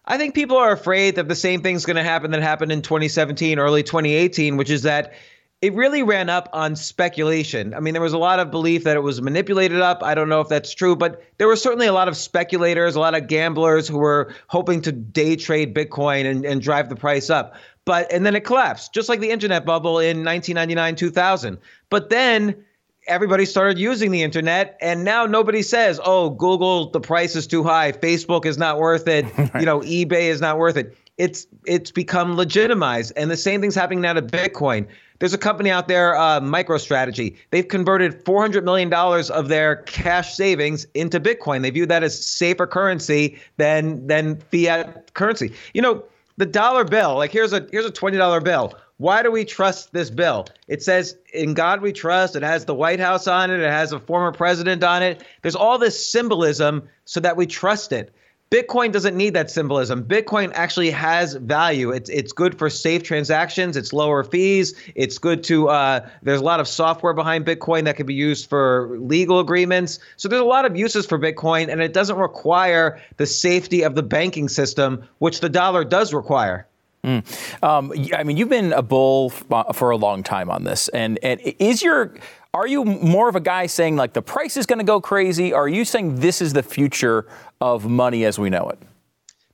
I 0.07 0.17
think 0.17 0.35
people 0.35 0.57
are 0.57 0.71
afraid 0.71 1.15
that 1.15 1.27
the 1.27 1.35
same 1.35 1.61
thing's 1.61 1.85
going 1.85 1.95
to 1.95 2.03
happen 2.03 2.31
that 2.31 2.41
happened 2.41 2.71
in 2.71 2.81
2017, 2.81 3.57
early 3.57 3.83
2018, 3.83 4.57
which 4.57 4.69
is 4.69 4.83
that 4.83 5.13
it 5.61 5.73
really 5.73 6.03
ran 6.03 6.29
up 6.29 6.49
on 6.53 6.75
speculation. 6.75 7.73
I 7.73 7.79
mean, 7.79 7.93
there 7.93 8.01
was 8.01 8.13
a 8.13 8.19
lot 8.19 8.39
of 8.39 8.51
belief 8.51 8.83
that 8.83 8.97
it 8.97 8.99
was 8.99 9.21
manipulated 9.21 9.81
up. 9.81 10.03
I 10.03 10.13
don't 10.13 10.29
know 10.29 10.41
if 10.41 10.49
that's 10.49 10.73
true, 10.73 10.95
but 10.95 11.23
there 11.37 11.47
were 11.47 11.55
certainly 11.55 11.87
a 11.87 11.93
lot 11.93 12.07
of 12.07 12.15
speculators, 12.15 12.95
a 12.95 12.99
lot 12.99 13.15
of 13.15 13.27
gamblers 13.27 13.87
who 13.87 13.97
were 13.97 14.33
hoping 14.47 14.81
to 14.81 14.91
day 14.91 15.35
trade 15.35 15.73
Bitcoin 15.73 16.29
and, 16.29 16.45
and 16.45 16.61
drive 16.61 16.89
the 16.89 16.95
price 16.95 17.29
up. 17.29 17.55
But 17.85 18.11
and 18.11 18.25
then 18.25 18.35
it 18.35 18.41
collapsed, 18.41 18.93
just 18.93 19.09
like 19.09 19.21
the 19.21 19.31
internet 19.31 19.65
bubble 19.65 19.99
in 19.99 20.23
1999, 20.23 20.95
2000. 20.95 21.57
But 21.89 22.09
then 22.09 22.63
everybody 23.07 23.45
started 23.45 23.77
using 23.77 24.11
the 24.11 24.23
internet 24.23 24.77
and 24.81 25.03
now 25.03 25.25
nobody 25.25 25.61
says 25.61 25.99
oh 26.03 26.29
google 26.31 26.89
the 26.89 26.99
price 26.99 27.35
is 27.35 27.45
too 27.47 27.63
high 27.63 27.91
facebook 27.91 28.45
is 28.45 28.57
not 28.57 28.79
worth 28.79 29.07
it 29.07 29.25
right. 29.37 29.55
you 29.55 29.65
know 29.65 29.79
ebay 29.81 30.23
is 30.23 30.41
not 30.41 30.57
worth 30.57 30.77
it. 30.77 30.97
It's 31.17 31.47
it's 31.65 31.91
become 31.91 32.35
legitimized 32.35 33.13
and 33.15 33.31
the 33.31 33.37
same 33.37 33.61
thing's 33.61 33.75
happening 33.75 34.01
now 34.01 34.13
to 34.13 34.21
bitcoin. 34.21 34.85
There's 35.19 35.33
a 35.33 35.37
company 35.37 35.69
out 35.69 35.87
there 35.87 36.17
uh, 36.17 36.41
microstrategy. 36.41 37.37
They've 37.51 37.67
converted 37.67 38.25
$400 38.25 38.65
million 38.65 38.93
of 38.93 39.47
their 39.47 39.77
cash 39.83 40.35
savings 40.35 40.85
into 40.93 41.21
bitcoin. 41.21 41.61
They 41.61 41.69
view 41.69 41.85
that 41.85 42.03
as 42.03 42.25
safer 42.25 42.67
currency 42.67 43.39
than 43.55 44.05
than 44.07 44.41
fiat 44.51 45.13
currency. 45.13 45.53
You 45.73 45.81
know 45.81 46.03
the 46.37 46.45
dollar 46.45 46.83
bill 46.83 47.15
like 47.15 47.31
here's 47.31 47.53
a 47.53 47.65
here's 47.71 47.85
a 47.85 47.91
$20 47.91 48.43
bill 48.43 48.73
why 48.97 49.23
do 49.23 49.31
we 49.31 49.43
trust 49.43 49.91
this 49.91 50.09
bill? 50.09 50.45
It 50.67 50.81
says, 50.81 51.17
In 51.33 51.53
God 51.53 51.81
we 51.81 51.91
trust. 51.91 52.35
It 52.35 52.43
has 52.43 52.65
the 52.65 52.75
White 52.75 52.99
House 52.99 53.27
on 53.27 53.51
it. 53.51 53.59
It 53.59 53.69
has 53.69 53.91
a 53.91 53.99
former 53.99 54.31
president 54.31 54.83
on 54.83 55.03
it. 55.03 55.23
There's 55.41 55.55
all 55.55 55.77
this 55.77 56.05
symbolism 56.05 56.87
so 57.03 57.19
that 57.19 57.35
we 57.35 57.45
trust 57.45 57.91
it. 57.91 58.13
Bitcoin 58.51 58.91
doesn't 58.91 59.17
need 59.17 59.33
that 59.33 59.49
symbolism. 59.49 60.03
Bitcoin 60.03 60.51
actually 60.53 60.91
has 60.91 61.33
value. 61.33 61.89
It's 61.89 62.09
it's 62.09 62.31
good 62.31 62.57
for 62.57 62.69
safe 62.69 63.03
transactions. 63.03 63.75
It's 63.75 63.91
lower 63.91 64.23
fees. 64.23 64.75
It's 64.93 65.17
good 65.17 65.43
to. 65.45 65.67
Uh, 65.69 66.07
there's 66.21 66.39
a 66.39 66.43
lot 66.43 66.59
of 66.59 66.67
software 66.67 67.13
behind 67.13 67.45
Bitcoin 67.45 67.85
that 67.85 67.97
can 67.97 68.05
be 68.05 68.13
used 68.13 68.47
for 68.47 68.97
legal 68.99 69.39
agreements. 69.39 69.99
So 70.15 70.29
there's 70.29 70.43
a 70.43 70.45
lot 70.45 70.63
of 70.63 70.77
uses 70.77 71.07
for 71.07 71.17
Bitcoin, 71.19 71.69
and 71.69 71.81
it 71.81 71.91
doesn't 71.91 72.17
require 72.17 73.01
the 73.17 73.25
safety 73.25 73.81
of 73.81 73.95
the 73.95 74.03
banking 74.03 74.47
system, 74.47 75.03
which 75.17 75.39
the 75.39 75.49
dollar 75.49 75.83
does 75.83 76.13
require. 76.13 76.67
Mm. 77.05 77.63
Um, 77.63 77.93
I 78.15 78.23
mean, 78.23 78.35
you've 78.35 78.49
been 78.49 78.73
a 78.73 78.81
bull 78.81 79.31
uh, 79.51 79.71
for 79.73 79.91
a 79.91 79.95
long 79.95 80.23
time 80.23 80.49
on 80.49 80.63
this, 80.63 80.87
and, 80.89 81.19
and 81.21 81.39
is 81.59 81.83
your 81.83 82.15
are 82.55 82.67
you 82.67 82.85
more 82.85 83.27
of 83.27 83.35
a 83.35 83.41
guy 83.41 83.65
saying 83.65 83.97
like 83.97 84.13
the 84.13 84.21
price 84.21 84.55
is 84.55 84.65
going 84.65 84.79
to 84.79 84.85
go 84.85 85.01
crazy? 85.01 85.51
Or 85.53 85.63
are 85.63 85.67
you 85.67 85.83
saying 85.83 86.15
this 86.15 86.41
is 86.41 86.53
the 86.53 86.63
future 86.63 87.27
of 87.59 87.85
money 87.85 88.23
as 88.23 88.39
we 88.39 88.49
know 88.49 88.69
it? 88.69 88.79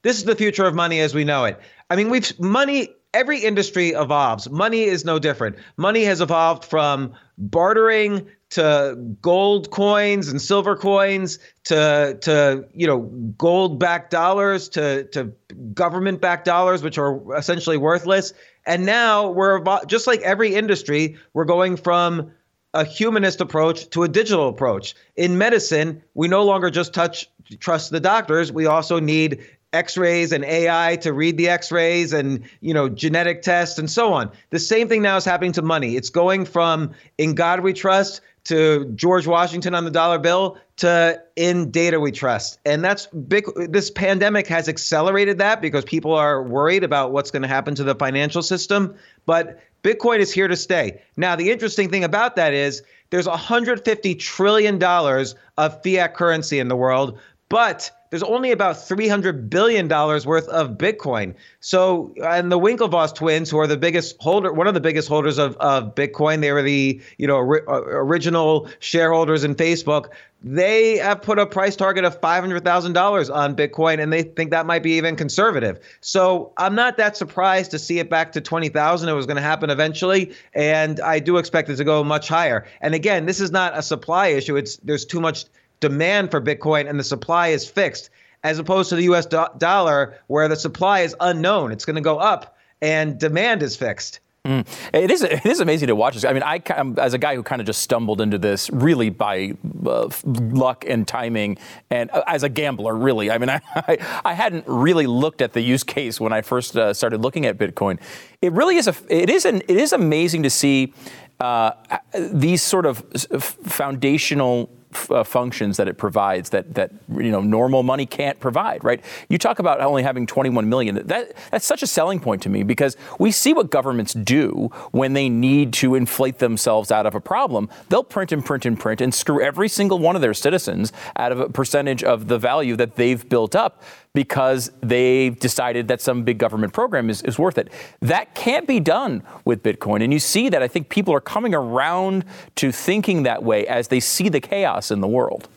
This 0.04 0.18
is 0.18 0.24
the 0.24 0.36
future 0.36 0.66
of 0.66 0.76
money 0.76 1.00
as 1.00 1.16
we 1.16 1.24
know 1.24 1.46
it. 1.46 1.60
I 1.90 1.96
mean, 1.96 2.10
we've 2.10 2.40
money. 2.40 2.90
Every 3.14 3.40
industry 3.40 3.90
evolves. 3.90 4.50
Money 4.50 4.84
is 4.84 5.04
no 5.04 5.20
different. 5.20 5.58
Money 5.76 6.04
has 6.06 6.22
evolved 6.22 6.64
from 6.64 7.14
bartering 7.38 8.26
to 8.52 8.96
gold 9.22 9.72
coins 9.72 10.28
and 10.28 10.42
silver 10.42 10.76
coins 10.76 11.40
to 11.64 12.18
to 12.22 12.66
you 12.74 12.86
know 12.86 13.00
gold 13.38 13.80
backed 13.80 14.12
dollars 14.12 14.70
to 14.70 15.06
to 15.06 15.32
government 15.74 16.22
backed 16.22 16.46
dollars 16.46 16.84
which 16.84 16.98
are 16.98 17.36
essentially 17.36 17.78
worthless. 17.78 18.34
And 18.66 18.86
now 18.86 19.32
we're 19.32 19.64
just 19.86 20.06
like 20.06 20.22
every 20.22 20.54
industry 20.54 21.18
we're 21.34 21.46
going 21.46 21.78
from 21.78 22.32
a 22.74 22.86
humanist 22.86 23.42
approach 23.42 23.90
to 23.90 24.04
a 24.04 24.08
digital 24.08 24.48
approach. 24.50 24.96
In 25.16 25.38
medicine 25.38 26.04
we 26.14 26.28
no 26.28 26.44
longer 26.44 26.70
just 26.70 26.94
touch 26.94 27.30
trust 27.60 27.92
the 27.92 28.00
doctors. 28.02 28.52
We 28.52 28.66
also 28.66 29.00
need 29.00 29.46
x-rays 29.74 30.34
and 30.34 30.44
ai 30.44 30.98
to 30.98 31.14
read 31.14 31.38
the 31.38 31.48
x-rays 31.48 32.12
and 32.12 32.44
you 32.60 32.74
know 32.74 32.90
genetic 32.90 33.42
tests 33.44 33.80
and 33.80 33.90
so 33.90 34.12
on. 34.12 34.30
The 34.50 34.60
same 34.60 34.90
thing 34.90 35.02
now 35.02 35.16
is 35.16 35.24
happening 35.24 35.54
to 35.54 35.62
money. 35.62 35.96
It's 35.96 36.10
going 36.10 36.44
from 36.44 36.92
in 37.18 37.34
god 37.34 37.62
we 37.62 37.72
trust 37.72 38.20
to 38.46 38.86
George 38.96 39.28
Washington 39.28 39.76
on 39.76 39.86
the 39.86 39.92
dollar 39.92 40.18
bill 40.18 40.58
to 40.78 41.22
in 41.36 41.70
data 41.72 42.00
we 42.00 42.12
trust. 42.12 42.60
And 42.66 42.84
that's 42.84 43.08
big. 43.08 43.46
This 43.56 43.92
pandemic 43.92 44.48
has 44.48 44.68
accelerated 44.68 45.38
that 45.38 45.62
because 45.62 45.86
people 45.86 46.14
are 46.14 46.42
worried 46.42 46.84
about 46.84 47.12
what's 47.12 47.32
going 47.32 47.44
to 47.44 47.48
happen 47.48 47.76
to 47.76 47.84
the 47.84 47.96
financial 47.96 48.42
system. 48.42 48.96
But 49.26 49.60
Bitcoin 49.84 50.20
is 50.20 50.32
here 50.32 50.48
to 50.48 50.56
stay. 50.56 51.02
Now, 51.18 51.36
the 51.36 51.52
interesting 51.52 51.90
thing 51.90 52.04
about 52.04 52.36
that 52.36 52.54
is 52.54 52.84
there's 53.10 53.28
150 53.28 54.16
trillion 54.16 54.80
dollars 54.80 55.36
of 55.58 55.82
fiat 55.84 56.16
currency 56.16 56.60
in 56.60 56.68
the 56.68 56.76
world, 56.76 57.20
but 57.50 57.92
there's 58.12 58.24
only 58.24 58.52
about 58.52 58.76
$300 58.76 59.50
billion 59.50 59.88
worth 59.88 60.48
of 60.50 60.72
Bitcoin. 60.72 61.34
So, 61.62 62.14
and 62.22 62.52
the 62.52 62.60
Winklevoss 62.60 63.16
twins, 63.16 63.50
who 63.50 63.58
are 63.58 63.68
the 63.68 63.78
biggest 63.78 64.18
holder, 64.20 64.52
one 64.52 64.68
of 64.68 64.74
the 64.74 64.82
biggest 64.82 65.08
holders 65.08 65.38
of, 65.38 65.56
of 65.58 65.96
Bitcoin, 65.96 66.42
they 66.42 66.52
were 66.52 66.62
the, 66.62 67.02
you 67.18 67.26
know, 67.26 67.40
ri- 67.40 67.62
uh, 67.66 67.82
original 67.82 68.68
shareholders 68.80 69.46
in 69.46 69.56
Facebook. 69.56 70.10
They 70.44 70.98
have 70.98 71.22
put 71.22 71.40
a 71.40 71.46
price 71.46 71.78
target 71.78 72.04
of 72.04 72.20
$500,000 72.20 73.34
on 73.34 73.56
Bitcoin, 73.56 74.04
and 74.04 74.12
they 74.12 74.24
think 74.24 74.52
that 74.52 74.66
might 74.66 74.84
be 74.84 74.98
even 74.98 75.16
conservative. 75.16 75.80
So 76.02 76.52
I'm 76.58 76.76
not 76.76 76.98
that 76.98 77.16
surprised 77.16 77.72
to 77.72 77.80
see 77.80 78.00
it 78.00 78.10
back 78.10 78.34
to 78.34 78.42
20,000. 78.42 79.08
It 79.08 79.14
was 79.14 79.26
going 79.26 79.38
to 79.38 79.42
happen 79.42 79.70
eventually, 79.70 80.34
and 80.54 81.00
I 81.00 81.20
do 81.20 81.38
expect 81.38 81.70
it 81.70 81.78
to 81.78 81.86
go 81.86 82.04
much 82.04 82.28
higher. 82.28 82.68
And 82.82 82.94
again, 82.94 83.26
this 83.26 83.40
is 83.40 83.52
not 83.52 83.78
a 83.78 83.82
supply 83.82 84.30
issue. 84.30 84.58
It's 84.58 84.76
there's 84.78 85.06
too 85.06 85.22
much 85.22 85.46
demand 85.82 86.32
for 86.32 86.40
Bitcoin 86.40 86.90
and 86.90 86.98
the 86.98 87.04
supply 87.04 87.50
is 87.50 87.68
fixed, 87.70 88.10
as 88.44 88.58
opposed 88.58 88.90
to 88.90 88.96
the 88.96 89.04
US 89.04 89.26
do- 89.26 89.46
dollar 89.58 90.18
where 90.28 90.48
the 90.48 90.56
supply 90.56 91.02
is 91.02 91.16
unknown. 91.20 91.74
It's 91.74 91.84
going 91.84 91.98
to 91.98 92.02
go 92.02 92.18
up 92.18 92.58
and 92.82 93.20
demand 93.20 93.62
is 93.62 93.76
fixed. 93.76 94.22
Mm. 94.46 94.66
It 94.92 95.12
is 95.12 95.22
it 95.22 95.46
is 95.46 95.60
amazing 95.60 95.88
to 95.88 95.96
watch 95.96 96.16
this. 96.16 96.26
I 96.26 96.34
mean, 96.34 96.42
I 96.42 96.64
as 96.98 97.14
a 97.14 97.20
guy 97.20 97.36
who 97.36 97.44
kind 97.44 97.62
of 97.62 97.68
just 97.68 97.84
stumbled 97.84 98.20
into 98.22 98.40
this 98.40 98.72
really 98.72 99.12
by 99.12 99.54
uh, 99.86 100.10
luck 100.26 100.84
and 100.88 101.08
timing, 101.08 101.60
and 101.92 102.10
uh, 102.10 102.24
as 102.26 102.42
a 102.42 102.50
gambler, 102.50 102.96
really. 102.96 103.30
I 103.30 103.38
mean, 103.38 103.50
I, 103.50 103.62
I, 103.76 103.98
I 104.26 104.34
hadn't 104.34 104.66
really 104.68 105.06
looked 105.06 105.44
at 105.44 105.54
the 105.54 105.62
use 105.62 105.84
case 105.84 106.20
when 106.20 106.34
I 106.34 106.42
first 106.42 106.76
uh, 106.76 106.92
started 106.96 107.22
looking 107.22 107.46
at 107.46 107.60
Bitcoin. 107.60 108.00
It 108.42 108.52
really 108.54 108.78
is 108.78 108.88
a 108.88 108.96
it 109.10 109.30
is 109.30 109.46
an 109.46 109.58
it 109.68 109.78
is 109.78 109.94
amazing 109.94 110.42
to 110.42 110.50
see 110.50 110.92
uh, 111.40 111.74
these 112.16 112.64
sort 112.64 112.88
of 112.88 112.98
foundational 113.38 114.72
uh, 115.10 115.24
functions 115.24 115.78
that 115.78 115.88
it 115.88 115.98
provides 115.98 116.50
that 116.52 116.74
that 116.76 116.92
you 117.10 117.32
know 117.32 117.42
normal 117.42 117.84
money 117.84 118.06
can't 118.06 118.40
provide. 118.40 118.84
Right? 118.84 119.04
You 119.30 119.38
talk 119.38 119.60
about 119.60 119.82
only 119.82 120.04
having 120.04 120.28
21 120.28 120.70
million. 120.70 120.96
That 121.08 121.34
that's 121.52 121.66
such 121.66 121.84
a 121.84 121.88
selling 121.88 122.20
point 122.20 122.42
to 122.44 122.50
me 122.50 122.64
because 122.64 122.98
we 123.20 123.32
see 123.32 123.54
what 123.54 123.72
governments 123.72 124.14
do 124.14 124.70
when 124.92 125.14
they 125.14 125.30
need 125.30 125.74
to 125.74 125.96
inflate 125.96 126.40
themselves 126.40 126.92
out 126.92 127.06
of 127.06 127.16
a 127.16 127.22
problem. 127.22 127.70
They'll 127.90 128.04
print 128.04 128.32
and 128.32 128.46
print 128.46 128.66
and 128.66 128.80
print 128.80 129.02
and 129.02 129.14
screw 129.14 129.42
every 129.42 129.70
single 129.70 130.00
one 130.00 130.16
of 130.16 130.22
their 130.22 130.34
citizens 130.34 130.92
out 131.16 131.32
of 131.32 131.40
a 131.40 131.50
percentage 131.50 132.04
of 132.04 132.28
the 132.28 132.38
value 132.38 132.76
that 132.76 132.96
they've 132.96 133.28
built 133.28 133.56
up 133.56 133.84
because 134.14 134.72
they've 134.82 135.40
decided 135.40 135.88
that 135.88 136.02
some 136.02 136.24
big 136.24 136.38
government 136.38 136.74
program 136.74 137.10
is, 137.10 137.22
is 137.22 137.40
worth 137.40 137.58
it. 137.58 137.72
That 138.02 138.36
can't 138.36 138.68
be 138.68 138.80
done 138.80 139.24
with 139.46 139.64
Bitcoin. 139.64 140.04
And 140.04 140.12
you 140.12 140.20
see 140.20 140.50
that 140.50 140.62
I 140.62 140.68
think 140.68 140.90
people 140.90 141.14
are 141.14 141.22
coming 141.22 141.56
around 141.56 142.26
to 142.56 142.72
thinking 142.72 143.24
that 143.24 143.44
way 143.44 143.66
as 143.68 143.88
they 143.88 144.00
see 144.00 144.30
the 144.30 144.42
chaos 144.42 144.92
in 144.92 145.00
the 145.00 145.08
world. 145.08 145.48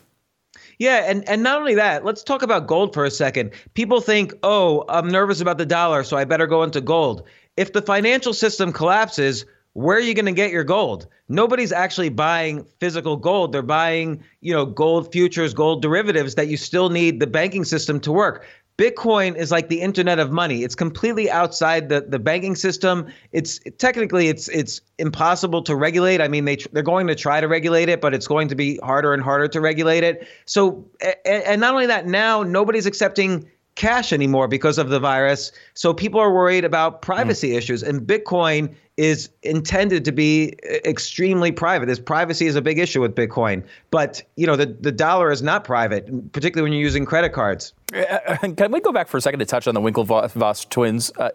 Yeah, 0.78 1.04
and, 1.08 1.28
and 1.28 1.42
not 1.42 1.58
only 1.58 1.74
that, 1.76 2.04
let's 2.04 2.22
talk 2.22 2.42
about 2.42 2.66
gold 2.66 2.94
for 2.94 3.04
a 3.04 3.10
second. 3.10 3.52
People 3.74 4.00
think, 4.00 4.32
oh, 4.42 4.84
I'm 4.88 5.08
nervous 5.08 5.40
about 5.40 5.58
the 5.58 5.66
dollar, 5.66 6.02
so 6.02 6.16
I 6.16 6.24
better 6.24 6.46
go 6.46 6.62
into 6.62 6.80
gold. 6.80 7.22
If 7.56 7.72
the 7.72 7.82
financial 7.82 8.32
system 8.32 8.72
collapses, 8.72 9.44
where 9.74 9.96
are 9.96 10.00
you 10.00 10.14
going 10.14 10.26
to 10.26 10.32
get 10.32 10.50
your 10.50 10.64
gold? 10.64 11.06
Nobody's 11.28 11.72
actually 11.72 12.08
buying 12.08 12.64
physical 12.80 13.16
gold. 13.16 13.52
They're 13.52 13.62
buying, 13.62 14.22
you 14.40 14.52
know, 14.52 14.64
gold 14.64 15.12
futures, 15.12 15.52
gold 15.52 15.82
derivatives 15.82 16.36
that 16.36 16.48
you 16.48 16.56
still 16.56 16.90
need 16.90 17.20
the 17.20 17.26
banking 17.26 17.64
system 17.64 18.00
to 18.00 18.12
work. 18.12 18.46
Bitcoin 18.76 19.36
is 19.36 19.52
like 19.52 19.68
the 19.68 19.80
internet 19.80 20.18
of 20.18 20.32
money. 20.32 20.64
It's 20.64 20.74
completely 20.74 21.30
outside 21.30 21.88
the, 21.88 22.00
the 22.00 22.18
banking 22.18 22.56
system. 22.56 23.06
It's 23.30 23.60
technically 23.78 24.26
it's 24.28 24.48
it's 24.48 24.80
impossible 24.98 25.62
to 25.62 25.76
regulate. 25.76 26.20
I 26.20 26.26
mean, 26.26 26.44
they 26.44 26.56
they're 26.72 26.82
going 26.82 27.06
to 27.06 27.14
try 27.14 27.40
to 27.40 27.46
regulate 27.46 27.88
it, 27.88 28.00
but 28.00 28.14
it's 28.14 28.26
going 28.26 28.48
to 28.48 28.56
be 28.56 28.78
harder 28.82 29.14
and 29.14 29.22
harder 29.22 29.46
to 29.48 29.60
regulate 29.60 30.02
it. 30.02 30.26
So, 30.46 30.84
and 31.24 31.60
not 31.60 31.72
only 31.72 31.86
that, 31.86 32.06
now 32.06 32.42
nobody's 32.42 32.86
accepting 32.86 33.48
cash 33.76 34.12
anymore 34.12 34.48
because 34.48 34.78
of 34.78 34.88
the 34.88 34.98
virus. 34.98 35.52
So 35.74 35.94
people 35.94 36.18
are 36.20 36.32
worried 36.32 36.64
about 36.64 37.00
privacy 37.00 37.50
mm. 37.50 37.56
issues, 37.56 37.82
and 37.84 38.00
Bitcoin 38.00 38.74
is 38.96 39.30
intended 39.42 40.04
to 40.04 40.12
be 40.12 40.54
extremely 40.84 41.50
private. 41.50 41.86
This 41.86 41.98
privacy 41.98 42.46
is 42.46 42.54
a 42.54 42.62
big 42.62 42.78
issue 42.78 43.00
with 43.00 43.14
Bitcoin, 43.14 43.64
but 43.90 44.22
you 44.36 44.46
know 44.46 44.56
the 44.56 44.66
the 44.66 44.92
dollar 44.92 45.32
is 45.32 45.42
not 45.42 45.64
private, 45.64 46.32
particularly 46.32 46.70
when 46.70 46.72
you're 46.72 46.84
using 46.84 47.04
credit 47.04 47.32
cards. 47.32 47.72
Uh, 47.92 48.36
can 48.56 48.70
we 48.70 48.80
go 48.80 48.92
back 48.92 49.08
for 49.08 49.16
a 49.16 49.20
second 49.20 49.40
to 49.40 49.46
touch 49.46 49.66
on 49.66 49.74
the 49.74 49.80
Winklevoss 49.80 50.68
twins? 50.68 51.10
Uh, 51.18 51.30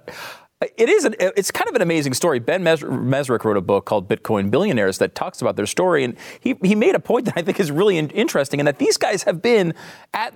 it 0.61 0.89
is. 0.89 1.05
An, 1.05 1.15
it's 1.19 1.51
kind 1.51 1.69
of 1.69 1.75
an 1.75 1.81
amazing 1.81 2.13
story. 2.13 2.39
Ben 2.39 2.63
Mezrich 2.63 3.43
wrote 3.45 3.55
a 3.55 3.61
book 3.61 3.85
called 3.85 4.09
Bitcoin 4.09 4.51
Billionaires 4.51 4.97
that 4.97 5.15
talks 5.15 5.41
about 5.41 5.55
their 5.55 5.65
story, 5.65 6.03
and 6.03 6.17
he 6.39 6.55
he 6.63 6.75
made 6.75 6.95
a 6.95 6.99
point 6.99 7.25
that 7.25 7.37
I 7.37 7.41
think 7.41 7.59
is 7.59 7.71
really 7.71 7.97
interesting, 7.97 8.59
and 8.59 8.67
that 8.67 8.77
these 8.77 8.97
guys 8.97 9.23
have 9.23 9.41
been 9.41 9.73
at 10.13 10.33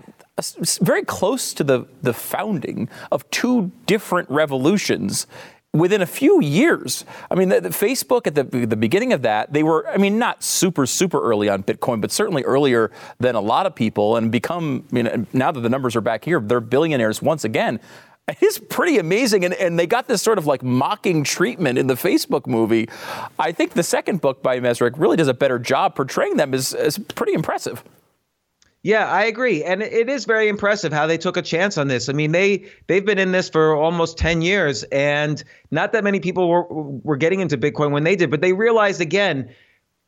very 0.81 1.03
close 1.03 1.53
to 1.53 1.63
the 1.63 1.85
the 2.01 2.13
founding 2.13 2.87
of 3.11 3.29
two 3.31 3.71
different 3.85 4.29
revolutions 4.29 5.27
within 5.73 6.03
a 6.03 6.05
few 6.05 6.39
years. 6.41 7.03
I 7.31 7.35
mean, 7.35 7.49
the, 7.49 7.59
the 7.59 7.69
Facebook 7.69 8.27
at 8.27 8.35
the, 8.35 8.43
the 8.43 8.75
beginning 8.75 9.11
of 9.11 9.23
that, 9.23 9.51
they 9.51 9.63
were, 9.63 9.87
I 9.89 9.97
mean, 9.97 10.19
not 10.19 10.43
super, 10.43 10.85
super 10.85 11.19
early 11.19 11.49
on 11.49 11.63
Bitcoin, 11.63 11.99
but 11.99 12.11
certainly 12.11 12.43
earlier 12.43 12.91
than 13.19 13.33
a 13.33 13.41
lot 13.41 13.65
of 13.65 13.73
people 13.73 14.15
and 14.15 14.31
become, 14.31 14.85
you 14.91 15.03
know, 15.03 15.25
now 15.33 15.51
that 15.51 15.61
the 15.61 15.69
numbers 15.69 15.95
are 15.95 16.01
back 16.01 16.25
here, 16.25 16.39
they're 16.39 16.61
billionaires 16.61 17.21
once 17.21 17.43
again. 17.43 17.79
It's 18.39 18.57
pretty 18.57 18.99
amazing. 18.99 19.43
And, 19.43 19.53
and 19.55 19.77
they 19.77 19.85
got 19.85 20.07
this 20.07 20.21
sort 20.21 20.37
of 20.37 20.45
like 20.47 20.63
mocking 20.63 21.25
treatment 21.25 21.77
in 21.77 21.87
the 21.87 21.95
Facebook 21.95 22.47
movie. 22.47 22.87
I 23.37 23.51
think 23.51 23.73
the 23.73 23.83
second 23.83 24.21
book 24.21 24.41
by 24.41 24.61
Mezrich 24.61 24.97
really 24.97 25.17
does 25.17 25.27
a 25.27 25.33
better 25.33 25.59
job 25.59 25.93
portraying 25.93 26.37
them 26.37 26.53
as, 26.53 26.73
as 26.73 26.97
pretty 26.97 27.33
impressive. 27.33 27.83
Yeah, 28.85 29.07
I 29.09 29.23
agree, 29.23 29.63
and 29.63 29.81
it 29.81 30.09
is 30.09 30.25
very 30.25 30.49
impressive 30.49 30.91
how 30.91 31.07
they 31.07 31.17
took 31.17 31.37
a 31.37 31.41
chance 31.41 31.77
on 31.77 31.87
this. 31.87 32.09
I 32.09 32.13
mean, 32.13 32.33
they 32.33 32.65
they've 32.87 33.05
been 33.05 33.17
in 33.17 33.31
this 33.31 33.47
for 33.49 33.73
almost 33.77 34.17
ten 34.17 34.41
years, 34.41 34.83
and 34.83 35.41
not 35.71 35.93
that 35.93 36.03
many 36.03 36.19
people 36.19 36.49
were 36.49 36.63
were 36.67 37.15
getting 37.15 37.39
into 37.39 37.57
Bitcoin 37.57 37.91
when 37.91 38.03
they 38.03 38.17
did, 38.17 38.29
but 38.29 38.41
they 38.41 38.51
realized 38.51 38.99
again, 38.99 39.49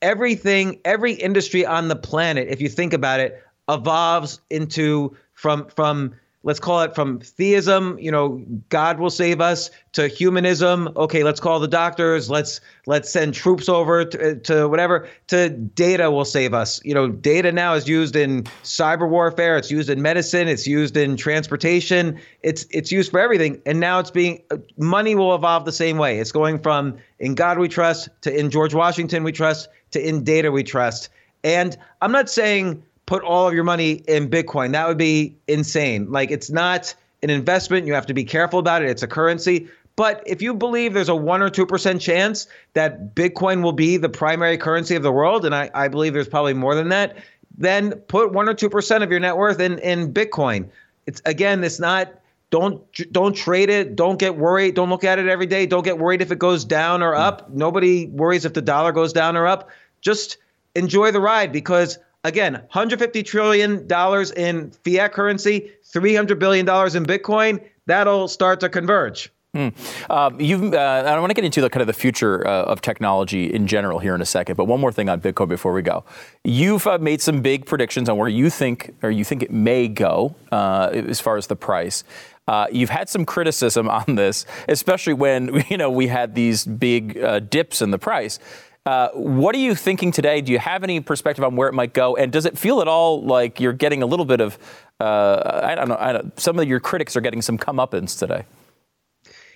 everything, 0.01 0.81
every 0.83 1.13
industry 1.13 1.65
on 1.65 1.87
the 1.87 1.95
planet, 1.95 2.49
if 2.49 2.59
you 2.59 2.67
think 2.67 2.91
about 2.91 3.21
it, 3.21 3.41
evolves 3.69 4.41
into 4.49 5.15
from 5.33 5.67
from 5.69 6.15
let's 6.45 6.59
call 6.59 6.81
it 6.83 6.93
from 6.95 7.19
theism, 7.19 7.97
you 7.99 8.11
know, 8.11 8.41
God 8.69 8.99
will 8.99 9.09
save 9.09 9.41
us, 9.41 9.71
to 9.95 10.07
humanism. 10.07 10.89
Okay, 10.95 11.23
let's 11.23 11.39
call 11.39 11.59
the 11.59 11.67
doctors. 11.67 12.29
Let's 12.29 12.59
let's 12.85 13.09
send 13.09 13.33
troops 13.33 13.67
over 13.67 14.05
to, 14.05 14.31
uh, 14.31 14.35
to 14.43 14.67
whatever. 14.67 15.07
To 15.27 15.49
data 15.49 16.11
will 16.11 16.25
save 16.25 16.53
us. 16.53 16.83
You 16.83 16.93
know, 16.93 17.07
data 17.07 17.51
now 17.51 17.73
is 17.73 17.87
used 17.87 18.15
in 18.15 18.43
cyber 18.63 19.09
warfare. 19.09 19.57
It's 19.57 19.71
used 19.71 19.89
in 19.89 20.01
medicine. 20.01 20.47
It's 20.47 20.67
used 20.67 20.97
in 20.97 21.17
transportation. 21.17 22.19
It's 22.43 22.65
it's 22.71 22.91
used 22.91 23.09
for 23.09 23.19
everything. 23.19 23.61
And 23.65 23.79
now 23.79 23.99
it's 23.99 24.11
being 24.11 24.43
uh, 24.51 24.57
money 24.77 25.15
will 25.15 25.33
evolve 25.33 25.65
the 25.65 25.71
same 25.71 25.97
way. 25.97 26.19
It's 26.19 26.33
going 26.33 26.59
from 26.59 26.97
in 27.19 27.35
God 27.35 27.57
we 27.57 27.69
trust 27.69 28.09
to 28.21 28.37
in 28.37 28.51
George 28.51 28.73
Washington 28.73 29.23
we 29.23 29.31
trust 29.31 29.69
to 29.91 30.07
in 30.07 30.23
data 30.23 30.51
we 30.51 30.63
trust. 30.63 31.09
And 31.45 31.77
I'm 32.01 32.11
not 32.11 32.29
saying 32.29 32.83
put 33.05 33.23
all 33.23 33.47
of 33.47 33.53
your 33.53 33.63
money 33.63 34.03
in 34.07 34.29
Bitcoin. 34.29 34.71
That 34.71 34.87
would 34.87 34.97
be 34.97 35.35
insane. 35.47 36.11
Like 36.11 36.31
it's 36.31 36.49
not 36.49 36.93
an 37.21 37.29
investment. 37.29 37.87
You 37.87 37.93
have 37.93 38.05
to 38.07 38.13
be 38.13 38.23
careful 38.23 38.59
about 38.59 38.81
it. 38.81 38.89
It's 38.89 39.03
a 39.03 39.07
currency. 39.07 39.67
But 39.95 40.23
if 40.25 40.41
you 40.41 40.53
believe 40.53 40.93
there's 40.93 41.09
a 41.09 41.15
one 41.15 41.41
or 41.41 41.49
two 41.49 41.65
percent 41.65 42.01
chance 42.01 42.47
that 42.73 43.15
Bitcoin 43.15 43.63
will 43.63 43.71
be 43.73 43.97
the 43.97 44.09
primary 44.09 44.57
currency 44.57 44.95
of 44.95 45.03
the 45.03 45.11
world, 45.11 45.45
and 45.45 45.55
I, 45.55 45.69
I 45.73 45.87
believe 45.87 46.13
there's 46.13 46.27
probably 46.27 46.53
more 46.53 46.75
than 46.75 46.89
that, 46.89 47.17
then 47.57 47.93
put 48.07 48.33
one 48.33 48.49
or 48.49 48.53
two 48.53 48.69
percent 48.69 49.03
of 49.03 49.11
your 49.11 49.19
net 49.19 49.37
worth 49.37 49.59
in, 49.59 49.79
in 49.79 50.13
Bitcoin. 50.13 50.67
It's 51.05 51.21
again, 51.25 51.63
it's 51.63 51.79
not 51.79 52.11
don't 52.49 52.83
don't 53.11 53.33
trade 53.33 53.69
it. 53.69 53.95
Don't 53.95 54.19
get 54.19 54.37
worried. 54.37 54.75
Don't 54.75 54.89
look 54.89 55.03
at 55.03 55.17
it 55.17 55.27
every 55.27 55.45
day. 55.45 55.65
Don't 55.65 55.83
get 55.83 55.97
worried 55.97 56.21
if 56.21 56.31
it 56.31 56.39
goes 56.39 56.65
down 56.65 57.01
or 57.01 57.13
hmm. 57.13 57.21
up. 57.21 57.49
Nobody 57.49 58.07
worries 58.07 58.45
if 58.45 58.53
the 58.53 58.61
dollar 58.61 58.91
goes 58.91 59.13
down 59.13 59.37
or 59.37 59.47
up. 59.47 59.69
Just 60.01 60.37
enjoy 60.75 61.11
the 61.11 61.21
ride 61.21 61.51
because 61.51 61.97
Again, 62.25 62.53
150 62.53 63.21
trillion 63.21 63.85
dollars 63.85 64.31
in 64.31 64.71
fiat 64.83 65.13
currency, 65.13 65.71
300 65.83 66.39
billion 66.39 66.65
dollars 66.65 66.95
in 66.95 67.05
Bitcoin. 67.05 67.63
That'll 67.85 68.27
start 68.27 68.59
to 68.61 68.69
converge. 68.69 69.31
Hmm. 69.53 69.69
Um, 70.09 70.41
you've, 70.41 70.73
uh, 70.73 71.03
I 71.05 71.19
want 71.19 71.29
to 71.29 71.35
get 71.35 71.45
into 71.45 71.61
the 71.61 71.69
kind 71.69 71.81
of 71.81 71.87
the 71.87 71.93
future 71.93 72.45
uh, 72.45 72.63
of 72.63 72.81
technology 72.81 73.53
in 73.53 73.67
general 73.67 73.99
here 73.99 74.15
in 74.15 74.21
a 74.21 74.25
second, 74.25 74.57
but 74.57 74.65
one 74.65 74.81
more 74.81 74.91
thing 74.91 75.07
on 75.07 75.21
Bitcoin 75.21 75.47
before 75.47 75.71
we 75.71 75.83
go. 75.83 76.03
You've 76.43 76.87
uh, 76.87 76.97
made 76.97 77.21
some 77.21 77.41
big 77.41 77.67
predictions 77.67 78.09
on 78.09 78.17
where 78.17 78.27
you 78.27 78.49
think, 78.49 78.95
or 79.03 79.11
you 79.11 79.23
think 79.23 79.43
it 79.43 79.51
may 79.51 79.87
go 79.87 80.35
uh, 80.51 80.89
as 80.93 81.21
far 81.21 81.37
as 81.37 81.45
the 81.45 81.55
price. 81.55 82.03
Uh, 82.47 82.65
you've 82.71 82.89
had 82.89 83.07
some 83.07 83.23
criticism 83.23 83.87
on 84.07 84.15
this, 84.15 84.47
especially 84.67 85.13
when 85.13 85.63
you 85.69 85.77
know 85.77 85.91
we 85.91 86.07
had 86.07 86.33
these 86.33 86.65
big 86.65 87.17
uh, 87.19 87.39
dips 87.39 87.83
in 87.83 87.91
the 87.91 87.99
price. 87.99 88.39
Uh, 88.85 89.09
what 89.13 89.55
are 89.55 89.59
you 89.59 89.73
thinking 89.73 90.11
today? 90.11 90.41
Do 90.41 90.51
you 90.51 90.59
have 90.59 90.83
any 90.83 90.99
perspective 90.99 91.43
on 91.43 91.55
where 91.55 91.67
it 91.67 91.73
might 91.73 91.93
go? 91.93 92.15
And 92.15 92.31
does 92.31 92.45
it 92.45 92.57
feel 92.57 92.81
at 92.81 92.87
all 92.87 93.23
like 93.23 93.59
you're 93.59 93.73
getting 93.73 94.03
a 94.03 94.05
little 94.05 94.25
bit 94.25 94.41
of, 94.41 94.59
uh, 94.99 95.61
I, 95.63 95.73
don't 95.73 95.89
know, 95.89 95.97
I 95.99 96.13
don't, 96.13 96.39
some 96.39 96.59
of 96.59 96.67
your 96.67 96.79
critics 96.79 97.15
are 97.15 97.21
getting 97.21 97.41
some 97.41 97.57
comeuppance 97.57 98.17
today? 98.17 98.45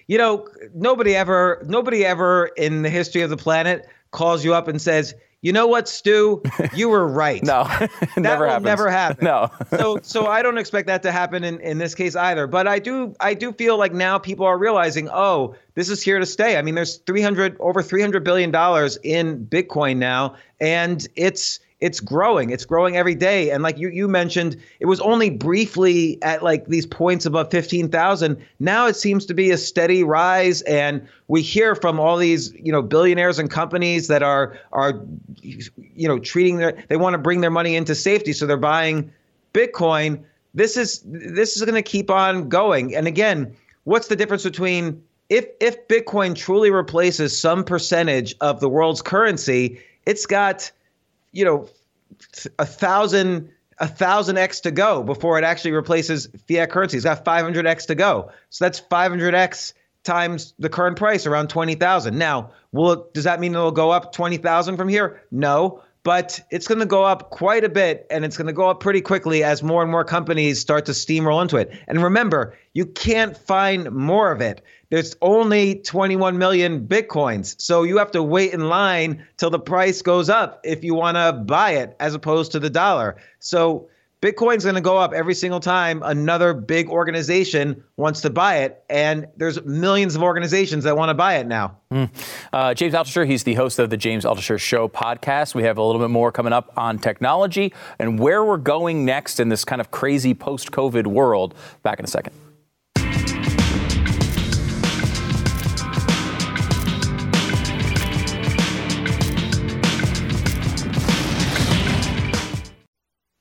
you 0.09 0.17
know, 0.17 0.47
nobody 0.73 1.15
ever, 1.15 1.63
nobody 1.67 2.03
ever 2.03 2.47
in 2.57 2.81
the 2.81 2.89
history 2.89 3.21
of 3.21 3.29
the 3.29 3.37
planet 3.37 3.87
calls 4.09 4.43
you 4.43 4.55
up 4.55 4.67
and 4.67 4.81
says, 4.81 5.13
you 5.41 5.53
know 5.53 5.67
what, 5.67 5.87
Stu? 5.87 6.41
You 6.73 6.89
were 6.89 7.07
right. 7.07 7.41
no, 7.43 7.63
never 8.17 8.43
will 8.43 8.51
happens. 8.51 8.65
Never 8.65 8.89
happen. 8.89 9.25
No. 9.25 9.49
so, 9.77 9.99
so 10.01 10.25
I 10.27 10.41
don't 10.41 10.57
expect 10.57 10.87
that 10.87 11.01
to 11.03 11.11
happen 11.11 11.43
in, 11.43 11.59
in 11.61 11.77
this 11.77 11.95
case 11.95 12.15
either. 12.15 12.45
But 12.47 12.67
I 12.67 12.79
do, 12.79 13.15
I 13.19 13.33
do 13.33 13.53
feel 13.53 13.77
like 13.77 13.93
now 13.93 14.17
people 14.17 14.45
are 14.45 14.57
realizing, 14.57 15.09
oh, 15.11 15.55
this 15.75 15.89
is 15.89 16.01
here 16.01 16.19
to 16.19 16.25
stay. 16.25 16.57
I 16.57 16.61
mean, 16.61 16.75
there's 16.75 16.97
300 16.97 17.55
over 17.59 17.81
300 17.81 18.23
billion 18.23 18.51
dollars 18.51 18.97
in 19.03 19.45
Bitcoin 19.45 19.97
now, 19.97 20.35
and 20.59 21.07
it's 21.15 21.59
it's 21.81 22.01
growing. 22.01 22.49
It's 22.49 22.65
growing 22.65 22.97
every 22.97 23.15
day. 23.15 23.51
And 23.51 23.63
like 23.63 23.77
you 23.77 23.89
you 23.89 24.07
mentioned, 24.07 24.57
it 24.79 24.85
was 24.85 24.99
only 24.99 25.29
briefly 25.29 26.21
at 26.21 26.43
like 26.43 26.65
these 26.67 26.85
points 26.85 27.25
above 27.25 27.51
15,000. 27.51 28.37
Now 28.59 28.87
it 28.87 28.95
seems 28.95 29.25
to 29.27 29.33
be 29.33 29.51
a 29.51 29.57
steady 29.57 30.03
rise 30.03 30.61
and 30.63 31.07
we 31.29 31.41
hear 31.41 31.75
from 31.75 31.99
all 31.99 32.17
these, 32.17 32.53
you 32.53 32.71
know, 32.71 32.81
billionaires 32.81 33.39
and 33.39 33.49
companies 33.49 34.07
that 34.07 34.21
are 34.23 34.59
are 34.73 35.01
you 35.41 36.07
know, 36.07 36.19
treating 36.19 36.57
their 36.57 36.83
they 36.89 36.97
want 36.97 37.13
to 37.13 37.17
bring 37.17 37.41
their 37.41 37.51
money 37.51 37.75
into 37.75 37.95
safety 37.95 38.33
so 38.33 38.45
they're 38.45 38.57
buying 38.57 39.11
Bitcoin. 39.53 40.21
This 40.53 40.75
is 40.75 41.01
this 41.05 41.55
is 41.55 41.63
going 41.63 41.75
to 41.75 41.81
keep 41.81 42.11
on 42.11 42.49
going. 42.49 42.93
And 42.93 43.07
again, 43.07 43.55
what's 43.85 44.07
the 44.07 44.17
difference 44.17 44.43
between 44.43 45.01
if 45.29 45.45
if 45.61 45.87
Bitcoin 45.87 46.35
truly 46.35 46.71
replaces 46.71 47.39
some 47.39 47.63
percentage 47.63 48.35
of 48.41 48.59
the 48.59 48.67
world's 48.67 49.01
currency, 49.01 49.79
it's 50.05 50.25
got 50.25 50.71
you 51.31 51.45
know, 51.45 51.69
a 52.57 52.65
thousand 52.65 53.51
a 53.79 53.87
thousand 53.87 54.37
x 54.37 54.61
to 54.61 54.71
go 54.71 55.03
before 55.03 55.37
it 55.37 55.43
actually 55.43 55.71
replaces 55.71 56.27
fiat 56.47 56.69
currency. 56.69 56.97
It's 56.97 57.05
got 57.05 57.23
500 57.23 57.65
x 57.65 57.85
to 57.87 57.95
go. 57.95 58.31
So 58.49 58.65
that's 58.65 58.79
500 58.79 59.33
x 59.33 59.73
times 60.03 60.53
the 60.59 60.69
current 60.69 60.97
price 60.97 61.25
around 61.25 61.49
20,000. 61.49 62.17
Now, 62.17 62.51
will 62.71 62.91
it, 62.91 63.13
does 63.13 63.23
that 63.23 63.39
mean 63.39 63.53
it'll 63.53 63.71
go 63.71 63.91
up 63.91 64.11
20,000 64.11 64.77
from 64.77 64.89
here? 64.89 65.21
No, 65.31 65.81
but 66.03 66.39
it's 66.49 66.67
going 66.67 66.79
to 66.79 66.85
go 66.85 67.03
up 67.03 67.29
quite 67.29 67.63
a 67.63 67.69
bit 67.69 68.07
and 68.09 68.23
it's 68.23 68.37
going 68.37 68.47
to 68.47 68.53
go 68.53 68.69
up 68.69 68.79
pretty 68.79 69.01
quickly 69.01 69.43
as 69.43 69.61
more 69.61 69.81
and 69.81 69.91
more 69.91 70.05
companies 70.05 70.59
start 70.59 70.85
to 70.85 70.93
steamroll 70.93 71.41
into 71.41 71.57
it. 71.57 71.71
And 71.87 72.01
remember, 72.03 72.57
you 72.73 72.85
can't 72.85 73.37
find 73.37 73.91
more 73.91 74.31
of 74.31 74.41
it 74.41 74.61
there's 74.89 75.15
only 75.21 75.75
21 75.75 76.37
million 76.37 76.87
bitcoins. 76.87 77.59
So 77.61 77.83
you 77.83 77.97
have 77.97 78.11
to 78.11 78.23
wait 78.23 78.53
in 78.53 78.69
line 78.69 79.25
till 79.37 79.49
the 79.49 79.59
price 79.59 80.01
goes 80.01 80.29
up 80.29 80.61
if 80.63 80.83
you 80.83 80.95
want 80.95 81.17
to 81.17 81.33
buy 81.33 81.71
it 81.71 81.95
as 81.99 82.15
opposed 82.15 82.51
to 82.53 82.59
the 82.59 82.69
dollar. 82.69 83.17
So 83.39 83.89
Bitcoin's 84.21 84.65
going 84.65 84.75
to 84.75 84.81
go 84.81 84.97
up 84.97 85.13
every 85.13 85.33
single 85.33 85.61
time 85.61 86.03
another 86.03 86.53
big 86.53 86.89
organization 86.89 87.81
wants 87.95 88.19
to 88.21 88.29
buy 88.29 88.57
it. 88.57 88.83
And 88.89 89.27
there's 89.37 89.63
millions 89.63 90.15
of 90.15 90.23
organizations 90.23 90.83
that 90.83 90.97
want 90.97 91.09
to 91.09 91.13
buy 91.13 91.37
it 91.37 91.47
now. 91.47 91.77
Mm. 91.89 92.09
Uh, 92.51 92.73
James 92.73 92.93
Altucher, 92.93 93.25
he's 93.25 93.43
the 93.43 93.53
host 93.53 93.79
of 93.79 93.89
the 93.89 93.95
James 93.95 94.25
Altucher 94.25 94.59
Show 94.59 94.89
podcast. 94.89 95.55
We 95.55 95.63
have 95.63 95.77
a 95.77 95.83
little 95.83 96.01
bit 96.01 96.09
more 96.09 96.33
coming 96.33 96.51
up 96.51 96.73
on 96.75 96.99
technology 96.99 97.73
and 97.97 98.19
where 98.19 98.43
we're 98.43 98.57
going 98.57 99.05
next 99.05 99.39
in 99.39 99.47
this 99.47 99.63
kind 99.63 99.79
of 99.79 99.91
crazy 99.91 100.33
post 100.33 100.71
COVID 100.71 101.07
world. 101.07 101.55
Back 101.83 101.99
in 101.99 102.05
a 102.05 102.09
second. 102.09 102.48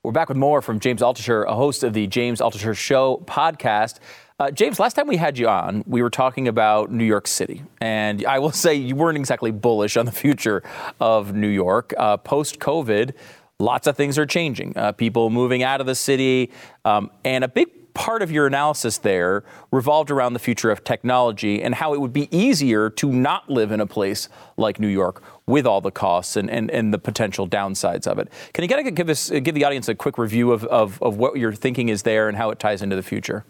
We're 0.08 0.12
back 0.12 0.30
with 0.30 0.38
more 0.38 0.62
from 0.62 0.80
James 0.80 1.02
Altucher, 1.02 1.46
a 1.46 1.54
host 1.54 1.84
of 1.84 1.92
the 1.92 2.06
James 2.06 2.40
Altucher 2.40 2.74
Show 2.74 3.22
podcast. 3.26 3.98
Uh, 4.38 4.50
James, 4.50 4.80
last 4.80 4.94
time 4.94 5.06
we 5.06 5.18
had 5.18 5.36
you 5.36 5.50
on, 5.50 5.84
we 5.86 6.00
were 6.00 6.08
talking 6.08 6.48
about 6.48 6.90
New 6.90 7.04
York 7.04 7.26
City. 7.26 7.62
And 7.82 8.24
I 8.24 8.38
will 8.38 8.50
say 8.50 8.74
you 8.74 8.96
weren't 8.96 9.18
exactly 9.18 9.50
bullish 9.50 9.98
on 9.98 10.06
the 10.06 10.12
future 10.12 10.62
of 10.98 11.34
New 11.34 11.48
York. 11.48 11.92
Uh, 11.98 12.16
Post 12.16 12.58
COVID, 12.58 13.12
lots 13.58 13.86
of 13.86 13.98
things 13.98 14.16
are 14.16 14.24
changing. 14.24 14.74
Uh, 14.78 14.92
people 14.92 15.28
moving 15.28 15.62
out 15.62 15.82
of 15.82 15.86
the 15.86 15.94
city. 15.94 16.52
Um, 16.86 17.10
and 17.22 17.44
a 17.44 17.48
big 17.48 17.92
part 17.92 18.22
of 18.22 18.30
your 18.30 18.46
analysis 18.46 18.96
there 18.96 19.44
revolved 19.70 20.10
around 20.10 20.32
the 20.32 20.38
future 20.38 20.70
of 20.70 20.84
technology 20.84 21.62
and 21.62 21.74
how 21.74 21.92
it 21.92 22.00
would 22.00 22.14
be 22.14 22.34
easier 22.34 22.88
to 22.88 23.12
not 23.12 23.50
live 23.50 23.72
in 23.72 23.80
a 23.80 23.86
place 23.86 24.30
like 24.56 24.80
New 24.80 24.88
York 24.88 25.22
with 25.48 25.66
all 25.66 25.80
the 25.80 25.90
costs 25.90 26.36
and, 26.36 26.50
and, 26.50 26.70
and 26.70 26.94
the 26.94 26.98
potential 26.98 27.48
downsides 27.48 28.06
of 28.06 28.18
it. 28.18 28.28
Can 28.52 28.62
you 28.62 28.68
get, 28.68 28.94
give 28.94 29.08
us 29.08 29.30
give 29.30 29.54
the 29.54 29.64
audience 29.64 29.88
a 29.88 29.94
quick 29.94 30.18
review 30.18 30.52
of, 30.52 30.64
of, 30.64 31.02
of 31.02 31.16
what 31.16 31.36
your 31.36 31.52
thinking 31.52 31.88
is 31.88 32.02
there 32.02 32.28
and 32.28 32.36
how 32.36 32.50
it 32.50 32.58
ties 32.58 32.82
into 32.82 32.94
the 32.94 33.02
future? 33.02 33.44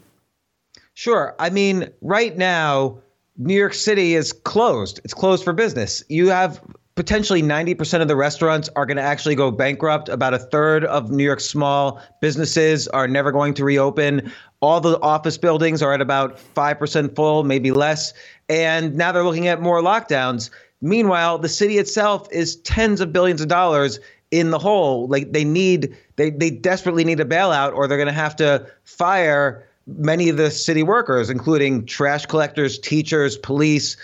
Sure. 0.94 1.34
I 1.38 1.50
mean, 1.50 1.90
right 2.00 2.37
now, 2.37 2.98
New 3.37 3.54
York 3.54 3.74
City 3.74 4.14
is 4.14 4.32
closed. 4.32 5.00
It's 5.04 5.14
closed 5.14 5.44
for 5.44 5.52
business. 5.52 6.02
You 6.08 6.28
have 6.28 6.61
potentially 6.94 7.42
90% 7.42 8.02
of 8.02 8.08
the 8.08 8.16
restaurants 8.16 8.68
are 8.74 8.84
going 8.84 8.96
to 8.96 9.02
actually 9.02 9.37
go 9.37 9.52
bankrupt. 9.52 10.08
About 10.08 10.34
a 10.34 10.38
third 10.38 10.84
of 10.84 11.12
New 11.12 11.22
York's 11.22 11.44
small 11.44 12.02
businesses 12.20 12.88
are 12.88 13.06
never 13.06 13.30
going 13.30 13.54
to 13.54 13.64
reopen. 13.64 14.32
All 14.61 14.80
the 14.80 15.00
office 15.00 15.38
buildings 15.38 15.80
are 15.80 15.92
at 15.92 16.00
about 16.00 16.40
5% 16.56 17.14
full, 17.14 17.44
maybe 17.44 17.70
less. 17.70 18.12
And 18.48 18.96
now 18.96 19.12
they're 19.12 19.22
looking 19.22 19.46
at 19.46 19.62
more 19.62 19.80
lockdowns. 19.80 20.50
Meanwhile, 20.80 21.38
the 21.38 21.48
city 21.48 21.78
itself 21.78 22.28
is 22.30 22.56
tens 22.56 23.00
of 23.00 23.12
billions 23.12 23.40
of 23.40 23.48
dollars 23.48 24.00
in 24.30 24.50
the 24.50 24.58
hole. 24.58 25.08
Like 25.08 25.32
they 25.32 25.44
need, 25.44 25.96
they, 26.16 26.30
they 26.30 26.50
desperately 26.50 27.04
need 27.04 27.20
a 27.20 27.24
bailout 27.24 27.74
or 27.74 27.88
they're 27.88 27.98
going 27.98 28.08
to 28.08 28.12
have 28.12 28.36
to 28.36 28.66
fire 28.84 29.66
many 29.86 30.28
of 30.28 30.36
the 30.36 30.50
city 30.50 30.82
workers, 30.82 31.30
including 31.30 31.86
trash 31.86 32.26
collectors, 32.26 32.78
teachers, 32.78 33.36
police, 33.38 33.96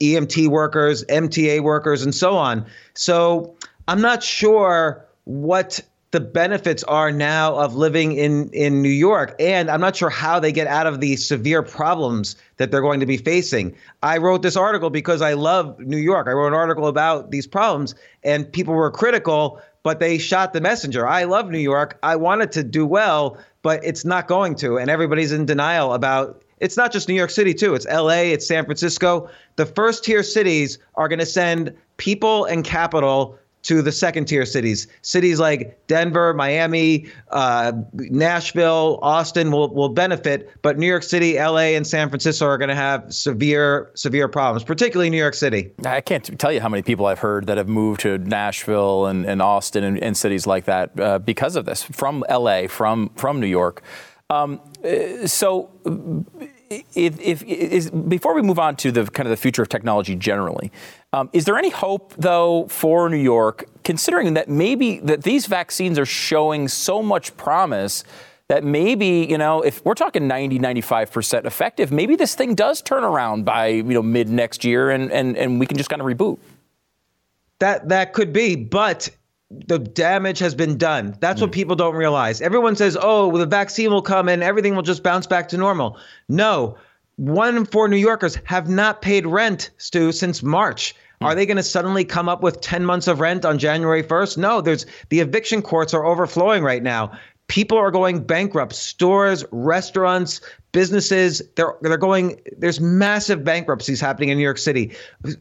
EMT 0.00 0.48
workers, 0.48 1.04
MTA 1.04 1.60
workers, 1.60 2.02
and 2.02 2.14
so 2.14 2.36
on. 2.36 2.66
So 2.94 3.56
I'm 3.86 4.00
not 4.00 4.22
sure 4.22 5.04
what 5.24 5.80
the 6.10 6.20
benefits 6.20 6.82
are 6.84 7.12
now 7.12 7.54
of 7.56 7.74
living 7.74 8.12
in 8.12 8.50
in 8.50 8.82
New 8.82 8.88
York 8.88 9.34
and 9.38 9.70
I'm 9.70 9.80
not 9.80 9.96
sure 9.96 10.10
how 10.10 10.40
they 10.40 10.52
get 10.52 10.66
out 10.66 10.86
of 10.86 11.00
the 11.00 11.16
severe 11.16 11.62
problems 11.62 12.36
that 12.56 12.70
they're 12.70 12.80
going 12.80 13.00
to 13.00 13.06
be 13.06 13.18
facing. 13.18 13.76
I 14.02 14.18
wrote 14.18 14.42
this 14.42 14.56
article 14.56 14.90
because 14.90 15.20
I 15.20 15.34
love 15.34 15.78
New 15.80 15.98
York. 15.98 16.26
I 16.28 16.32
wrote 16.32 16.48
an 16.48 16.54
article 16.54 16.86
about 16.86 17.30
these 17.30 17.46
problems 17.46 17.94
and 18.22 18.50
people 18.50 18.74
were 18.74 18.90
critical 18.90 19.60
but 19.84 20.00
they 20.00 20.18
shot 20.18 20.52
the 20.52 20.60
messenger. 20.60 21.06
I 21.06 21.24
love 21.24 21.50
New 21.50 21.58
York. 21.58 21.98
I 22.02 22.16
wanted 22.16 22.52
to 22.52 22.64
do 22.64 22.84
well, 22.84 23.38
but 23.62 23.82
it's 23.84 24.04
not 24.04 24.28
going 24.28 24.54
to 24.56 24.76
and 24.78 24.90
everybody's 24.90 25.32
in 25.32 25.46
denial 25.46 25.94
about 25.94 26.42
it's 26.60 26.76
not 26.76 26.92
just 26.92 27.08
New 27.08 27.14
York 27.14 27.30
City, 27.30 27.54
too. 27.54 27.74
It's 27.74 27.86
LA, 27.86 28.32
it's 28.32 28.46
San 28.46 28.64
Francisco. 28.64 29.30
The 29.56 29.66
first 29.66 30.04
tier 30.04 30.22
cities 30.22 30.78
are 30.96 31.08
going 31.08 31.20
to 31.20 31.26
send 31.26 31.72
people 31.96 32.44
and 32.46 32.64
capital 32.64 33.38
to 33.62 33.82
the 33.82 33.92
second 33.92 34.26
tier 34.26 34.46
cities. 34.46 34.86
Cities 35.02 35.40
like 35.40 35.86
Denver, 35.88 36.32
Miami, 36.32 37.08
uh, 37.30 37.72
Nashville, 37.92 38.98
Austin 39.02 39.50
will, 39.50 39.74
will 39.74 39.88
benefit, 39.88 40.50
but 40.62 40.78
New 40.78 40.86
York 40.86 41.02
City, 41.02 41.36
LA, 41.38 41.74
and 41.76 41.86
San 41.86 42.08
Francisco 42.08 42.46
are 42.46 42.58
going 42.58 42.68
to 42.68 42.74
have 42.74 43.12
severe, 43.12 43.90
severe 43.94 44.28
problems, 44.28 44.64
particularly 44.64 45.10
New 45.10 45.18
York 45.18 45.34
City. 45.34 45.72
I 45.84 46.00
can't 46.00 46.38
tell 46.38 46.52
you 46.52 46.60
how 46.60 46.68
many 46.68 46.82
people 46.82 47.06
I've 47.06 47.18
heard 47.18 47.46
that 47.46 47.58
have 47.58 47.68
moved 47.68 48.00
to 48.02 48.18
Nashville 48.18 49.06
and, 49.06 49.26
and 49.26 49.42
Austin 49.42 49.84
and, 49.84 50.02
and 50.02 50.16
cities 50.16 50.46
like 50.46 50.64
that 50.66 50.98
uh, 50.98 51.18
because 51.18 51.56
of 51.56 51.64
this, 51.64 51.82
from 51.82 52.24
LA, 52.30 52.68
from, 52.68 53.10
from 53.16 53.40
New 53.40 53.46
York. 53.46 53.82
Um, 54.30 54.60
uh, 54.84 55.26
so, 55.26 55.70
if, 56.70 57.20
if, 57.20 57.42
is, 57.44 57.90
before 57.90 58.34
we 58.34 58.42
move 58.42 58.58
on 58.58 58.76
to 58.76 58.92
the 58.92 59.06
kind 59.06 59.26
of 59.26 59.30
the 59.30 59.36
future 59.36 59.62
of 59.62 59.68
technology 59.68 60.14
generally, 60.14 60.70
um, 61.12 61.30
is 61.32 61.44
there 61.44 61.56
any 61.56 61.70
hope 61.70 62.14
though 62.16 62.66
for 62.68 63.08
New 63.08 63.16
York, 63.16 63.68
considering 63.84 64.34
that 64.34 64.48
maybe 64.48 64.98
that 65.00 65.22
these 65.22 65.46
vaccines 65.46 65.98
are 65.98 66.06
showing 66.06 66.68
so 66.68 67.02
much 67.02 67.36
promise? 67.36 68.04
That 68.48 68.64
maybe, 68.64 69.26
you 69.28 69.36
know, 69.36 69.60
if 69.60 69.84
we're 69.84 69.92
talking 69.92 70.26
90, 70.26 70.58
95% 70.58 71.44
effective, 71.44 71.92
maybe 71.92 72.16
this 72.16 72.34
thing 72.34 72.54
does 72.54 72.80
turn 72.80 73.04
around 73.04 73.44
by, 73.44 73.66
you 73.66 73.82
know, 73.82 74.02
mid 74.02 74.30
next 74.30 74.64
year 74.64 74.90
and, 74.90 75.12
and, 75.12 75.36
and 75.36 75.60
we 75.60 75.66
can 75.66 75.76
just 75.76 75.90
kind 75.90 76.00
of 76.00 76.08
reboot. 76.08 76.38
That 77.58 77.90
that 77.90 78.14
could 78.14 78.32
be, 78.32 78.56
but 78.56 79.10
the 79.50 79.78
damage 79.78 80.38
has 80.40 80.54
been 80.54 80.76
done. 80.76 81.16
That's 81.20 81.38
mm. 81.38 81.44
what 81.44 81.52
people 81.52 81.76
don't 81.76 81.94
realize. 81.94 82.40
Everyone 82.40 82.76
says, 82.76 82.96
oh, 83.00 83.28
well, 83.28 83.38
the 83.38 83.46
vaccine 83.46 83.90
will 83.90 84.02
come 84.02 84.28
and 84.28 84.42
everything 84.42 84.74
will 84.74 84.82
just 84.82 85.02
bounce 85.02 85.26
back 85.26 85.48
to 85.48 85.56
normal. 85.56 85.98
No, 86.28 86.76
one 87.16 87.56
in 87.56 87.64
four 87.64 87.88
New 87.88 87.96
Yorkers 87.96 88.38
have 88.44 88.68
not 88.68 89.02
paid 89.02 89.26
rent, 89.26 89.70
Stu, 89.78 90.12
since 90.12 90.42
March. 90.42 90.94
Mm. 91.20 91.26
Are 91.26 91.34
they 91.34 91.46
going 91.46 91.56
to 91.56 91.62
suddenly 91.62 92.04
come 92.04 92.28
up 92.28 92.42
with 92.42 92.60
10 92.60 92.84
months 92.84 93.08
of 93.08 93.20
rent 93.20 93.44
on 93.44 93.58
January 93.58 94.02
1st? 94.02 94.36
No, 94.36 94.60
there's 94.60 94.86
the 95.08 95.20
eviction 95.20 95.62
courts 95.62 95.94
are 95.94 96.04
overflowing 96.04 96.62
right 96.62 96.82
now. 96.82 97.12
People 97.48 97.78
are 97.78 97.90
going 97.90 98.22
bankrupt. 98.22 98.74
Stores, 98.74 99.42
restaurants, 99.50 100.42
businesses, 100.72 101.40
they're 101.56 101.74
they're 101.80 101.96
going 101.96 102.38
there's 102.58 102.78
massive 102.78 103.42
bankruptcies 103.42 104.02
happening 104.02 104.28
in 104.28 104.36
New 104.36 104.44
York 104.44 104.58
City. 104.58 104.94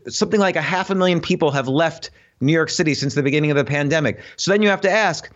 Something 0.08 0.40
like 0.40 0.56
a 0.56 0.62
half 0.62 0.90
a 0.90 0.96
million 0.96 1.20
people 1.20 1.52
have 1.52 1.68
left 1.68 2.10
New 2.40 2.54
York 2.54 2.70
City 2.70 2.94
since 2.94 3.16
the 3.16 3.24
beginning 3.24 3.52
of 3.52 3.58
the 3.58 3.66
pandemic. 3.66 4.20
So 4.36 4.52
then 4.52 4.62
you 4.62 4.70
have 4.70 4.82
to 4.82 4.92
ask 4.92 5.32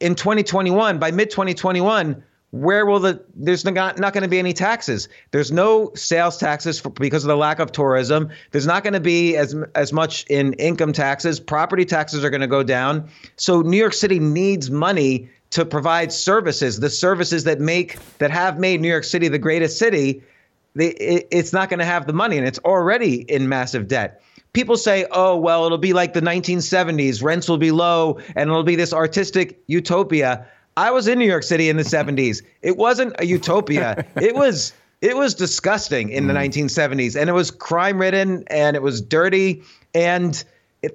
in 0.00 0.14
2021, 0.14 0.98
by 0.98 1.10
mid 1.10 1.30
2021, 1.30 2.22
where 2.50 2.84
will 2.84 3.00
the 3.00 3.24
there's 3.34 3.64
not, 3.64 3.98
not 3.98 4.12
going 4.12 4.22
to 4.22 4.28
be 4.28 4.38
any 4.38 4.52
taxes. 4.52 5.08
There's 5.30 5.50
no 5.50 5.90
sales 5.94 6.36
taxes 6.36 6.78
for, 6.78 6.90
because 6.90 7.24
of 7.24 7.28
the 7.28 7.36
lack 7.36 7.58
of 7.58 7.72
tourism. 7.72 8.28
There's 8.50 8.66
not 8.66 8.82
going 8.82 8.92
to 8.92 9.00
be 9.00 9.36
as 9.36 9.56
as 9.74 9.92
much 9.92 10.26
in 10.28 10.52
income 10.54 10.92
taxes. 10.92 11.40
Property 11.40 11.86
taxes 11.86 12.22
are 12.24 12.30
going 12.30 12.42
to 12.42 12.46
go 12.46 12.62
down. 12.62 13.08
So 13.36 13.62
new 13.62 13.78
york 13.78 13.94
city 13.94 14.18
needs 14.18 14.70
money 14.70 15.30
to 15.50 15.64
provide 15.64 16.12
services 16.12 16.80
the 16.80 16.90
services 16.90 17.44
that 17.44 17.58
make 17.58 17.98
that 18.18 18.30
have 18.30 18.58
made 18.58 18.80
new 18.80 18.88
york 18.88 19.04
city 19.04 19.28
the 19.28 19.38
greatest 19.38 19.78
city. 19.78 20.22
They, 20.74 20.88
it, 20.88 21.28
it's 21.30 21.52
not 21.54 21.70
going 21.70 21.80
to 21.80 21.86
have 21.86 22.06
the 22.06 22.12
money 22.12 22.36
and 22.36 22.46
it's 22.46 22.58
already 22.60 23.22
in 23.30 23.48
massive 23.48 23.88
debt 23.88 24.22
people 24.52 24.76
say, 24.76 25.06
oh, 25.10 25.36
well, 25.36 25.64
it'll 25.64 25.78
be 25.78 25.92
like 25.92 26.12
the 26.12 26.20
1970s, 26.20 27.22
rents 27.22 27.48
will 27.48 27.58
be 27.58 27.70
low, 27.70 28.18
and 28.36 28.50
it'll 28.50 28.62
be 28.62 28.76
this 28.76 28.92
artistic 28.92 29.62
utopia. 29.66 30.46
I 30.76 30.90
was 30.90 31.06
in 31.06 31.18
New 31.18 31.26
York 31.26 31.42
City 31.42 31.68
in 31.68 31.76
the 31.76 31.82
70s. 31.82 32.42
It 32.62 32.76
wasn't 32.76 33.14
a 33.18 33.26
utopia. 33.26 34.06
it 34.16 34.34
was 34.34 34.72
it 35.00 35.16
was 35.16 35.34
disgusting 35.34 36.10
in 36.10 36.28
the 36.28 36.32
1970s 36.32 37.14
mm. 37.14 37.20
and 37.20 37.28
it 37.28 37.32
was 37.32 37.50
crime 37.50 38.00
ridden 38.00 38.44
and 38.46 38.76
it 38.76 38.82
was 38.82 39.02
dirty 39.02 39.62
and 39.94 40.44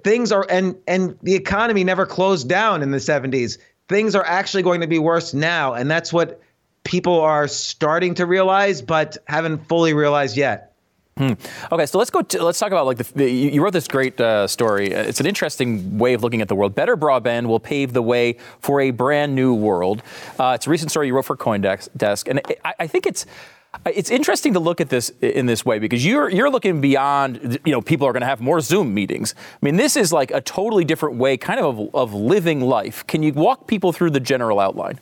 things 0.04 0.32
are 0.32 0.46
and 0.50 0.76
and 0.88 1.18
the 1.24 1.36
economy 1.36 1.84
never 1.84 2.06
closed 2.06 2.48
down 2.48 2.82
in 2.82 2.92
the 2.92 2.98
70s. 2.98 3.58
Things 3.90 4.16
are 4.16 4.26
actually 4.26 4.64
going 4.64 4.82
to 4.82 4.88
be 4.88 4.98
worse 4.98 5.34
now 5.34 5.74
and 5.74 5.92
that's 5.92 6.14
what 6.14 6.42
people 6.86 7.20
are 7.20 7.48
starting 7.50 8.16
to 8.16 8.26
realize 8.26 8.82
but 8.82 9.18
haven't 9.28 9.68
fully 9.68 9.94
realized 9.94 10.38
yet. 10.38 10.67
Hmm. 11.18 11.34
Okay, 11.72 11.86
so 11.88 11.98
let's 11.98 12.12
go. 12.12 12.22
To, 12.22 12.44
let's 12.44 12.60
talk 12.60 12.72
about 12.72 12.86
like 12.86 12.98
the, 12.98 13.14
the 13.16 13.32
you 13.32 13.64
wrote 13.64 13.74
this 13.74 13.88
great 13.88 14.20
uh, 14.22 14.46
story. 14.46 14.92
It's 14.92 15.20
an 15.20 15.26
interesting 15.26 15.98
way 15.98 16.14
of 16.14 16.22
looking 16.22 16.42
at 16.42 16.48
the 16.48 16.56
world. 16.56 16.76
Better 16.76 16.96
broadband 16.96 17.48
will 17.48 17.60
pave 17.60 17.94
the 17.94 18.04
way 18.04 18.38
for 18.60 18.82
a 18.82 18.92
brand 18.92 19.34
new 19.34 19.54
world. 19.54 20.04
Uh, 20.40 20.54
it's 20.56 20.68
a 20.68 20.70
recent 20.70 20.92
story 20.92 21.08
you 21.08 21.16
wrote 21.16 21.26
for 21.26 21.36
CoinDesk, 21.36 22.28
and 22.28 22.42
I, 22.64 22.74
I 22.82 22.88
think 22.88 23.08
it's 23.08 23.26
it's 23.86 24.10
interesting 24.10 24.54
to 24.54 24.60
look 24.60 24.82
at 24.82 24.90
this 24.90 25.12
in 25.22 25.46
this 25.46 25.66
way 25.66 25.80
because 25.80 26.06
you're 26.06 26.30
you're 26.30 26.50
looking 26.50 26.82
beyond 26.82 27.60
you 27.66 27.72
know 27.72 27.82
people 27.82 28.08
are 28.08 28.14
going 28.14 28.22
to 28.22 28.28
have 28.28 28.42
more 28.42 28.60
zoom 28.60 28.94
meetings 28.94 29.36
i 29.38 29.66
mean 29.66 29.76
this 29.76 29.96
is 29.96 30.12
like 30.12 30.32
a 30.32 30.42
totally 30.42 30.84
different 30.84 31.18
way 31.18 31.38
kind 31.38 31.60
of 31.60 31.80
of, 31.80 31.94
of 31.94 32.14
living 32.14 32.62
life 32.62 33.06
can 33.08 33.22
you 33.22 33.34
walk 33.34 33.68
people 33.68 33.92
through 33.92 34.10
the 34.10 34.20
general 34.20 34.60
outline 34.60 35.00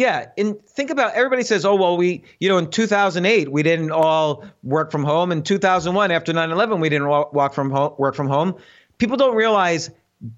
yeah, 0.00 0.28
and 0.38 0.58
think 0.66 0.88
about 0.88 1.12
everybody 1.12 1.42
says, 1.42 1.66
"Oh, 1.66 1.74
well, 1.74 1.98
we, 1.98 2.22
you 2.38 2.48
know, 2.48 2.56
in 2.56 2.70
2008 2.70 3.52
we 3.52 3.62
didn't 3.62 3.90
all 3.90 4.46
work 4.62 4.90
from 4.90 5.04
home. 5.04 5.30
In 5.30 5.42
2001 5.42 6.10
after 6.10 6.32
9/11 6.32 6.80
we 6.80 6.88
didn't 6.88 7.06
walk 7.08 7.52
from 7.52 7.70
home, 7.70 7.92
work 7.98 8.14
from 8.14 8.26
home." 8.26 8.54
People 8.96 9.18
don't 9.18 9.36
realize 9.36 9.90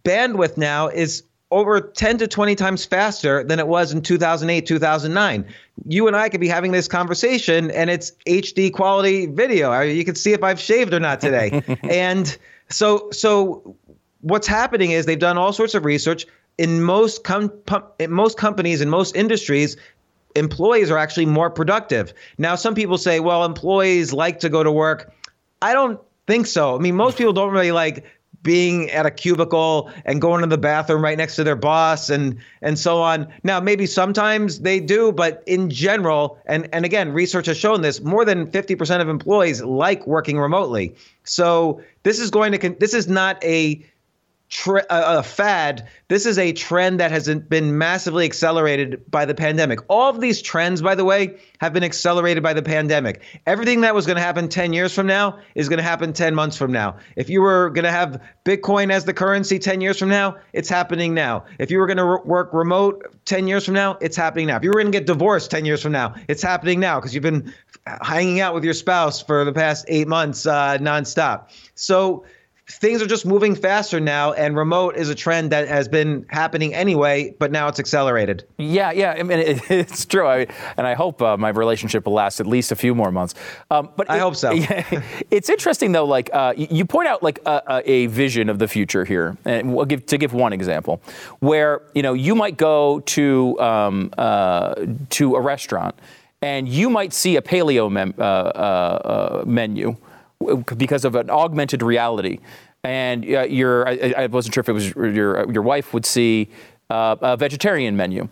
bandwidth 0.04 0.56
now 0.56 0.88
is 0.88 1.22
over 1.52 1.80
10 1.80 2.18
to 2.18 2.26
20 2.26 2.56
times 2.56 2.84
faster 2.84 3.44
than 3.44 3.60
it 3.60 3.68
was 3.68 3.92
in 3.92 4.02
2008, 4.02 4.66
2009. 4.66 5.44
You 5.86 6.08
and 6.08 6.16
I 6.16 6.28
could 6.28 6.40
be 6.40 6.48
having 6.48 6.72
this 6.72 6.88
conversation 6.88 7.70
and 7.70 7.88
it's 7.88 8.12
HD 8.26 8.72
quality 8.72 9.26
video. 9.26 9.78
You 9.82 10.04
can 10.04 10.16
see 10.16 10.32
if 10.32 10.42
I've 10.42 10.58
shaved 10.58 10.92
or 10.92 10.98
not 10.98 11.20
today. 11.20 11.62
and 11.88 12.36
so 12.68 13.10
so 13.12 13.76
what's 14.22 14.48
happening 14.48 14.90
is 14.90 15.06
they've 15.06 15.18
done 15.18 15.38
all 15.38 15.52
sorts 15.52 15.74
of 15.74 15.84
research 15.84 16.26
in 16.58 16.82
most 16.82 17.24
com- 17.24 17.52
in 17.98 18.10
most 18.10 18.36
companies 18.36 18.80
in 18.80 18.88
most 18.88 19.16
industries 19.16 19.76
employees 20.34 20.90
are 20.90 20.98
actually 20.98 21.26
more 21.26 21.50
productive 21.50 22.12
now 22.38 22.54
some 22.54 22.74
people 22.74 22.98
say 22.98 23.20
well 23.20 23.44
employees 23.44 24.12
like 24.12 24.40
to 24.40 24.48
go 24.48 24.62
to 24.62 24.72
work 24.72 25.12
i 25.60 25.72
don't 25.72 26.00
think 26.26 26.46
so 26.46 26.76
i 26.76 26.78
mean 26.78 26.96
most 26.96 27.18
people 27.18 27.32
don't 27.32 27.52
really 27.52 27.72
like 27.72 28.04
being 28.42 28.90
at 28.90 29.06
a 29.06 29.10
cubicle 29.10 29.90
and 30.04 30.20
going 30.20 30.40
to 30.40 30.46
the 30.46 30.58
bathroom 30.58 31.02
right 31.02 31.16
next 31.16 31.36
to 31.36 31.44
their 31.44 31.56
boss 31.56 32.10
and 32.10 32.38
and 32.60 32.78
so 32.78 33.00
on. 33.00 33.32
Now, 33.42 33.60
maybe 33.60 33.86
sometimes 33.86 34.60
they 34.60 34.80
do, 34.80 35.12
but 35.12 35.42
in 35.46 35.70
general, 35.70 36.38
and 36.46 36.68
and 36.72 36.84
again, 36.84 37.12
research 37.12 37.46
has 37.46 37.56
shown 37.56 37.82
this, 37.82 38.00
more 38.00 38.24
than 38.24 38.46
50% 38.50 39.00
of 39.00 39.08
employees 39.08 39.62
like 39.62 40.06
working 40.06 40.38
remotely. 40.38 40.94
So, 41.24 41.80
this 42.02 42.18
is 42.18 42.30
going 42.30 42.52
to 42.52 42.76
this 42.80 42.94
is 42.94 43.08
not 43.08 43.42
a 43.44 43.84
a 44.90 45.22
fad. 45.22 45.88
This 46.08 46.26
is 46.26 46.38
a 46.38 46.52
trend 46.52 47.00
that 47.00 47.10
has 47.10 47.28
been 47.28 47.78
massively 47.78 48.24
accelerated 48.24 49.02
by 49.10 49.24
the 49.24 49.34
pandemic. 49.34 49.80
All 49.88 50.10
of 50.10 50.20
these 50.20 50.42
trends, 50.42 50.82
by 50.82 50.94
the 50.94 51.04
way, 51.04 51.38
have 51.60 51.72
been 51.72 51.82
accelerated 51.82 52.42
by 52.42 52.52
the 52.52 52.62
pandemic. 52.62 53.22
Everything 53.46 53.80
that 53.80 53.94
was 53.94 54.04
going 54.04 54.16
to 54.16 54.22
happen 54.22 54.48
10 54.48 54.72
years 54.72 54.92
from 54.92 55.06
now 55.06 55.38
is 55.54 55.68
going 55.68 55.78
to 55.78 55.82
happen 55.82 56.12
10 56.12 56.34
months 56.34 56.56
from 56.56 56.70
now. 56.70 56.96
If 57.16 57.30
you 57.30 57.40
were 57.40 57.70
going 57.70 57.84
to 57.84 57.90
have 57.90 58.22
Bitcoin 58.44 58.92
as 58.92 59.04
the 59.04 59.14
currency 59.14 59.58
10 59.58 59.80
years 59.80 59.98
from 59.98 60.10
now, 60.10 60.36
it's 60.52 60.68
happening 60.68 61.14
now. 61.14 61.44
If 61.58 61.70
you 61.70 61.78
were 61.78 61.86
going 61.86 61.96
to 61.96 62.04
re- 62.04 62.20
work 62.24 62.52
remote 62.52 63.06
10 63.24 63.48
years 63.48 63.64
from 63.64 63.74
now, 63.74 63.96
it's 64.00 64.16
happening 64.16 64.46
now. 64.48 64.56
If 64.56 64.64
you 64.64 64.70
were 64.70 64.80
going 64.80 64.92
to 64.92 64.98
get 64.98 65.06
divorced 65.06 65.50
10 65.50 65.64
years 65.64 65.82
from 65.82 65.92
now, 65.92 66.14
it's 66.28 66.42
happening 66.42 66.78
now 66.78 67.00
because 67.00 67.14
you've 67.14 67.22
been 67.22 67.52
hanging 68.02 68.40
out 68.40 68.54
with 68.54 68.64
your 68.64 68.74
spouse 68.74 69.22
for 69.22 69.44
the 69.44 69.52
past 69.52 69.86
eight 69.88 70.08
months 70.08 70.46
uh, 70.46 70.78
nonstop. 70.78 71.48
So, 71.74 72.24
things 72.78 73.02
are 73.02 73.06
just 73.06 73.26
moving 73.26 73.54
faster 73.54 74.00
now, 74.00 74.32
and 74.32 74.56
remote 74.56 74.96
is 74.96 75.08
a 75.08 75.14
trend 75.14 75.50
that 75.52 75.68
has 75.68 75.88
been 75.88 76.26
happening 76.28 76.74
anyway, 76.74 77.34
but 77.38 77.52
now 77.52 77.68
it's 77.68 77.78
accelerated. 77.78 78.44
Yeah, 78.58 78.92
yeah, 78.92 79.14
I 79.18 79.22
mean 79.22 79.38
it, 79.38 79.60
it's 79.70 80.04
true, 80.04 80.26
I, 80.26 80.46
and 80.76 80.86
I 80.86 80.94
hope 80.94 81.20
uh, 81.22 81.36
my 81.36 81.50
relationship 81.50 82.06
will 82.06 82.14
last 82.14 82.40
at 82.40 82.46
least 82.46 82.72
a 82.72 82.76
few 82.76 82.94
more 82.94 83.10
months. 83.10 83.34
Um, 83.70 83.90
but 83.96 84.10
I 84.10 84.16
it, 84.16 84.20
hope 84.20 84.36
so. 84.36 84.52
Yeah, 84.62 85.02
it's 85.30 85.48
interesting 85.48 85.92
though. 85.92 86.04
Like 86.04 86.30
uh, 86.32 86.54
you 86.56 86.84
point 86.84 87.08
out, 87.08 87.22
like 87.22 87.40
a, 87.46 87.82
a, 87.84 88.06
vision 88.06 88.48
of 88.48 88.58
the 88.58 88.68
future 88.68 89.04
here, 89.04 89.36
and 89.44 89.74
we'll 89.74 89.86
give 89.86 90.06
to 90.06 90.18
give 90.18 90.32
one 90.32 90.52
example, 90.52 91.00
where 91.40 91.82
you 91.94 92.02
know 92.02 92.12
you 92.12 92.34
might 92.34 92.56
go 92.56 93.00
to 93.00 93.58
um, 93.60 94.12
uh, 94.18 94.74
to 95.10 95.34
a 95.34 95.40
restaurant, 95.40 95.94
and 96.40 96.68
you 96.68 96.90
might 96.90 97.12
see 97.12 97.36
a 97.36 97.42
paleo 97.42 97.90
mem- 97.90 98.14
uh, 98.18 98.22
uh, 98.22 99.42
uh, 99.42 99.44
menu 99.46 99.96
because 100.76 101.04
of 101.04 101.14
an 101.14 101.30
augmented 101.30 101.82
reality. 101.82 102.38
And 102.84 103.24
uh, 103.24 103.42
your, 103.42 103.86
I, 103.86 104.14
I, 104.16 104.26
wasn't 104.26 104.54
sure 104.54 104.62
if 104.62 104.68
it 104.68 104.72
was 104.72 104.90
your, 104.94 105.50
your 105.52 105.62
wife 105.62 105.94
would 105.94 106.04
see 106.04 106.48
uh, 106.90 107.16
a 107.20 107.36
vegetarian 107.36 107.96
menu. 107.96 108.28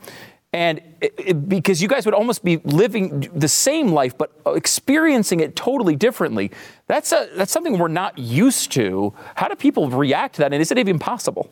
And 0.53 0.81
it, 1.01 1.15
it, 1.17 1.49
because 1.49 1.81
you 1.81 1.87
guys 1.87 2.05
would 2.05 2.15
almost 2.15 2.43
be 2.43 2.57
living 2.65 3.31
the 3.33 3.47
same 3.47 3.89
life, 3.89 4.19
but 4.19 4.33
experiencing 4.47 5.39
it 5.39 5.55
totally 5.55 5.95
differently. 5.95 6.51
That's, 6.89 7.13
a, 7.13 7.29
that's 7.37 7.53
something 7.53 7.79
we're 7.79 7.87
not 7.87 8.19
used 8.19 8.73
to. 8.73 9.15
How 9.37 9.47
do 9.47 9.55
people 9.55 9.89
react 9.89 10.35
to 10.37 10.41
that? 10.41 10.53
And 10.53 10.61
is 10.61 10.73
it 10.73 10.79
even 10.79 10.99
possible? 10.99 11.51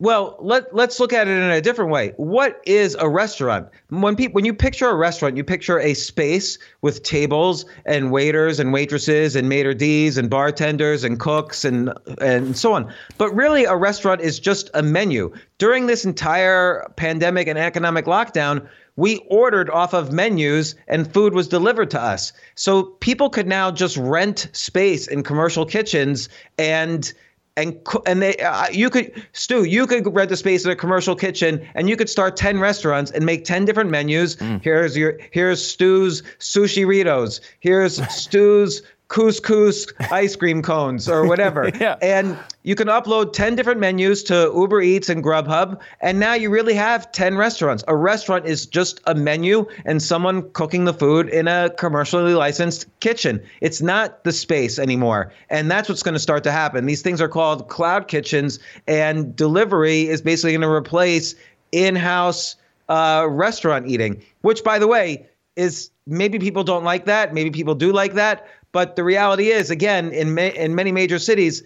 Well, 0.00 0.36
let 0.40 0.74
let's 0.74 0.98
look 0.98 1.12
at 1.12 1.28
it 1.28 1.30
in 1.30 1.50
a 1.50 1.60
different 1.60 1.92
way. 1.92 2.14
What 2.16 2.60
is 2.66 2.96
a 2.98 3.08
restaurant? 3.08 3.68
When 3.90 4.16
people 4.16 4.34
when 4.34 4.44
you 4.44 4.52
picture 4.52 4.88
a 4.88 4.96
restaurant, 4.96 5.36
you 5.36 5.44
picture 5.44 5.78
a 5.78 5.94
space 5.94 6.58
with 6.82 7.04
tables 7.04 7.64
and 7.86 8.10
waiters 8.10 8.58
and 8.58 8.72
waitresses 8.72 9.36
and 9.36 9.48
maitre 9.48 9.72
d's 9.72 10.18
and 10.18 10.28
bartenders 10.28 11.04
and 11.04 11.20
cooks 11.20 11.64
and 11.64 11.92
and 12.20 12.56
so 12.56 12.72
on. 12.72 12.92
But 13.18 13.32
really 13.36 13.66
a 13.66 13.76
restaurant 13.76 14.20
is 14.20 14.40
just 14.40 14.68
a 14.74 14.82
menu. 14.82 15.32
During 15.58 15.86
this 15.86 16.04
entire 16.04 16.84
pandemic 16.96 17.46
and 17.46 17.56
economic 17.56 18.06
lockdown, 18.06 18.66
we 18.96 19.18
ordered 19.30 19.70
off 19.70 19.94
of 19.94 20.12
menus 20.12 20.74
and 20.88 21.12
food 21.12 21.34
was 21.34 21.46
delivered 21.46 21.90
to 21.92 22.00
us. 22.00 22.32
So 22.56 22.82
people 22.98 23.30
could 23.30 23.46
now 23.46 23.70
just 23.70 23.96
rent 23.96 24.48
space 24.54 25.06
in 25.06 25.22
commercial 25.22 25.64
kitchens 25.64 26.28
and 26.58 27.12
and 27.56 27.78
and 28.06 28.20
they 28.20 28.36
uh, 28.38 28.68
you 28.70 28.90
could 28.90 29.12
Stu 29.32 29.64
you 29.64 29.86
could 29.86 30.12
rent 30.12 30.30
a 30.32 30.36
space 30.36 30.64
in 30.64 30.70
a 30.70 30.76
commercial 30.76 31.14
kitchen 31.14 31.66
and 31.74 31.88
you 31.88 31.96
could 31.96 32.08
start 32.08 32.36
10 32.36 32.58
restaurants 32.58 33.10
and 33.10 33.24
make 33.24 33.44
10 33.44 33.64
different 33.64 33.90
menus 33.90 34.36
mm. 34.36 34.62
here's 34.62 34.96
your 34.96 35.18
here's 35.30 35.64
Stu's 35.64 36.22
sushi 36.38 36.84
ritos 36.84 37.40
here's 37.60 37.96
Stu's 38.14 38.82
couscous 39.08 39.86
ice 40.10 40.34
cream 40.34 40.62
cones 40.62 41.08
or 41.08 41.26
whatever. 41.26 41.70
yeah. 41.80 41.96
And 42.00 42.38
you 42.62 42.74
can 42.74 42.88
upload 42.88 43.32
10 43.32 43.54
different 43.54 43.78
menus 43.78 44.22
to 44.24 44.50
Uber 44.54 44.80
Eats 44.80 45.08
and 45.08 45.22
Grubhub. 45.22 45.78
And 46.00 46.18
now 46.18 46.34
you 46.34 46.50
really 46.50 46.74
have 46.74 47.12
10 47.12 47.36
restaurants. 47.36 47.84
A 47.86 47.94
restaurant 47.94 48.46
is 48.46 48.66
just 48.66 49.00
a 49.06 49.14
menu 49.14 49.66
and 49.84 50.02
someone 50.02 50.50
cooking 50.52 50.84
the 50.84 50.94
food 50.94 51.28
in 51.28 51.48
a 51.48 51.70
commercially 51.70 52.34
licensed 52.34 52.86
kitchen. 53.00 53.42
It's 53.60 53.82
not 53.82 54.24
the 54.24 54.32
space 54.32 54.78
anymore. 54.78 55.32
And 55.50 55.70
that's 55.70 55.88
what's 55.88 56.02
going 56.02 56.14
to 56.14 56.20
start 56.20 56.42
to 56.44 56.52
happen. 56.52 56.86
These 56.86 57.02
things 57.02 57.20
are 57.20 57.28
called 57.28 57.68
cloud 57.68 58.08
kitchens, 58.08 58.58
and 58.86 59.36
delivery 59.36 60.08
is 60.08 60.22
basically 60.22 60.52
going 60.52 60.62
to 60.62 60.68
replace 60.68 61.34
in 61.72 61.94
house 61.94 62.56
uh, 62.88 63.26
restaurant 63.28 63.86
eating, 63.86 64.22
which, 64.42 64.64
by 64.64 64.78
the 64.78 64.86
way, 64.86 65.26
is 65.56 65.90
maybe 66.06 66.38
people 66.38 66.64
don't 66.64 66.84
like 66.84 67.04
that. 67.06 67.34
Maybe 67.34 67.50
people 67.50 67.74
do 67.74 67.92
like 67.92 68.14
that. 68.14 68.46
But 68.74 68.96
the 68.96 69.04
reality 69.04 69.52
is, 69.52 69.70
again, 69.70 70.10
in 70.10 70.34
ma- 70.34 70.42
in 70.42 70.74
many 70.74 70.90
major 70.90 71.20
cities, 71.20 71.62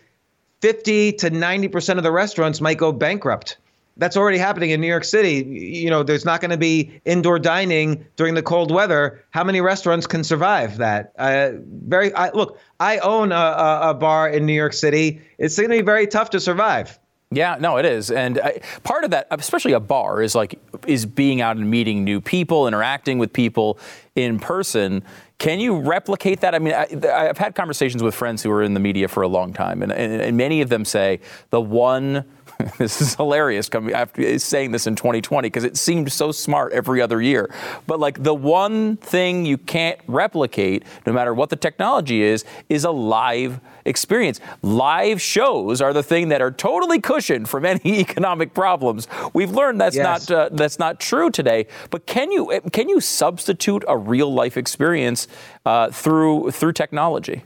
50 0.61 1.13
to 1.13 1.31
90 1.31 1.69
percent 1.69 1.99
of 1.99 2.03
the 2.03 2.13
restaurants 2.13 2.61
might 2.61 2.77
go 2.77 2.93
bankrupt. 2.93 3.57
That's 3.97 4.15
already 4.15 4.37
happening 4.37 4.71
in 4.71 4.81
New 4.83 4.87
York 4.87 5.05
City. 5.05 5.43
You 5.43 5.89
know, 5.89 6.03
there's 6.03 6.27
not 6.27 6.43
going 6.43 6.51
to 6.51 6.59
be 6.59 7.01
indoor 7.07 7.39
dining 7.39 8.05
during 8.17 8.35
the 8.35 8.43
cold 8.43 8.71
weather. 8.71 9.25
How 9.31 9.43
many 9.43 9.63
restaurants 9.63 10.07
can 10.07 10.23
survive 10.23 10.77
that? 10.77 11.15
Uh, 11.19 11.53
very. 11.65 12.13
I, 12.13 12.31
look, 12.31 12.59
I 12.79 12.99
own 12.99 13.33
a, 13.33 13.35
a, 13.35 13.91
a 13.91 13.95
bar 13.95 14.29
in 14.29 14.45
New 14.45 14.53
York 14.53 14.75
City. 14.75 15.23
It's 15.39 15.57
going 15.57 15.71
to 15.71 15.77
be 15.77 15.83
very 15.83 16.07
tough 16.07 16.31
to 16.31 16.41
survive. 16.41 16.99
Yeah, 17.31 17.59
no, 17.61 17.77
it 17.77 17.85
is, 17.85 18.11
and 18.11 18.41
I, 18.41 18.61
part 18.85 19.05
of 19.05 19.11
that, 19.11 19.27
especially 19.31 19.73
a 19.73 19.81
bar, 19.81 20.23
is 20.23 20.35
like 20.35 20.59
is 20.87 21.05
being 21.05 21.43
out 21.43 21.59
and 21.59 21.71
meeting 21.71 22.03
new 22.03 22.23
people, 22.23 22.67
interacting 22.67 23.19
with 23.19 23.35
people 23.35 23.79
in 24.15 24.39
person. 24.39 25.05
Can 25.37 25.61
you 25.61 25.79
replicate 25.79 26.41
that? 26.41 26.55
I 26.55 26.59
mean, 26.59 26.73
I, 26.73 26.87
have 27.25 27.37
had 27.37 27.55
conversations 27.55 28.03
with 28.03 28.15
friends 28.15 28.43
who 28.43 28.51
are 28.51 28.63
in 28.63 28.73
the 28.73 28.81
media 28.81 29.09
for 29.09 29.23
a 29.23 29.29
long 29.29 29.53
time, 29.53 29.83
and, 29.83 29.93
and, 29.93 30.23
and 30.23 30.39
many 30.39 30.63
of 30.63 30.71
them 30.71 30.87
say 30.87 31.21
the 31.51 31.61
one 31.61 32.25
this 32.79 33.01
is 33.01 33.15
hilarious 33.15 33.69
coming 33.69 33.95
after 33.95 34.39
saying 34.39 34.73
this 34.73 34.87
in 34.87 34.97
2020 34.97 35.47
because 35.47 35.65
it 35.65 35.77
seemed 35.77 36.13
so 36.13 36.33
smart 36.33 36.73
every 36.73 37.01
other 37.01 37.23
year. 37.23 37.53
But 37.87 38.01
like 38.01 38.23
the 38.23 38.35
one 38.35 38.97
thing 38.97 39.47
you 39.47 39.59
can't 39.59 40.01
replicate, 40.09 40.85
no 41.07 41.13
matter 41.13 41.33
what 41.33 41.51
the 41.51 41.57
technology 41.57 42.23
is, 42.23 42.45
is 42.69 42.85
a 42.85 42.91
live 42.91 43.61
experience. 43.85 44.41
Live 44.63 45.21
shows 45.23 45.81
are 45.81 45.93
the 45.93 46.03
thing 46.03 46.31
that 46.31 46.43
are 46.43 46.51
totally 46.51 47.01
cushioned 47.01 47.49
from 47.49 47.65
any 47.65 48.01
economic 48.01 48.55
problems. 48.55 49.07
We've 49.33 49.53
learned 49.53 49.81
that's 49.81 49.97
yes. 49.97 50.29
not 50.29 50.37
uh, 50.37 50.49
that's 50.53 50.79
not 50.79 50.99
true 50.99 51.31
today. 51.31 51.67
But 51.91 52.07
can 52.07 52.33
you 52.33 52.61
can 52.73 52.89
you 52.89 53.01
substitute 53.01 53.85
a 53.87 53.97
real 53.97 54.33
life 54.33 54.57
experience 54.57 55.29
uh, 55.65 55.91
through 55.91 56.51
through 56.51 56.73
technology? 56.73 57.45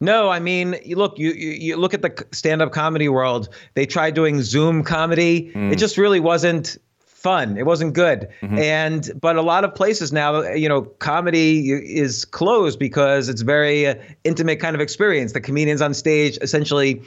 No, 0.00 0.28
I 0.28 0.38
mean, 0.38 0.76
you 0.84 0.96
look, 0.96 1.18
you, 1.18 1.30
you, 1.30 1.50
you 1.50 1.76
look 1.76 1.94
at 1.94 2.02
the 2.02 2.26
stand-up 2.32 2.72
comedy 2.72 3.08
world. 3.08 3.48
They 3.74 3.86
tried 3.86 4.14
doing 4.14 4.42
Zoom 4.42 4.84
comedy. 4.84 5.50
Mm. 5.52 5.72
It 5.72 5.76
just 5.76 5.98
really 5.98 6.20
wasn't 6.20 6.78
fun. 7.18 7.56
It 7.56 7.66
wasn't 7.66 7.94
good. 7.94 8.28
Mm-hmm. 8.42 8.58
And 8.58 9.10
but 9.20 9.34
a 9.34 9.42
lot 9.42 9.64
of 9.64 9.74
places 9.74 10.12
now, 10.12 10.42
you 10.52 10.68
know, 10.68 10.82
comedy 10.82 11.72
is 11.72 12.24
closed 12.24 12.78
because 12.78 13.28
it's 13.28 13.42
very 13.42 13.88
uh, 13.88 13.96
intimate 14.22 14.60
kind 14.60 14.76
of 14.76 14.80
experience. 14.80 15.32
The 15.32 15.40
comedians 15.40 15.82
on 15.82 15.94
stage 15.94 16.38
essentially 16.40 17.02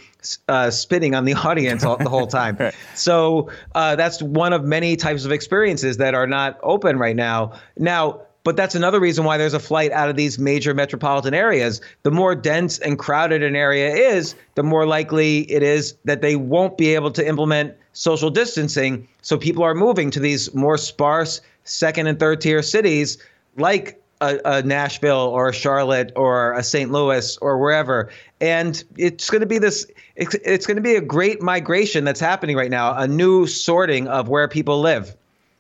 uh, 0.50 0.70
spitting 0.70 1.16
on 1.16 1.24
the 1.24 1.34
audience 1.48 1.86
all, 1.86 1.96
the 1.96 2.10
whole 2.10 2.28
time. 2.28 2.58
right. 2.60 2.76
So 2.94 3.50
uh, 3.74 3.96
that's 3.96 4.22
one 4.22 4.52
of 4.52 4.66
many 4.66 4.98
types 4.98 5.24
of 5.24 5.32
experiences 5.32 5.96
that 5.98 6.14
are 6.14 6.28
not 6.28 6.60
open 6.62 7.00
right 7.00 7.16
now. 7.16 7.54
Now 7.78 8.22
but 8.44 8.56
that's 8.56 8.76
another 8.76 9.00
reason 9.00 9.24
why 9.24 9.38
there's 9.38 9.54
a 9.54 9.60
flight 9.60 9.92
out 9.92 10.10
of 10.10 10.16
these 10.16 10.40
major 10.40 10.74
metropolitan 10.74 11.34
areas. 11.34 11.82
The 12.04 12.12
more 12.12 12.36
dense 12.36 12.80
and 12.80 12.98
crowded 12.98 13.44
an 13.44 13.56
area 13.56 13.94
is, 13.94 14.36
the 14.56 14.64
more 14.64 14.86
likely 14.86 15.40
it 15.52 15.64
is 15.64 15.96
that 16.06 16.22
they 16.22 16.36
won't 16.36 16.78
be 16.78 16.96
able 16.96 17.12
to 17.12 17.28
implement 17.28 17.76
social 17.94 18.30
distancing. 18.30 19.08
So 19.22 19.38
people 19.38 19.64
are 19.64 19.76
moving 19.76 20.10
to 20.12 20.20
these 20.20 20.54
more 20.56 20.78
sparse 20.78 21.42
second 21.64 22.08
and 22.08 22.20
third 22.20 22.42
tier 22.42 22.64
cities 22.64 23.18
like 23.58 24.02
a, 24.22 24.40
a, 24.46 24.62
Nashville 24.64 25.18
or 25.18 25.50
a 25.50 25.54
Charlotte 25.54 26.12
or 26.16 26.54
a 26.54 26.64
St. 26.64 26.92
Louis 26.92 27.38
or 27.38 27.58
wherever. 27.58 28.10
And 28.40 28.84
it's 28.98 29.30
going 29.30 29.42
to 29.42 29.48
be 29.48 29.58
this, 29.58 29.86
it's, 30.16 30.36
it's 30.46 30.66
going 30.66 30.78
to 30.78 30.82
be 30.82 30.96
a 30.96 31.02
great 31.02 31.42
migration 31.42 32.06
that's 32.06 32.20
happening 32.20 32.56
right 32.56 32.72
now, 32.72 32.96
a 32.96 33.08
new 33.08 33.46
sorting 33.48 34.08
of 34.08 34.30
where 34.30 34.48
people 34.48 34.80
live. 34.80 35.16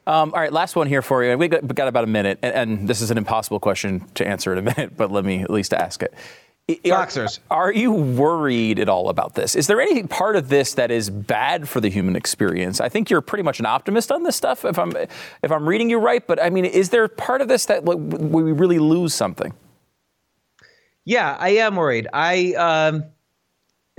Um, 0.07 0.33
all 0.33 0.39
right, 0.39 0.51
last 0.51 0.75
one 0.75 0.87
here 0.87 1.01
for 1.01 1.23
you. 1.23 1.37
We 1.37 1.47
got, 1.47 1.67
got 1.75 1.87
about 1.87 2.03
a 2.03 2.07
minute, 2.07 2.39
and, 2.41 2.55
and, 2.55 2.87
this 2.87 3.01
is 3.01 3.11
an 3.11 3.19
impossible 3.19 3.59
question 3.59 4.03
to 4.15 4.27
answer 4.27 4.51
in 4.51 4.57
a 4.57 4.61
minute, 4.75 4.97
but 4.97 5.11
let 5.11 5.23
me 5.23 5.43
at 5.43 5.49
least 5.49 5.73
ask 5.73 6.01
it. 6.01 6.13
Boxers. 6.85 7.39
Are, 7.49 7.65
are, 7.65 7.73
you 7.73 7.91
worried 7.91 8.79
at 8.79 8.87
all 8.87 9.09
about 9.09 9.35
this? 9.35 9.55
Is 9.55 9.67
there 9.67 9.81
any 9.81 10.03
part 10.03 10.35
of 10.35 10.49
this 10.49 10.75
that 10.75 10.89
is 10.89 11.09
bad 11.09 11.67
for 11.67 11.81
the 11.81 11.89
human 11.89 12.15
experience? 12.15 12.79
I 12.79 12.87
think 12.87 13.09
you're 13.09 13.21
pretty 13.21 13.43
much 13.43 13.59
an 13.59 13.65
optimist 13.65 14.11
on 14.11 14.23
this 14.23 14.35
stuff, 14.35 14.63
if 14.63 14.79
I'm 14.79 14.95
if 14.95 15.51
I'm 15.51 15.67
reading 15.67 15.89
you 15.89 15.99
right. 15.99 16.25
But 16.25 16.41
I 16.41 16.49
mean, 16.49 16.65
is 16.65 16.89
there 16.89 17.07
part 17.07 17.41
of 17.41 17.47
this 17.47 17.65
that 17.65 17.83
like, 17.83 17.97
we 17.97 18.51
really 18.53 18.79
lose 18.79 19.13
something? 19.13 19.53
Yeah, 21.03 21.35
I 21.39 21.49
am 21.49 21.75
worried. 21.75 22.07
I. 22.13 22.53
Um, 22.53 23.05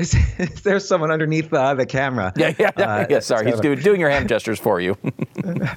is, 0.03 0.15
is 0.39 0.63
there 0.63 0.81
someone 0.81 1.11
underneath 1.11 1.53
uh, 1.53 1.75
the 1.75 1.87
camera? 1.87 2.33
Yeah, 2.37 2.55
yeah, 2.59 2.71
uh, 2.77 3.07
yeah. 3.09 3.21
Sorry, 3.21 3.51
he's 3.51 3.61
doing, 3.61 3.79
doing 3.79 4.01
your 4.01 4.11
hand 4.11 4.29
gestures 4.29 4.59
for 4.59 4.81
you. 4.81 4.97
uh, 5.45 5.75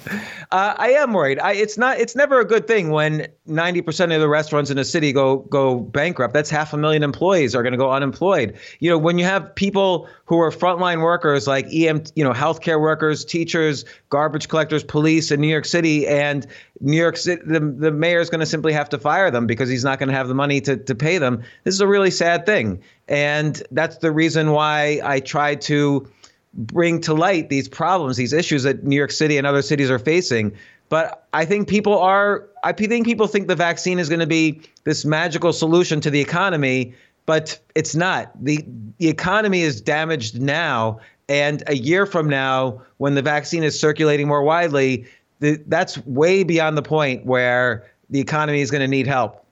I 0.51 0.95
am 0.97 1.13
worried. 1.13 1.39
I, 1.39 1.53
it's 1.53 1.77
not. 1.77 1.99
It's 1.99 2.15
never 2.15 2.39
a 2.39 2.45
good 2.45 2.67
thing 2.67 2.89
when 2.89 3.27
90% 3.47 4.13
of 4.13 4.21
the 4.21 4.27
restaurants 4.27 4.71
in 4.71 4.77
a 4.77 4.85
city 4.85 5.13
go 5.13 5.37
go 5.37 5.79
bankrupt. 5.79 6.33
That's 6.33 6.49
half 6.49 6.73
a 6.73 6.77
million 6.77 7.03
employees 7.03 7.55
are 7.55 7.63
going 7.63 7.73
to 7.73 7.77
go 7.77 7.91
unemployed. 7.91 8.57
You 8.79 8.89
know, 8.89 8.97
when 8.97 9.17
you 9.17 9.25
have 9.25 9.53
people 9.55 10.09
who 10.25 10.39
are 10.39 10.51
frontline 10.51 11.01
workers 11.01 11.47
like 11.47 11.65
EM, 11.71 12.03
you 12.15 12.23
know, 12.23 12.33
healthcare 12.33 12.81
workers, 12.81 13.23
teachers, 13.23 13.85
garbage 14.09 14.49
collectors, 14.49 14.83
police 14.83 15.31
in 15.31 15.39
New 15.39 15.47
York 15.47 15.65
City, 15.65 16.07
and 16.07 16.47
New 16.81 16.97
York 16.97 17.17
City, 17.17 17.41
the, 17.45 17.59
the 17.59 17.91
mayor 17.91 18.19
is 18.19 18.29
going 18.29 18.39
to 18.39 18.45
simply 18.45 18.73
have 18.73 18.89
to 18.89 18.97
fire 18.97 19.29
them 19.29 19.45
because 19.45 19.69
he's 19.69 19.83
not 19.83 19.99
going 19.99 20.09
to 20.09 20.15
have 20.15 20.27
the 20.27 20.33
money 20.33 20.59
to, 20.61 20.77
to 20.77 20.95
pay 20.95 21.17
them. 21.17 21.43
This 21.63 21.75
is 21.75 21.81
a 21.81 21.87
really 21.87 22.11
sad 22.11 22.45
thing. 22.45 22.81
And 23.07 23.61
that's 23.71 23.97
the 23.97 24.11
reason 24.11 24.51
why 24.51 24.99
I 25.03 25.19
try 25.19 25.55
to 25.55 26.09
bring 26.53 27.01
to 27.01 27.13
light 27.13 27.49
these 27.49 27.67
problems, 27.67 28.17
these 28.17 28.33
issues 28.33 28.63
that 28.63 28.83
New 28.83 28.95
York 28.95 29.11
City 29.11 29.37
and 29.37 29.45
other 29.45 29.61
cities 29.61 29.89
are 29.89 29.99
facing. 29.99 30.51
But 30.89 31.27
I 31.33 31.45
think 31.45 31.67
people 31.67 31.97
are, 31.99 32.47
I 32.63 32.71
think 32.71 33.05
people 33.05 33.27
think 33.27 33.47
the 33.47 33.55
vaccine 33.55 33.99
is 33.99 34.09
going 34.09 34.19
to 34.19 34.27
be 34.27 34.61
this 34.83 35.03
magical 35.03 35.51
solution 35.51 35.99
to 36.01 36.09
the 36.09 36.21
economy, 36.21 36.93
but 37.25 37.59
it's 37.73 37.95
not. 37.95 38.31
The, 38.43 38.63
the 38.97 39.09
economy 39.09 39.61
is 39.61 39.81
damaged 39.81 40.41
now. 40.41 40.99
And 41.27 41.63
a 41.67 41.75
year 41.75 42.05
from 42.05 42.29
now, 42.29 42.81
when 42.97 43.15
the 43.15 43.21
vaccine 43.21 43.63
is 43.63 43.79
circulating 43.79 44.27
more 44.27 44.43
widely, 44.43 45.05
the, 45.39 45.61
that's 45.67 45.97
way 46.05 46.43
beyond 46.43 46.77
the 46.77 46.83
point 46.83 47.25
where 47.25 47.85
the 48.09 48.19
economy 48.19 48.61
is 48.61 48.69
going 48.69 48.81
to 48.81 48.87
need 48.87 49.07
help. 49.07 49.44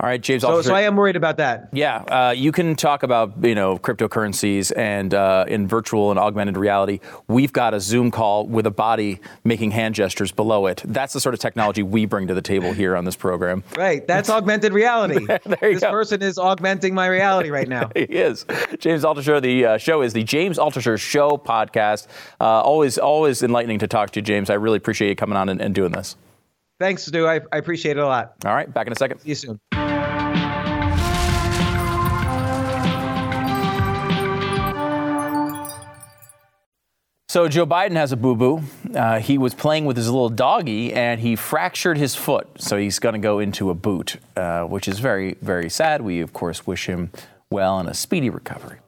All 0.00 0.08
right, 0.08 0.20
James. 0.20 0.42
So, 0.42 0.62
so 0.62 0.74
I 0.74 0.82
am 0.82 0.96
worried 0.96 1.16
about 1.16 1.38
that. 1.38 1.68
Yeah, 1.72 1.96
uh, 1.98 2.30
you 2.32 2.52
can 2.52 2.76
talk 2.76 3.02
about 3.02 3.32
you 3.42 3.54
know 3.54 3.78
cryptocurrencies 3.78 4.72
and 4.76 5.14
uh, 5.14 5.44
in 5.48 5.66
virtual 5.66 6.10
and 6.10 6.18
augmented 6.18 6.56
reality. 6.56 7.00
We've 7.28 7.52
got 7.52 7.74
a 7.74 7.80
Zoom 7.80 8.10
call 8.10 8.46
with 8.46 8.66
a 8.66 8.70
body 8.70 9.20
making 9.44 9.70
hand 9.72 9.94
gestures 9.94 10.32
below 10.32 10.66
it. 10.66 10.82
That's 10.84 11.12
the 11.12 11.20
sort 11.20 11.34
of 11.34 11.40
technology 11.40 11.82
we 11.82 12.06
bring 12.06 12.26
to 12.28 12.34
the 12.34 12.42
table 12.42 12.72
here 12.72 12.96
on 12.96 13.04
this 13.04 13.16
program. 13.16 13.62
Right. 13.76 14.06
That's 14.06 14.30
augmented 14.30 14.72
reality. 14.72 15.26
There 15.46 15.72
this 15.72 15.80
go. 15.80 15.90
person 15.90 16.22
is 16.22 16.38
augmenting 16.38 16.94
my 16.94 17.06
reality 17.06 17.50
right 17.50 17.68
now. 17.68 17.90
he 17.94 18.02
is. 18.02 18.44
James 18.78 19.04
Altucher. 19.04 19.40
The 19.40 19.64
uh, 19.64 19.78
show 19.78 20.02
is 20.02 20.12
the 20.12 20.24
James 20.24 20.58
Altucher 20.58 20.98
Show 20.98 21.36
podcast. 21.36 22.08
Uh, 22.40 22.60
always, 22.60 22.98
always 22.98 23.42
enlightening 23.42 23.78
to 23.80 23.86
talk 23.86 24.10
to 24.10 24.20
you, 24.20 24.24
James. 24.24 24.50
I 24.50 24.54
really 24.54 24.76
appreciate 24.76 25.08
you 25.08 25.16
coming 25.16 25.36
on 25.36 25.48
and, 25.48 25.60
and 25.60 25.74
doing 25.74 25.92
this. 25.92 26.16
Thanks, 26.78 27.04
Stu. 27.04 27.26
I, 27.26 27.40
I 27.52 27.56
appreciate 27.58 27.96
it 27.96 28.00
a 28.00 28.06
lot. 28.06 28.34
All 28.44 28.54
right, 28.54 28.72
back 28.72 28.86
in 28.86 28.92
a 28.92 28.96
second. 28.96 29.20
See 29.20 29.30
you 29.30 29.34
soon. 29.34 29.60
So 37.28 37.48
Joe 37.48 37.66
Biden 37.66 37.96
has 37.96 38.12
a 38.12 38.16
boo-boo. 38.16 38.62
Uh, 38.94 39.18
he 39.18 39.36
was 39.36 39.52
playing 39.52 39.84
with 39.84 39.96
his 39.96 40.08
little 40.08 40.30
doggy 40.30 40.94
and 40.94 41.20
he 41.20 41.36
fractured 41.36 41.98
his 41.98 42.14
foot. 42.14 42.48
So 42.56 42.78
he's 42.78 42.98
going 42.98 43.12
to 43.12 43.18
go 43.18 43.40
into 43.40 43.68
a 43.68 43.74
boot, 43.74 44.16
uh, 44.36 44.62
which 44.62 44.88
is 44.88 45.00
very, 45.00 45.36
very 45.42 45.68
sad. 45.68 46.00
We 46.00 46.20
of 46.20 46.32
course 46.32 46.66
wish 46.66 46.86
him 46.86 47.10
well 47.50 47.78
and 47.78 47.90
a 47.90 47.94
speedy 47.94 48.30
recovery. 48.30 48.78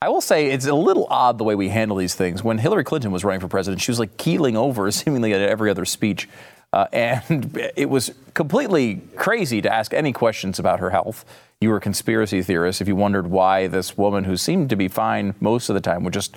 I 0.00 0.10
will 0.10 0.20
say 0.20 0.50
it's 0.50 0.66
a 0.66 0.74
little 0.74 1.08
odd 1.10 1.38
the 1.38 1.44
way 1.44 1.56
we 1.56 1.70
handle 1.70 1.96
these 1.96 2.14
things. 2.14 2.44
When 2.44 2.58
Hillary 2.58 2.84
Clinton 2.84 3.10
was 3.10 3.24
running 3.24 3.40
for 3.40 3.48
president, 3.48 3.82
she 3.82 3.90
was 3.90 3.98
like 3.98 4.16
keeling 4.16 4.56
over 4.56 4.88
seemingly 4.92 5.34
at 5.34 5.40
every 5.40 5.68
other 5.68 5.84
speech. 5.84 6.28
Uh, 6.78 6.86
and 6.92 7.58
it 7.76 7.90
was 7.90 8.12
completely 8.34 9.00
crazy 9.16 9.60
to 9.60 9.72
ask 9.72 9.92
any 9.92 10.12
questions 10.12 10.58
about 10.58 10.78
her 10.78 10.90
health. 10.90 11.24
You 11.60 11.70
were 11.70 11.80
conspiracy 11.80 12.40
theorist 12.40 12.80
if 12.80 12.86
you 12.86 12.94
wondered 12.94 13.26
why 13.26 13.66
this 13.66 13.98
woman, 13.98 14.24
who 14.24 14.36
seemed 14.36 14.70
to 14.70 14.76
be 14.76 14.86
fine 14.86 15.34
most 15.40 15.68
of 15.68 15.74
the 15.74 15.80
time, 15.80 16.04
would 16.04 16.14
just 16.14 16.36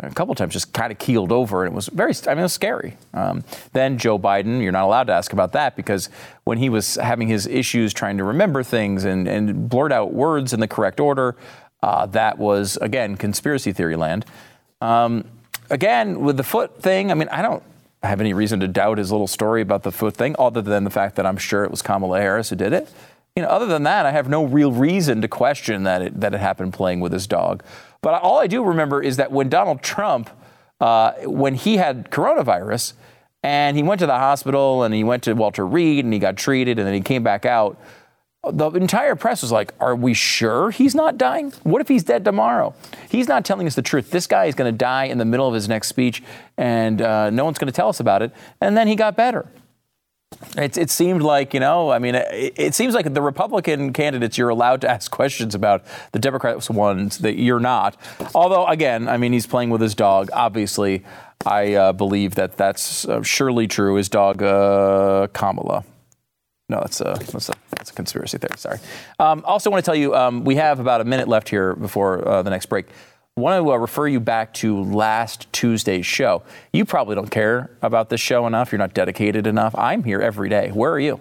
a 0.00 0.10
couple 0.10 0.34
times 0.34 0.52
just 0.52 0.74
kind 0.74 0.92
of 0.92 0.98
keeled 0.98 1.32
over, 1.32 1.64
and 1.64 1.72
it 1.72 1.74
was 1.74 1.88
very, 1.88 2.12
I 2.26 2.30
mean, 2.30 2.40
it 2.40 2.42
was 2.42 2.52
scary. 2.52 2.96
Um, 3.14 3.44
then 3.72 3.96
Joe 3.96 4.18
Biden, 4.18 4.62
you're 4.62 4.72
not 4.72 4.84
allowed 4.84 5.06
to 5.08 5.14
ask 5.14 5.32
about 5.32 5.52
that 5.52 5.74
because 5.74 6.10
when 6.44 6.58
he 6.58 6.68
was 6.68 6.96
having 6.96 7.28
his 7.28 7.46
issues 7.46 7.94
trying 7.94 8.18
to 8.18 8.24
remember 8.24 8.62
things 8.62 9.04
and, 9.04 9.26
and 9.26 9.70
blurt 9.70 9.92
out 9.92 10.12
words 10.12 10.52
in 10.52 10.60
the 10.60 10.68
correct 10.68 11.00
order, 11.00 11.34
uh, 11.82 12.04
that 12.06 12.36
was, 12.36 12.76
again, 12.78 13.16
conspiracy 13.16 13.72
theory 13.72 13.96
land. 13.96 14.26
Um, 14.82 15.24
again, 15.70 16.20
with 16.20 16.36
the 16.36 16.44
foot 16.44 16.82
thing, 16.82 17.10
I 17.10 17.14
mean, 17.14 17.28
I 17.30 17.40
don't 17.40 17.62
have 18.06 18.20
any 18.20 18.32
reason 18.32 18.60
to 18.60 18.68
doubt 18.68 18.98
his 18.98 19.10
little 19.10 19.26
story 19.26 19.62
about 19.62 19.82
the 19.82 19.92
foot 19.92 20.16
thing, 20.16 20.34
other 20.38 20.62
than 20.62 20.84
the 20.84 20.90
fact 20.90 21.16
that 21.16 21.26
I'm 21.26 21.36
sure 21.36 21.64
it 21.64 21.70
was 21.70 21.82
Kamala 21.82 22.20
Harris 22.20 22.50
who 22.50 22.56
did 22.56 22.72
it. 22.72 22.88
You 23.34 23.42
know, 23.42 23.48
other 23.48 23.66
than 23.66 23.82
that, 23.82 24.06
I 24.06 24.12
have 24.12 24.28
no 24.28 24.44
real 24.44 24.72
reason 24.72 25.20
to 25.20 25.28
question 25.28 25.82
that 25.82 26.02
it, 26.02 26.20
that 26.20 26.32
it 26.32 26.40
happened 26.40 26.72
playing 26.72 27.00
with 27.00 27.12
his 27.12 27.26
dog. 27.26 27.62
But 28.00 28.22
all 28.22 28.38
I 28.38 28.46
do 28.46 28.64
remember 28.64 29.02
is 29.02 29.18
that 29.18 29.30
when 29.30 29.48
Donald 29.48 29.82
Trump, 29.82 30.30
uh, 30.80 31.12
when 31.24 31.54
he 31.54 31.76
had 31.76 32.10
coronavirus, 32.10 32.94
and 33.42 33.76
he 33.76 33.82
went 33.82 34.00
to 34.00 34.06
the 34.06 34.18
hospital 34.18 34.82
and 34.82 34.92
he 34.92 35.04
went 35.04 35.22
to 35.24 35.34
Walter 35.34 35.66
Reed 35.66 36.04
and 36.04 36.12
he 36.12 36.18
got 36.18 36.36
treated 36.36 36.78
and 36.78 36.86
then 36.86 36.94
he 36.94 37.00
came 37.00 37.22
back 37.22 37.44
out 37.44 37.78
the 38.50 38.70
entire 38.70 39.14
press 39.14 39.42
was 39.42 39.52
like, 39.52 39.72
Are 39.80 39.94
we 39.96 40.14
sure 40.14 40.70
he's 40.70 40.94
not 40.94 41.18
dying? 41.18 41.52
What 41.62 41.80
if 41.80 41.88
he's 41.88 42.04
dead 42.04 42.24
tomorrow? 42.24 42.74
He's 43.08 43.28
not 43.28 43.44
telling 43.44 43.66
us 43.66 43.74
the 43.74 43.82
truth. 43.82 44.10
This 44.10 44.26
guy 44.26 44.46
is 44.46 44.54
going 44.54 44.72
to 44.72 44.76
die 44.76 45.04
in 45.04 45.18
the 45.18 45.24
middle 45.24 45.46
of 45.46 45.54
his 45.54 45.68
next 45.68 45.88
speech, 45.88 46.22
and 46.56 47.00
uh, 47.00 47.30
no 47.30 47.44
one's 47.44 47.58
going 47.58 47.66
to 47.66 47.72
tell 47.72 47.88
us 47.88 48.00
about 48.00 48.22
it. 48.22 48.32
And 48.60 48.76
then 48.76 48.88
he 48.88 48.96
got 48.96 49.16
better. 49.16 49.46
It, 50.56 50.76
it, 50.76 50.90
seemed 50.90 51.22
like, 51.22 51.54
you 51.54 51.60
know, 51.60 51.90
I 51.90 51.98
mean, 51.98 52.16
it, 52.16 52.54
it, 52.56 52.74
seems 52.74 52.94
like 52.94 53.12
the 53.14 53.22
Republican 53.22 53.92
candidates 53.92 54.36
you're 54.36 54.48
allowed 54.48 54.80
to 54.80 54.90
ask 54.90 55.10
questions 55.10 55.54
about, 55.54 55.84
the 56.12 56.18
Democrats 56.18 56.68
ones 56.68 57.18
that 57.18 57.38
you're 57.38 57.60
not. 57.60 57.96
Although, 58.34 58.66
again, 58.66 59.08
I 59.08 59.16
mean, 59.18 59.32
he's 59.32 59.46
playing 59.46 59.70
with 59.70 59.80
his 59.80 59.94
dog. 59.94 60.28
Obviously, 60.32 61.04
I 61.44 61.74
uh, 61.74 61.92
believe 61.92 62.34
that 62.34 62.56
that's 62.56 63.06
uh, 63.06 63.22
surely 63.22 63.68
true. 63.68 63.94
His 63.94 64.08
dog, 64.08 64.42
uh, 64.42 65.28
Kamala. 65.32 65.84
No, 66.68 66.80
that's 66.80 67.00
a, 67.00 67.16
that's 67.18 67.48
a, 67.48 67.54
that's 67.70 67.90
a 67.90 67.94
conspiracy 67.94 68.38
theory. 68.38 68.56
Sorry. 68.56 68.78
Um, 69.20 69.44
also, 69.46 69.70
want 69.70 69.84
to 69.84 69.88
tell 69.88 69.94
you 69.94 70.14
um, 70.16 70.44
we 70.44 70.56
have 70.56 70.80
about 70.80 71.00
a 71.00 71.04
minute 71.04 71.28
left 71.28 71.48
here 71.48 71.74
before 71.74 72.26
uh, 72.26 72.42
the 72.42 72.50
next 72.50 72.66
break. 72.66 72.86
Want 73.36 73.62
to 73.62 73.70
uh, 73.70 73.76
refer 73.76 74.08
you 74.08 74.18
back 74.18 74.54
to 74.54 74.82
last 74.82 75.52
Tuesday's 75.52 76.06
show. 76.06 76.42
You 76.72 76.84
probably 76.84 77.14
don't 77.14 77.30
care 77.30 77.70
about 77.82 78.08
this 78.08 78.20
show 78.20 78.46
enough. 78.46 78.72
You're 78.72 78.78
not 78.78 78.94
dedicated 78.94 79.46
enough. 79.46 79.74
I'm 79.76 80.02
here 80.02 80.20
every 80.20 80.48
day. 80.48 80.70
Where 80.70 80.90
are 80.90 80.98
you? 80.98 81.20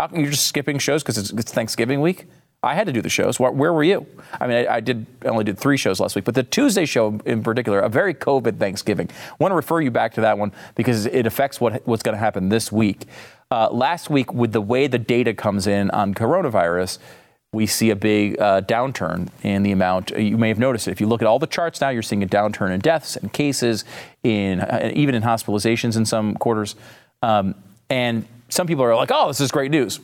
How 0.00 0.08
come 0.08 0.20
you're 0.20 0.30
just 0.30 0.46
skipping 0.46 0.78
shows 0.78 1.02
because 1.02 1.18
it's, 1.18 1.30
it's, 1.30 1.52
Thanksgiving 1.52 2.00
week? 2.00 2.26
I 2.62 2.74
had 2.74 2.86
to 2.86 2.92
do 2.92 3.02
the 3.02 3.10
shows. 3.10 3.38
Where, 3.38 3.50
where 3.50 3.72
were 3.74 3.84
you? 3.84 4.06
I 4.40 4.46
mean, 4.46 4.66
I, 4.66 4.76
I, 4.76 4.80
did 4.80 5.06
I 5.22 5.28
only 5.28 5.44
did 5.44 5.58
three 5.58 5.76
shows 5.76 6.00
last 6.00 6.16
week, 6.16 6.24
but 6.24 6.34
the 6.34 6.42
Tuesday 6.42 6.86
show 6.86 7.20
in 7.26 7.42
particular, 7.42 7.80
a 7.80 7.90
very 7.90 8.14
COVID 8.14 8.58
Thanksgiving. 8.58 9.10
Want 9.38 9.52
to 9.52 9.56
refer 9.56 9.82
you 9.82 9.90
back 9.90 10.14
to 10.14 10.22
that 10.22 10.38
one 10.38 10.52
because 10.74 11.04
it 11.04 11.26
affects 11.26 11.60
what, 11.60 11.86
what's 11.86 12.02
going 12.02 12.14
to 12.14 12.18
happen 12.18 12.48
this 12.48 12.72
week. 12.72 13.06
Uh, 13.52 13.68
last 13.72 14.08
week, 14.08 14.32
with 14.32 14.52
the 14.52 14.60
way 14.60 14.86
the 14.86 14.98
data 14.98 15.34
comes 15.34 15.66
in 15.66 15.90
on 15.90 16.14
coronavirus, 16.14 16.98
we 17.52 17.66
see 17.66 17.90
a 17.90 17.96
big 17.96 18.40
uh, 18.40 18.60
downturn 18.60 19.28
in 19.42 19.64
the 19.64 19.72
amount. 19.72 20.10
You 20.10 20.38
may 20.38 20.46
have 20.46 20.60
noticed 20.60 20.86
it. 20.86 20.92
If 20.92 21.00
you 21.00 21.08
look 21.08 21.20
at 21.20 21.26
all 21.26 21.40
the 21.40 21.48
charts 21.48 21.80
now, 21.80 21.88
you're 21.88 22.00
seeing 22.00 22.22
a 22.22 22.28
downturn 22.28 22.70
in 22.70 22.78
deaths 22.78 23.16
and 23.16 23.32
cases, 23.32 23.84
in 24.22 24.60
uh, 24.60 24.92
even 24.94 25.16
in 25.16 25.24
hospitalizations 25.24 25.96
in 25.96 26.04
some 26.04 26.36
quarters. 26.36 26.76
Um, 27.22 27.56
and 27.88 28.24
some 28.50 28.68
people 28.68 28.84
are 28.84 28.94
like, 28.94 29.10
"Oh, 29.12 29.26
this 29.26 29.40
is 29.40 29.50
great 29.50 29.72
news." 29.72 29.98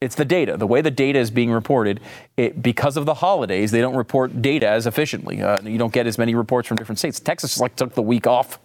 It's 0.00 0.14
the 0.14 0.24
data. 0.24 0.56
The 0.56 0.66
way 0.66 0.80
the 0.80 0.90
data 0.90 1.18
is 1.18 1.30
being 1.30 1.50
reported, 1.50 2.00
it, 2.38 2.62
because 2.62 2.96
of 2.96 3.04
the 3.04 3.14
holidays, 3.14 3.70
they 3.70 3.82
don't 3.82 3.96
report 3.96 4.40
data 4.40 4.66
as 4.66 4.86
efficiently. 4.86 5.42
Uh, 5.42 5.60
you 5.62 5.76
don't 5.76 5.92
get 5.92 6.06
as 6.06 6.16
many 6.16 6.34
reports 6.34 6.68
from 6.68 6.78
different 6.78 7.00
states. 7.00 7.20
Texas 7.20 7.58
like 7.58 7.76
took 7.76 7.94
the 7.94 8.02
week 8.02 8.26
off. 8.26 8.58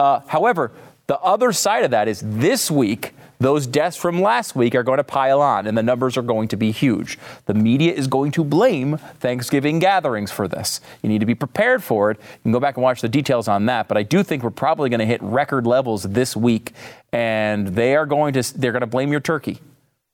Uh, 0.00 0.20
however, 0.26 0.72
the 1.06 1.20
other 1.20 1.52
side 1.52 1.84
of 1.84 1.92
that 1.92 2.08
is 2.08 2.20
this 2.24 2.68
week 2.68 3.12
those 3.38 3.66
deaths 3.66 3.96
from 3.96 4.20
last 4.20 4.54
week 4.54 4.74
are 4.74 4.82
going 4.82 4.98
to 4.98 5.04
pile 5.04 5.40
on 5.40 5.66
and 5.66 5.76
the 5.76 5.82
numbers 5.82 6.16
are 6.16 6.22
going 6.22 6.48
to 6.48 6.56
be 6.56 6.70
huge. 6.70 7.18
The 7.46 7.54
media 7.54 7.92
is 7.92 8.06
going 8.06 8.32
to 8.32 8.44
blame 8.44 8.98
Thanksgiving 9.18 9.78
gatherings 9.78 10.30
for 10.30 10.48
this. 10.48 10.80
You 11.02 11.08
need 11.08 11.20
to 11.20 11.26
be 11.26 11.34
prepared 11.34 11.82
for 11.82 12.10
it. 12.10 12.18
You 12.20 12.42
can 12.42 12.52
go 12.52 12.60
back 12.60 12.76
and 12.76 12.82
watch 12.82 13.00
the 13.00 13.08
details 13.08 13.48
on 13.48 13.66
that, 13.66 13.88
but 13.88 13.96
I 13.96 14.02
do 14.02 14.22
think 14.22 14.42
we're 14.42 14.50
probably 14.50 14.88
going 14.88 15.00
to 15.00 15.06
hit 15.06 15.22
record 15.22 15.66
levels 15.66 16.04
this 16.04 16.36
week 16.36 16.72
and 17.12 17.68
they 17.68 17.96
are 17.96 18.06
going 18.06 18.34
to 18.34 18.58
they're 18.58 18.72
going 18.72 18.80
to 18.80 18.86
blame 18.86 19.10
your 19.10 19.20
turkey. 19.20 19.60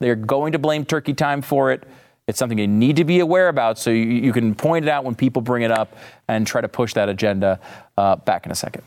They're 0.01 0.17
going 0.17 0.53
to 0.53 0.59
blame 0.59 0.85
turkey 0.85 1.15
time 1.15 1.43
for 1.43 1.71
it. 1.71 1.85
It's 2.27 2.39
something 2.39 2.59
you 2.59 2.69
need 2.69 2.97
to 2.97 3.05
be 3.05 3.21
aware 3.21 3.49
about 3.49 3.79
so 3.79 3.91
you, 3.91 4.05
you 4.05 4.33
can 4.33 4.55
point 4.55 4.85
it 4.85 4.89
out 4.89 5.05
when 5.05 5.15
people 5.15 5.43
bring 5.43 5.63
it 5.63 5.71
up 5.71 5.97
and 6.29 6.47
try 6.47 6.61
to 6.61 6.69
push 6.69 6.95
that 6.95 7.09
agenda 7.09 7.59
uh, 7.99 8.17
back 8.17 8.47
in 8.47 8.53
a 8.53 8.55
second. 8.55 8.85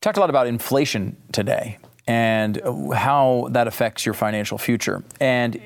Talked 0.00 0.16
a 0.16 0.20
lot 0.20 0.30
about 0.30 0.46
inflation 0.46 1.16
today 1.32 1.78
and 2.06 2.60
how 2.94 3.48
that 3.50 3.66
affects 3.66 4.06
your 4.06 4.14
financial 4.14 4.56
future. 4.56 5.02
And 5.20 5.60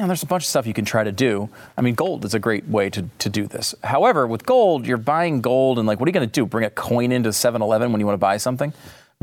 know, 0.00 0.06
there's 0.06 0.22
a 0.22 0.26
bunch 0.26 0.44
of 0.44 0.46
stuff 0.46 0.66
you 0.66 0.74
can 0.74 0.84
try 0.84 1.04
to 1.04 1.12
do. 1.12 1.48
I 1.76 1.82
mean, 1.82 1.94
gold 1.94 2.24
is 2.24 2.34
a 2.34 2.38
great 2.38 2.66
way 2.68 2.90
to, 2.90 3.06
to 3.18 3.28
do 3.28 3.46
this. 3.46 3.74
However, 3.82 4.26
with 4.26 4.46
gold, 4.46 4.86
you're 4.86 4.96
buying 4.96 5.40
gold, 5.40 5.78
and 5.78 5.86
like, 5.86 5.98
what 5.98 6.06
are 6.06 6.10
you 6.10 6.14
going 6.14 6.28
to 6.28 6.32
do? 6.32 6.46
Bring 6.46 6.64
a 6.64 6.70
coin 6.70 7.12
into 7.12 7.32
7 7.32 7.60
Eleven 7.60 7.92
when 7.92 8.00
you 8.00 8.06
want 8.06 8.14
to 8.14 8.18
buy 8.18 8.36
something? 8.36 8.72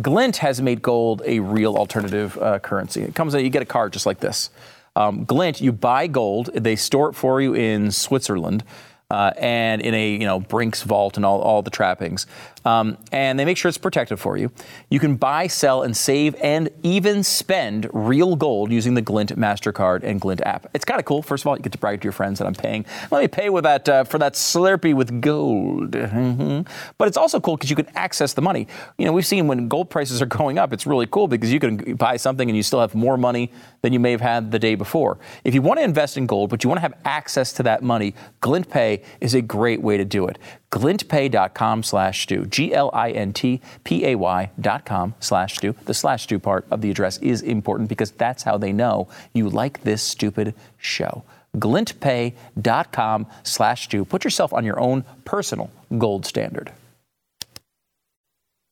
Glint 0.01 0.37
has 0.37 0.61
made 0.61 0.81
gold 0.81 1.21
a 1.25 1.39
real 1.39 1.75
alternative 1.75 2.37
uh, 2.37 2.59
currency. 2.59 3.01
It 3.01 3.15
comes, 3.15 3.33
in, 3.33 3.43
you 3.43 3.49
get 3.49 3.61
a 3.61 3.65
card 3.65 3.93
just 3.93 4.05
like 4.05 4.19
this. 4.19 4.49
Um, 4.95 5.25
Glint, 5.25 5.61
you 5.61 5.71
buy 5.71 6.07
gold, 6.07 6.49
they 6.53 6.75
store 6.75 7.09
it 7.09 7.13
for 7.13 7.41
you 7.41 7.53
in 7.53 7.91
Switzerland. 7.91 8.63
Uh, 9.09 9.31
and 9.37 9.81
in 9.81 9.93
a 9.93 10.11
you 10.11 10.25
know 10.25 10.41
Brinks 10.41 10.83
vault 10.83 11.15
and 11.15 11.25
all, 11.25 11.39
all 11.39 11.61
the 11.61 11.69
trappings. 11.69 12.27
Um, 12.67 12.97
and 13.13 13.39
they 13.39 13.45
make 13.45 13.55
sure 13.55 13.69
it's 13.69 13.77
protected 13.77 14.19
for 14.19 14.35
you. 14.35 14.51
You 14.89 14.99
can 14.99 15.15
buy, 15.15 15.47
sell, 15.47 15.83
and 15.83 15.95
save, 15.95 16.35
and 16.35 16.69
even 16.83 17.23
spend 17.23 17.89
real 17.93 18.35
gold 18.35 18.73
using 18.73 18.93
the 18.93 19.01
Glint 19.01 19.37
Mastercard 19.39 20.03
and 20.03 20.19
Glint 20.19 20.41
app. 20.41 20.69
It's 20.73 20.83
kind 20.83 20.99
of 20.99 21.05
cool. 21.05 21.21
First 21.21 21.43
of 21.43 21.47
all, 21.47 21.55
you 21.55 21.63
get 21.63 21.71
to 21.71 21.77
brag 21.77 22.01
to 22.01 22.05
your 22.05 22.11
friends 22.11 22.39
that 22.39 22.45
I'm 22.45 22.53
paying. 22.53 22.85
Let 23.09 23.21
me 23.21 23.27
pay 23.29 23.49
with 23.49 23.63
that 23.63 23.87
uh, 23.87 24.03
for 24.03 24.17
that 24.17 24.33
Slurpee 24.33 24.93
with 24.93 25.21
gold. 25.21 25.91
Mm-hmm. 25.91 26.69
But 26.97 27.07
it's 27.07 27.15
also 27.15 27.39
cool 27.39 27.55
because 27.55 27.69
you 27.69 27.77
can 27.77 27.87
access 27.95 28.33
the 28.33 28.41
money. 28.41 28.67
You 28.97 29.05
know, 29.05 29.13
we've 29.13 29.25
seen 29.25 29.47
when 29.47 29.69
gold 29.69 29.89
prices 29.89 30.21
are 30.21 30.25
going 30.25 30.57
up, 30.57 30.73
it's 30.73 30.85
really 30.85 31.07
cool 31.07 31.29
because 31.29 31.53
you 31.53 31.61
can 31.61 31.95
buy 31.95 32.17
something 32.17 32.49
and 32.49 32.57
you 32.57 32.63
still 32.63 32.81
have 32.81 32.93
more 32.93 33.15
money 33.15 33.49
than 33.81 33.93
you 33.93 33.99
may 33.99 34.11
have 34.11 34.21
had 34.21 34.51
the 34.51 34.59
day 34.59 34.75
before. 34.75 35.19
If 35.45 35.53
you 35.53 35.61
want 35.61 35.79
to 35.79 35.85
invest 35.85 36.17
in 36.17 36.25
gold, 36.25 36.49
but 36.49 36.65
you 36.65 36.69
want 36.69 36.79
to 36.79 36.81
have 36.81 36.95
access 37.05 37.53
to 37.53 37.63
that 37.63 37.81
money, 37.81 38.13
Glint 38.41 38.69
Pay 38.69 39.03
is 39.21 39.35
a 39.35 39.41
great 39.41 39.81
way 39.81 39.95
to 39.95 40.03
do 40.03 40.27
it 40.27 40.37
glintpay.com 40.71 41.83
slash 41.83 42.23
stu. 42.23 42.45
G-L-I-N-T-P-A-Y 42.57 44.49
dot 44.59 44.83
com 44.83 45.13
slash 45.19 45.57
stu. 45.57 45.75
The 45.85 45.93
slash 45.93 46.23
stu 46.23 46.39
part 46.39 46.65
of 46.71 46.81
the 46.81 46.89
address 46.89 47.19
is 47.19 47.43
important 47.43 47.87
because 47.87 48.09
that's 48.09 48.41
how 48.41 48.57
they 48.57 48.73
know 48.73 49.07
you 49.31 49.47
like 49.47 49.83
this 49.83 50.01
stupid 50.01 50.55
show. 50.75 51.23
glintpay.com 51.57 53.27
slash 53.43 53.83
stu. 53.85 54.05
Put 54.05 54.23
yourself 54.23 54.53
on 54.53 54.65
your 54.65 54.79
own 54.79 55.03
personal 55.23 55.69
gold 55.99 56.25
standard. 56.25 56.71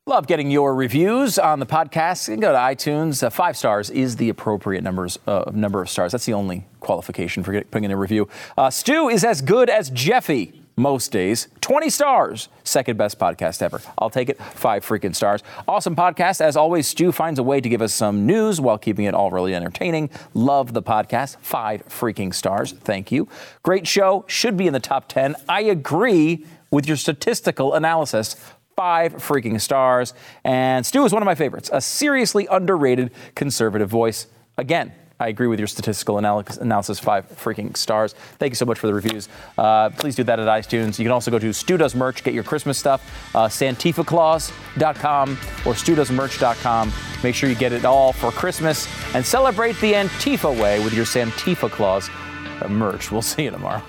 Love 0.07 0.25
getting 0.25 0.49
your 0.49 0.73
reviews 0.73 1.37
on 1.37 1.59
the 1.59 1.65
podcast. 1.67 2.27
You 2.27 2.33
can 2.33 2.41
go 2.41 2.51
to 2.51 2.57
iTunes. 2.57 3.21
Uh, 3.21 3.29
five 3.29 3.55
stars 3.55 3.91
is 3.91 4.15
the 4.15 4.29
appropriate 4.29 4.83
numbers 4.83 5.19
uh, 5.27 5.51
number 5.53 5.81
of 5.81 5.89
stars. 5.91 6.11
That's 6.11 6.25
the 6.25 6.33
only 6.33 6.65
qualification 6.79 7.43
for 7.43 7.61
putting 7.61 7.85
in 7.85 7.91
a 7.91 7.97
review. 7.97 8.29
Uh, 8.57 8.71
Stu 8.71 9.09
is 9.09 9.23
as 9.23 9.41
good 9.41 9.69
as 9.69 9.91
Jeffy 9.91 10.64
most 10.75 11.11
days. 11.11 11.47
20 11.61 11.89
stars. 11.89 12.49
Second 12.63 12.97
best 12.97 13.17
podcast 13.17 13.61
ever. 13.61 13.81
I'll 13.97 14.09
take 14.09 14.29
it. 14.29 14.41
Five 14.41 14.85
freaking 14.85 15.15
stars. 15.15 15.41
Awesome 15.67 15.95
podcast. 15.95 16.41
As 16.41 16.57
always, 16.57 16.87
Stu 16.87 17.11
finds 17.11 17.39
a 17.39 17.43
way 17.43 17.61
to 17.61 17.69
give 17.69 17.81
us 17.81 17.93
some 17.93 18.25
news 18.25 18.59
while 18.59 18.77
keeping 18.77 19.05
it 19.05 19.13
all 19.13 19.31
really 19.31 19.55
entertaining. 19.55 20.09
Love 20.33 20.73
the 20.73 20.83
podcast. 20.83 21.37
Five 21.37 21.87
freaking 21.87 22.33
stars. 22.33 22.73
Thank 22.73 23.11
you. 23.11 23.27
Great 23.63 23.87
show. 23.87 24.25
Should 24.27 24.57
be 24.57 24.67
in 24.67 24.73
the 24.73 24.79
top 24.79 25.07
10. 25.07 25.35
I 25.47 25.61
agree 25.61 26.45
with 26.71 26.87
your 26.87 26.97
statistical 26.97 27.73
analysis. 27.73 28.35
Five 28.75 29.13
freaking 29.13 29.61
stars. 29.61 30.13
And 30.43 30.85
Stu 30.85 31.05
is 31.05 31.13
one 31.13 31.21
of 31.21 31.25
my 31.25 31.35
favorites. 31.35 31.69
A 31.71 31.79
seriously 31.79 32.47
underrated 32.51 33.11
conservative 33.33 33.89
voice. 33.89 34.27
Again, 34.57 34.91
I 35.19 35.29
agree 35.29 35.47
with 35.47 35.59
your 35.59 35.67
statistical 35.67 36.17
analysis, 36.17 36.99
five 36.99 37.29
freaking 37.37 37.75
stars. 37.77 38.13
Thank 38.37 38.51
you 38.51 38.55
so 38.55 38.65
much 38.65 38.79
for 38.79 38.87
the 38.87 38.93
reviews. 38.93 39.29
Uh, 39.57 39.89
please 39.91 40.15
do 40.15 40.23
that 40.25 40.39
at 40.39 40.47
iTunes. 40.47 40.99
You 40.99 41.05
can 41.05 41.11
also 41.11 41.31
go 41.31 41.39
to 41.39 41.53
Stu 41.53 41.77
Does 41.77 41.95
Merch, 41.95 42.23
get 42.23 42.33
your 42.33 42.43
Christmas 42.43 42.77
stuff, 42.77 43.01
uh, 43.33 43.47
SantifaClaus.com 43.47 45.31
or 45.31 45.73
StuDoesMerch.com. 45.73 46.93
Make 47.23 47.35
sure 47.35 47.49
you 47.49 47.55
get 47.55 47.71
it 47.71 47.85
all 47.85 48.11
for 48.11 48.31
Christmas 48.31 48.87
and 49.15 49.25
celebrate 49.25 49.77
the 49.77 49.93
Antifa 49.93 50.61
way 50.61 50.83
with 50.83 50.93
your 50.93 51.05
Santifa 51.05 51.71
Claus 51.71 52.09
merch. 52.69 53.11
We'll 53.11 53.21
see 53.21 53.43
you 53.43 53.51
tomorrow. 53.51 53.83